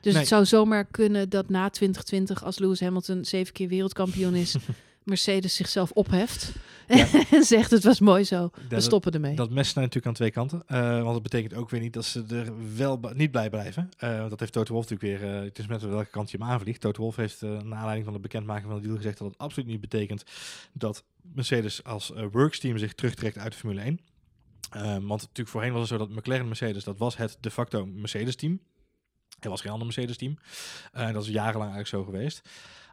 [0.00, 0.22] Dus Nee.
[0.22, 4.54] het zou zomaar kunnen dat na 2020, als Lewis Hamilton zeven keer wereldkampioen is,
[5.04, 6.52] Mercedes zichzelf opheft
[6.88, 7.06] Ja.
[7.30, 9.34] en zegt het was mooi zo, we stoppen ermee.
[9.36, 10.62] Dat mes snijdt natuurlijk aan twee kanten.
[10.66, 13.88] Eh, want dat betekent ook weer niet dat ze er wel niet blij blijven.
[13.98, 15.34] Want dat heeft Toto Wolff natuurlijk weer.
[15.36, 16.80] eh, het is met welke kant je hem aanvliegt.
[16.80, 19.38] Toto Wolff heeft uh, naar aanleiding van de bekendmaking van de deal gezegd dat het
[19.38, 20.22] absoluut niet betekent
[20.72, 21.04] dat
[21.34, 24.00] Mercedes als uh, worksteam zich terugtrekt uit de Formule 1.
[24.76, 27.86] Uh, want natuurlijk voorheen was het zo dat McLaren Mercedes, dat was het de facto
[27.86, 28.60] Mercedes team.
[29.40, 30.38] Er was geen ander Mercedes team.
[30.96, 32.42] Uh, dat is jarenlang eigenlijk zo geweest.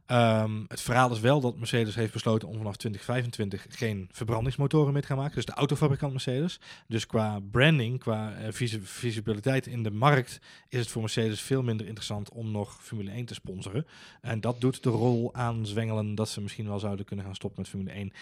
[0.06, 5.02] Ehm, het verhaal is wel dat Mercedes heeft besloten om vanaf 2025 geen verbrandingsmotoren meer
[5.02, 5.36] te gaan maken.
[5.36, 6.60] Dus de autofabrikant Mercedes.
[6.88, 11.64] Dus qua branding, qua eh, visi- visibiliteit in de markt, is het voor Mercedes veel
[11.64, 13.86] minder interessant om nog Formule 1 te sponsoren.
[14.22, 17.70] En dat doet de rol aanzwengelen dat ze misschien wel zouden kunnen gaan stoppen met
[17.70, 18.14] Formule 1.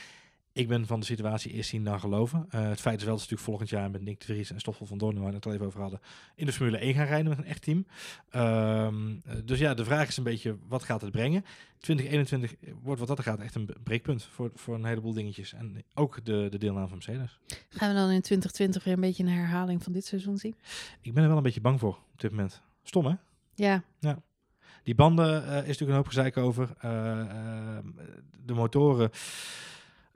[0.54, 2.45] Ik ben van de situatie eerst zien dan geloven.
[2.49, 4.60] Eh, het feit is wel dat ze natuurlijk volgend jaar met Nick de Vries en
[4.60, 5.99] Stoffel van Doorn, waar we het al even over hadden,
[6.36, 7.86] in de Formule 1 gaan rijden met een echt team.
[8.30, 11.45] Ehm, eh, dus ja, de vraag is een beetje, wat gaat het brengen?
[11.80, 15.54] 2021 wordt wat dat er gaat echt een breekpunt voor, voor een heleboel dingetjes.
[15.54, 17.39] En ook de, de deelname van Mercedes.
[17.70, 20.56] Gaan we dan in 2020 weer een beetje een herhaling van dit seizoen zien?
[21.02, 22.62] Ik ben er wel een beetje bang voor op dit moment.
[22.84, 23.14] Stom hè?
[23.56, 23.84] Ja,
[24.84, 26.70] Die banden eh, is natuurlijk een hoop gezeik over.
[26.80, 27.86] Eh, eh,
[28.45, 29.10] de motoren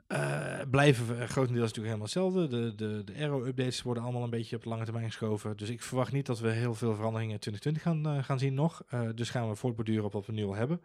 [0.06, 2.48] eh, blijven eh, grotendeels natuurlijk helemaal hetzelfde.
[2.48, 5.56] De, de, de aero-updates worden allemaal een beetje op de lange termijn geschoven.
[5.56, 8.54] Dus ik verwacht niet dat we heel veel veranderingen in 2020 gaan, eh, gaan zien
[8.54, 8.82] nog.
[9.14, 10.80] Dus gaan we voortborduren op wat we nu al hebben.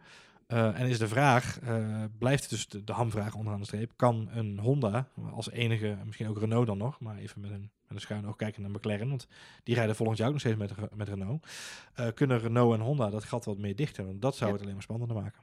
[0.46, 1.58] En is de vraag,
[2.18, 6.28] blijft het dus de, de hamvraag onderaan de streep, kan een Honda als enige, misschien
[6.28, 9.08] ook Renault dan nog, maar even met een, met een schuin oog kijken naar McLaren,
[9.08, 9.26] want
[9.62, 11.46] die rijden volgend jaar ook nog steeds met, met Renault.
[12.14, 14.06] Kunnen Renault en Honda dat gat wat meer dichten?
[14.06, 14.52] Want dat zou Ja.
[14.52, 15.42] het alleen maar spannender maken.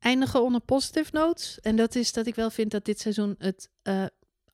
[0.00, 1.60] Eindigen onder positive notes.
[1.60, 4.04] En dat is dat ik wel vind dat dit seizoen het eh,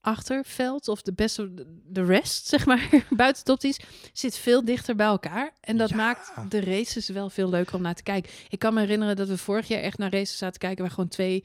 [0.00, 1.52] achterveld of de beste,
[1.84, 3.74] de rest, zeg maar, buiten top 10
[4.12, 5.52] zit veel dichter bij elkaar.
[5.60, 5.96] En dat Ja.
[5.96, 8.32] maakt de races wel veel leuker om naar te kijken.
[8.48, 11.08] Ik kan me herinneren dat we vorig jaar echt naar races zaten kijken waar gewoon
[11.08, 11.44] twee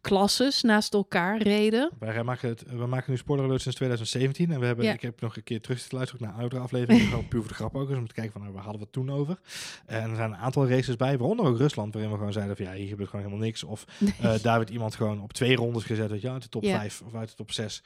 [0.00, 1.90] klasses naast elkaar reden.
[1.98, 4.92] Wij maken, het, we maken nu spoiler alert sinds 2017 en we hebben, Ja.
[4.92, 7.54] ik heb nog een keer terug te luisteren naar oudere afleveringen, gewoon puur voor de
[7.54, 9.38] grap ook eens, om te kijken van nou, waar hadden we het toen over.
[9.86, 12.64] En er zijn een aantal races bij, waaronder ook Rusland, waarin we gewoon zeiden van
[12.64, 13.64] ja, hier gebeurt gewoon helemaal niks.
[13.64, 13.84] Of
[14.20, 16.78] eh, daar werd iemand gewoon op twee rondes gezet, je, wel, uit de top Ja.
[16.78, 17.82] 5 of uit de top 6.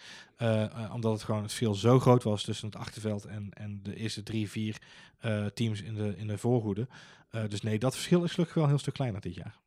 [0.93, 4.23] omdat het gewoon het verschil zo groot was tussen het achterveld en, en de eerste
[4.23, 4.77] drie, vier
[5.19, 6.89] eh, teams in de, in de voorhoede.
[7.31, 9.63] Eh, dus nee, dat verschil is gelukkig wel een heel stuk kleiner dit jaar.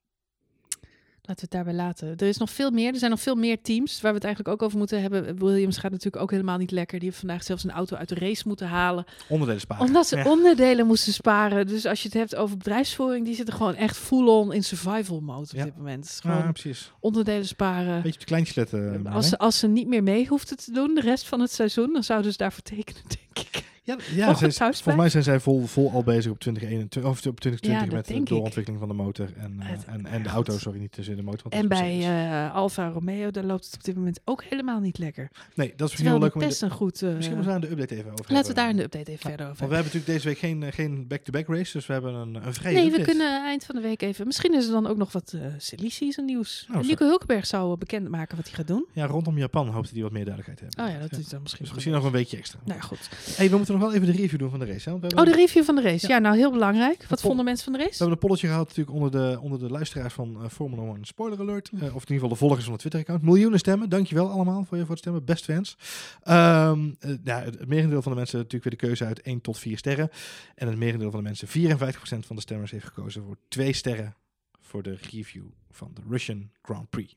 [1.27, 2.07] Laten we het daarbij laten.
[2.17, 2.93] Er is nog veel meer.
[2.93, 5.37] Er zijn nog veel meer teams waar we het eigenlijk ook over moeten hebben.
[5.37, 6.99] Williams gaat natuurlijk ook helemaal niet lekker.
[6.99, 9.05] Die heeft vandaag zelfs een auto uit de race moeten halen.
[9.29, 9.85] Onderdelen sparen.
[9.85, 10.29] Omdat ze Ja.
[10.29, 11.67] onderdelen moesten sparen.
[11.67, 15.41] Dus als je het hebt over bedrijfsvoering, die zitten gewoon echt full-on in survival mode
[15.51, 15.63] op Ja.
[15.63, 16.19] dit moment.
[16.23, 16.91] Ja, Gewoon precies.
[16.99, 18.01] onderdelen sparen.
[18.01, 19.05] Beetje kleintjes letten.
[19.05, 21.51] eh, als, ze, als ze niet meer mee hoefden te doen de rest van het
[21.51, 23.63] seizoen, dan zouden ze daarvoor tekenen, denk ik.
[23.87, 27.39] Ja, ja ze- volgens mij zijn zij vol, vol al bezig op 2021 of op
[27.39, 28.25] 2020 Ja, met de ik.
[28.25, 31.41] doorontwikkeling van de motor en, eh, en, en de auto, sorry, niet tussen de motor.
[31.49, 34.97] want En bij eh, Alfa Romeo, daar loopt het op dit moment ook helemaal niet
[34.97, 35.29] lekker.
[35.55, 37.01] nee, dat is misschien wel leuk om de- testen goed...
[37.01, 39.11] eh, Misschien moeten we daar de update even over laten we daar in de update
[39.11, 41.93] even verder over Want we hebben natuurlijk deze week geen, geen back-to-back race, dus we
[41.93, 44.25] hebben een, een vrije Nee, we kunnen eind van de week even.
[44.25, 45.91] Misschien is er dan ook nog wat eh silly
[46.25, 46.65] nieuws.
[46.69, 48.85] Nou, Nico Hulkenberg zou bekendmaken wat hij gaat doen.
[48.93, 50.95] Ja, rondom Japan hoopte hij wat meer duidelijkheid te hebben.
[50.95, 51.63] Oh ja, dat is dan misschien.
[51.65, 52.59] Dus misschien nog een weekje extra.
[52.65, 53.09] Nou goed.
[53.35, 54.83] Hey, we moeten nog wel even de review doen van de race.
[54.89, 54.91] Hè?
[54.91, 56.07] Want we hebben, Oh, de review van de race.
[56.07, 56.15] Ja.
[56.15, 57.05] Ja, nou heel belangrijk.
[57.09, 57.97] Wat vonden mensen van de we race?
[57.97, 61.39] hebben een polletje gehad natuurlijk onder de, onder de luisteraars van uh, Formula 1 Spoiler
[61.39, 61.69] Alert.
[61.69, 63.21] Eh, of in ieder geval de volgers van het Twitter-account.
[63.21, 63.89] Miljoenen stemmen.
[63.89, 65.25] Dankjewel allemaal voor je voor het stemmen.
[65.25, 65.77] Best fans.
[66.23, 69.77] Ja, het, het merendeel van de mensen natuurlijk weer de keuze uit 1 tot 4
[69.77, 70.09] sterren.
[70.55, 74.15] En het merendeel van de mensen, 54% van de stemmers, heeft gekozen voor 2 sterren
[74.59, 77.15] voor de review van de Russian Grand Prix.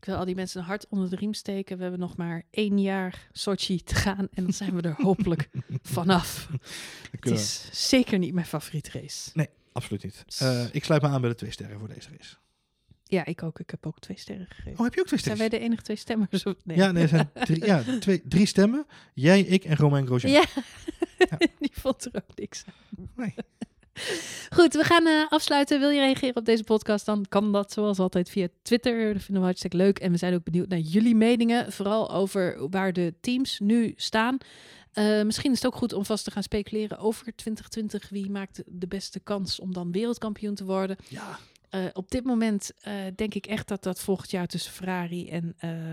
[0.00, 1.76] Ik wil al die mensen een hart onder de riem steken.
[1.76, 4.28] We hebben nog maar één jaar Sochi te gaan.
[4.34, 5.48] En dan zijn we er hopelijk
[5.82, 6.48] vanaf.
[7.10, 9.30] Het we- is zeker niet mijn favoriete race.
[9.34, 10.24] Nee, absoluut niet.
[10.38, 12.36] Eh, ik sluit me aan bij de 2 sterren voor deze race.
[13.04, 13.60] Ja, ik ook.
[13.60, 14.78] Ik heb ook twee sterren gegeven.
[14.78, 15.50] Oh, heb je ook twee zijn sterren?
[15.50, 16.44] wij de enige twee stemmers?
[16.46, 16.76] Of- Nee.
[16.76, 18.86] Ja, nee, er zijn drie, ja, twee, drie stemmen.
[19.14, 20.32] Jij, ik en Romain Grosjean.
[20.32, 20.44] Ja,
[21.58, 23.08] die vond er ook niks aan.
[23.16, 23.34] Nee.
[24.56, 25.80] Goed, we gaan eh, afsluiten.
[25.80, 27.06] Wil je reageren op deze podcast?
[27.06, 29.12] Dan kan dat zoals altijd via Twitter.
[29.12, 29.98] Dat vinden we hartstikke leuk.
[29.98, 31.72] En we zijn ook benieuwd naar jullie meningen.
[31.72, 34.38] Vooral over waar de teams nu staan.
[34.92, 38.08] Eh, misschien is het ook goed om vast te gaan speculeren over 2020.
[38.08, 40.96] Wie maakt de beste kans om dan wereldkampioen te worden?
[41.08, 41.38] Ja,
[41.68, 42.72] Eh, op dit moment
[43.16, 45.92] denk ik echt dat dat volgend jaar tussen Ferrari en ehm, eh,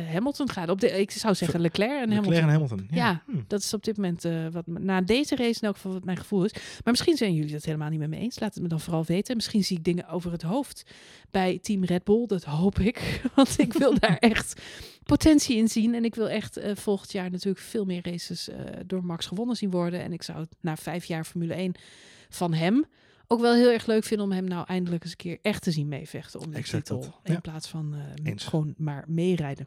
[0.00, 0.68] Hamilton gaat.
[0.68, 2.22] Op de, ik zou zeggen Leclerc en Hamilton.
[2.22, 2.88] Leclerc en Hamilton.
[2.90, 3.22] Ja.
[3.26, 3.40] Hm.
[3.46, 6.16] Dat is op dit moment eh, wat na deze race in elk geval wat mijn
[6.16, 6.52] gevoel is.
[6.52, 8.40] Maar misschien zijn jullie het helemaal niet met me eens.
[8.40, 9.36] Laat het me dan vooral weten.
[9.36, 10.82] Misschien zie ik dingen over het hoofd
[11.30, 12.26] bij Team Red Bull.
[12.26, 13.20] Dat hoop ik.
[13.34, 14.60] Want ik wil daar echt
[15.04, 15.94] potentie in zien.
[15.94, 19.56] En ik wil echt eh, volgend jaar natuurlijk veel meer races eh, door Max gewonnen
[19.56, 20.02] zien worden.
[20.02, 21.74] En ik zou na vijf jaar Formule 1
[22.28, 22.86] van hem
[23.26, 25.70] ook wel heel erg leuk vinden om hem nou eindelijk eens een keer echt te
[25.70, 27.00] zien meevechten om de titel.
[27.00, 27.40] dat, In ja.
[27.40, 28.44] plaats van Eens.
[28.44, 29.66] gewoon maar meerijden.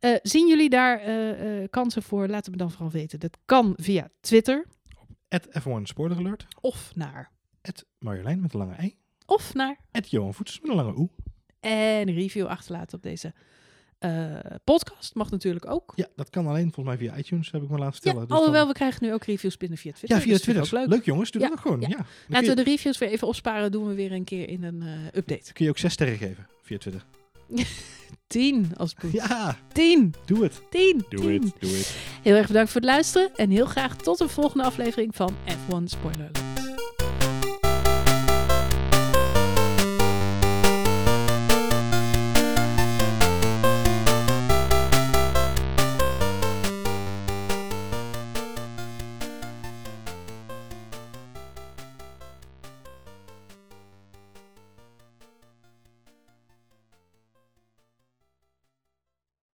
[0.00, 2.28] Eh, zien jullie daar eh, kansen voor?
[2.28, 3.20] Laat het me dan vooral weten.
[3.20, 4.66] Dat kan via Twitter
[5.28, 6.46] At F1 Spoiler Alert.
[6.60, 7.30] of naar.
[7.62, 8.96] At Marjolein met een lange ei.
[9.26, 9.76] Of naar.
[9.92, 11.08] At Johan Voets met een lange oe.
[11.60, 13.34] En een review achterlaten op deze
[13.98, 14.34] Eh,
[14.64, 15.92] podcast mag natuurlijk ook.
[15.96, 18.28] Ja, dat kan alleen volgens mij via iTunes, heb ik me laten Ja, vertellen.
[18.28, 20.16] Dus alhoewel dan- we krijgen nu ook reviews binnen via Twitter.
[20.16, 20.78] ja, via dus dat Twitter.
[20.78, 20.88] Leuk.
[20.88, 21.04] leuk.
[21.04, 21.80] jongens, doe Ja, dat gewoon.
[21.80, 21.88] ja.
[21.88, 21.96] Ja.
[22.28, 23.72] Laten je, we de reviews weer even opsparen.
[23.72, 24.88] Doen we weer een keer in een eh,
[25.18, 25.52] update.
[25.52, 27.04] kun je ook zes sterren geven via Twitter.
[28.26, 29.12] 10 als het moet.
[29.12, 30.14] Ja, 10.
[30.26, 30.60] doe het.
[30.70, 31.04] 10.
[31.08, 31.32] Doe 10.
[31.42, 31.96] het, doe het.
[32.22, 33.30] Heel erg bedankt voor het luisteren.
[33.36, 36.47] En heel graag tot een volgende aflevering van F1 Spoiler Alert.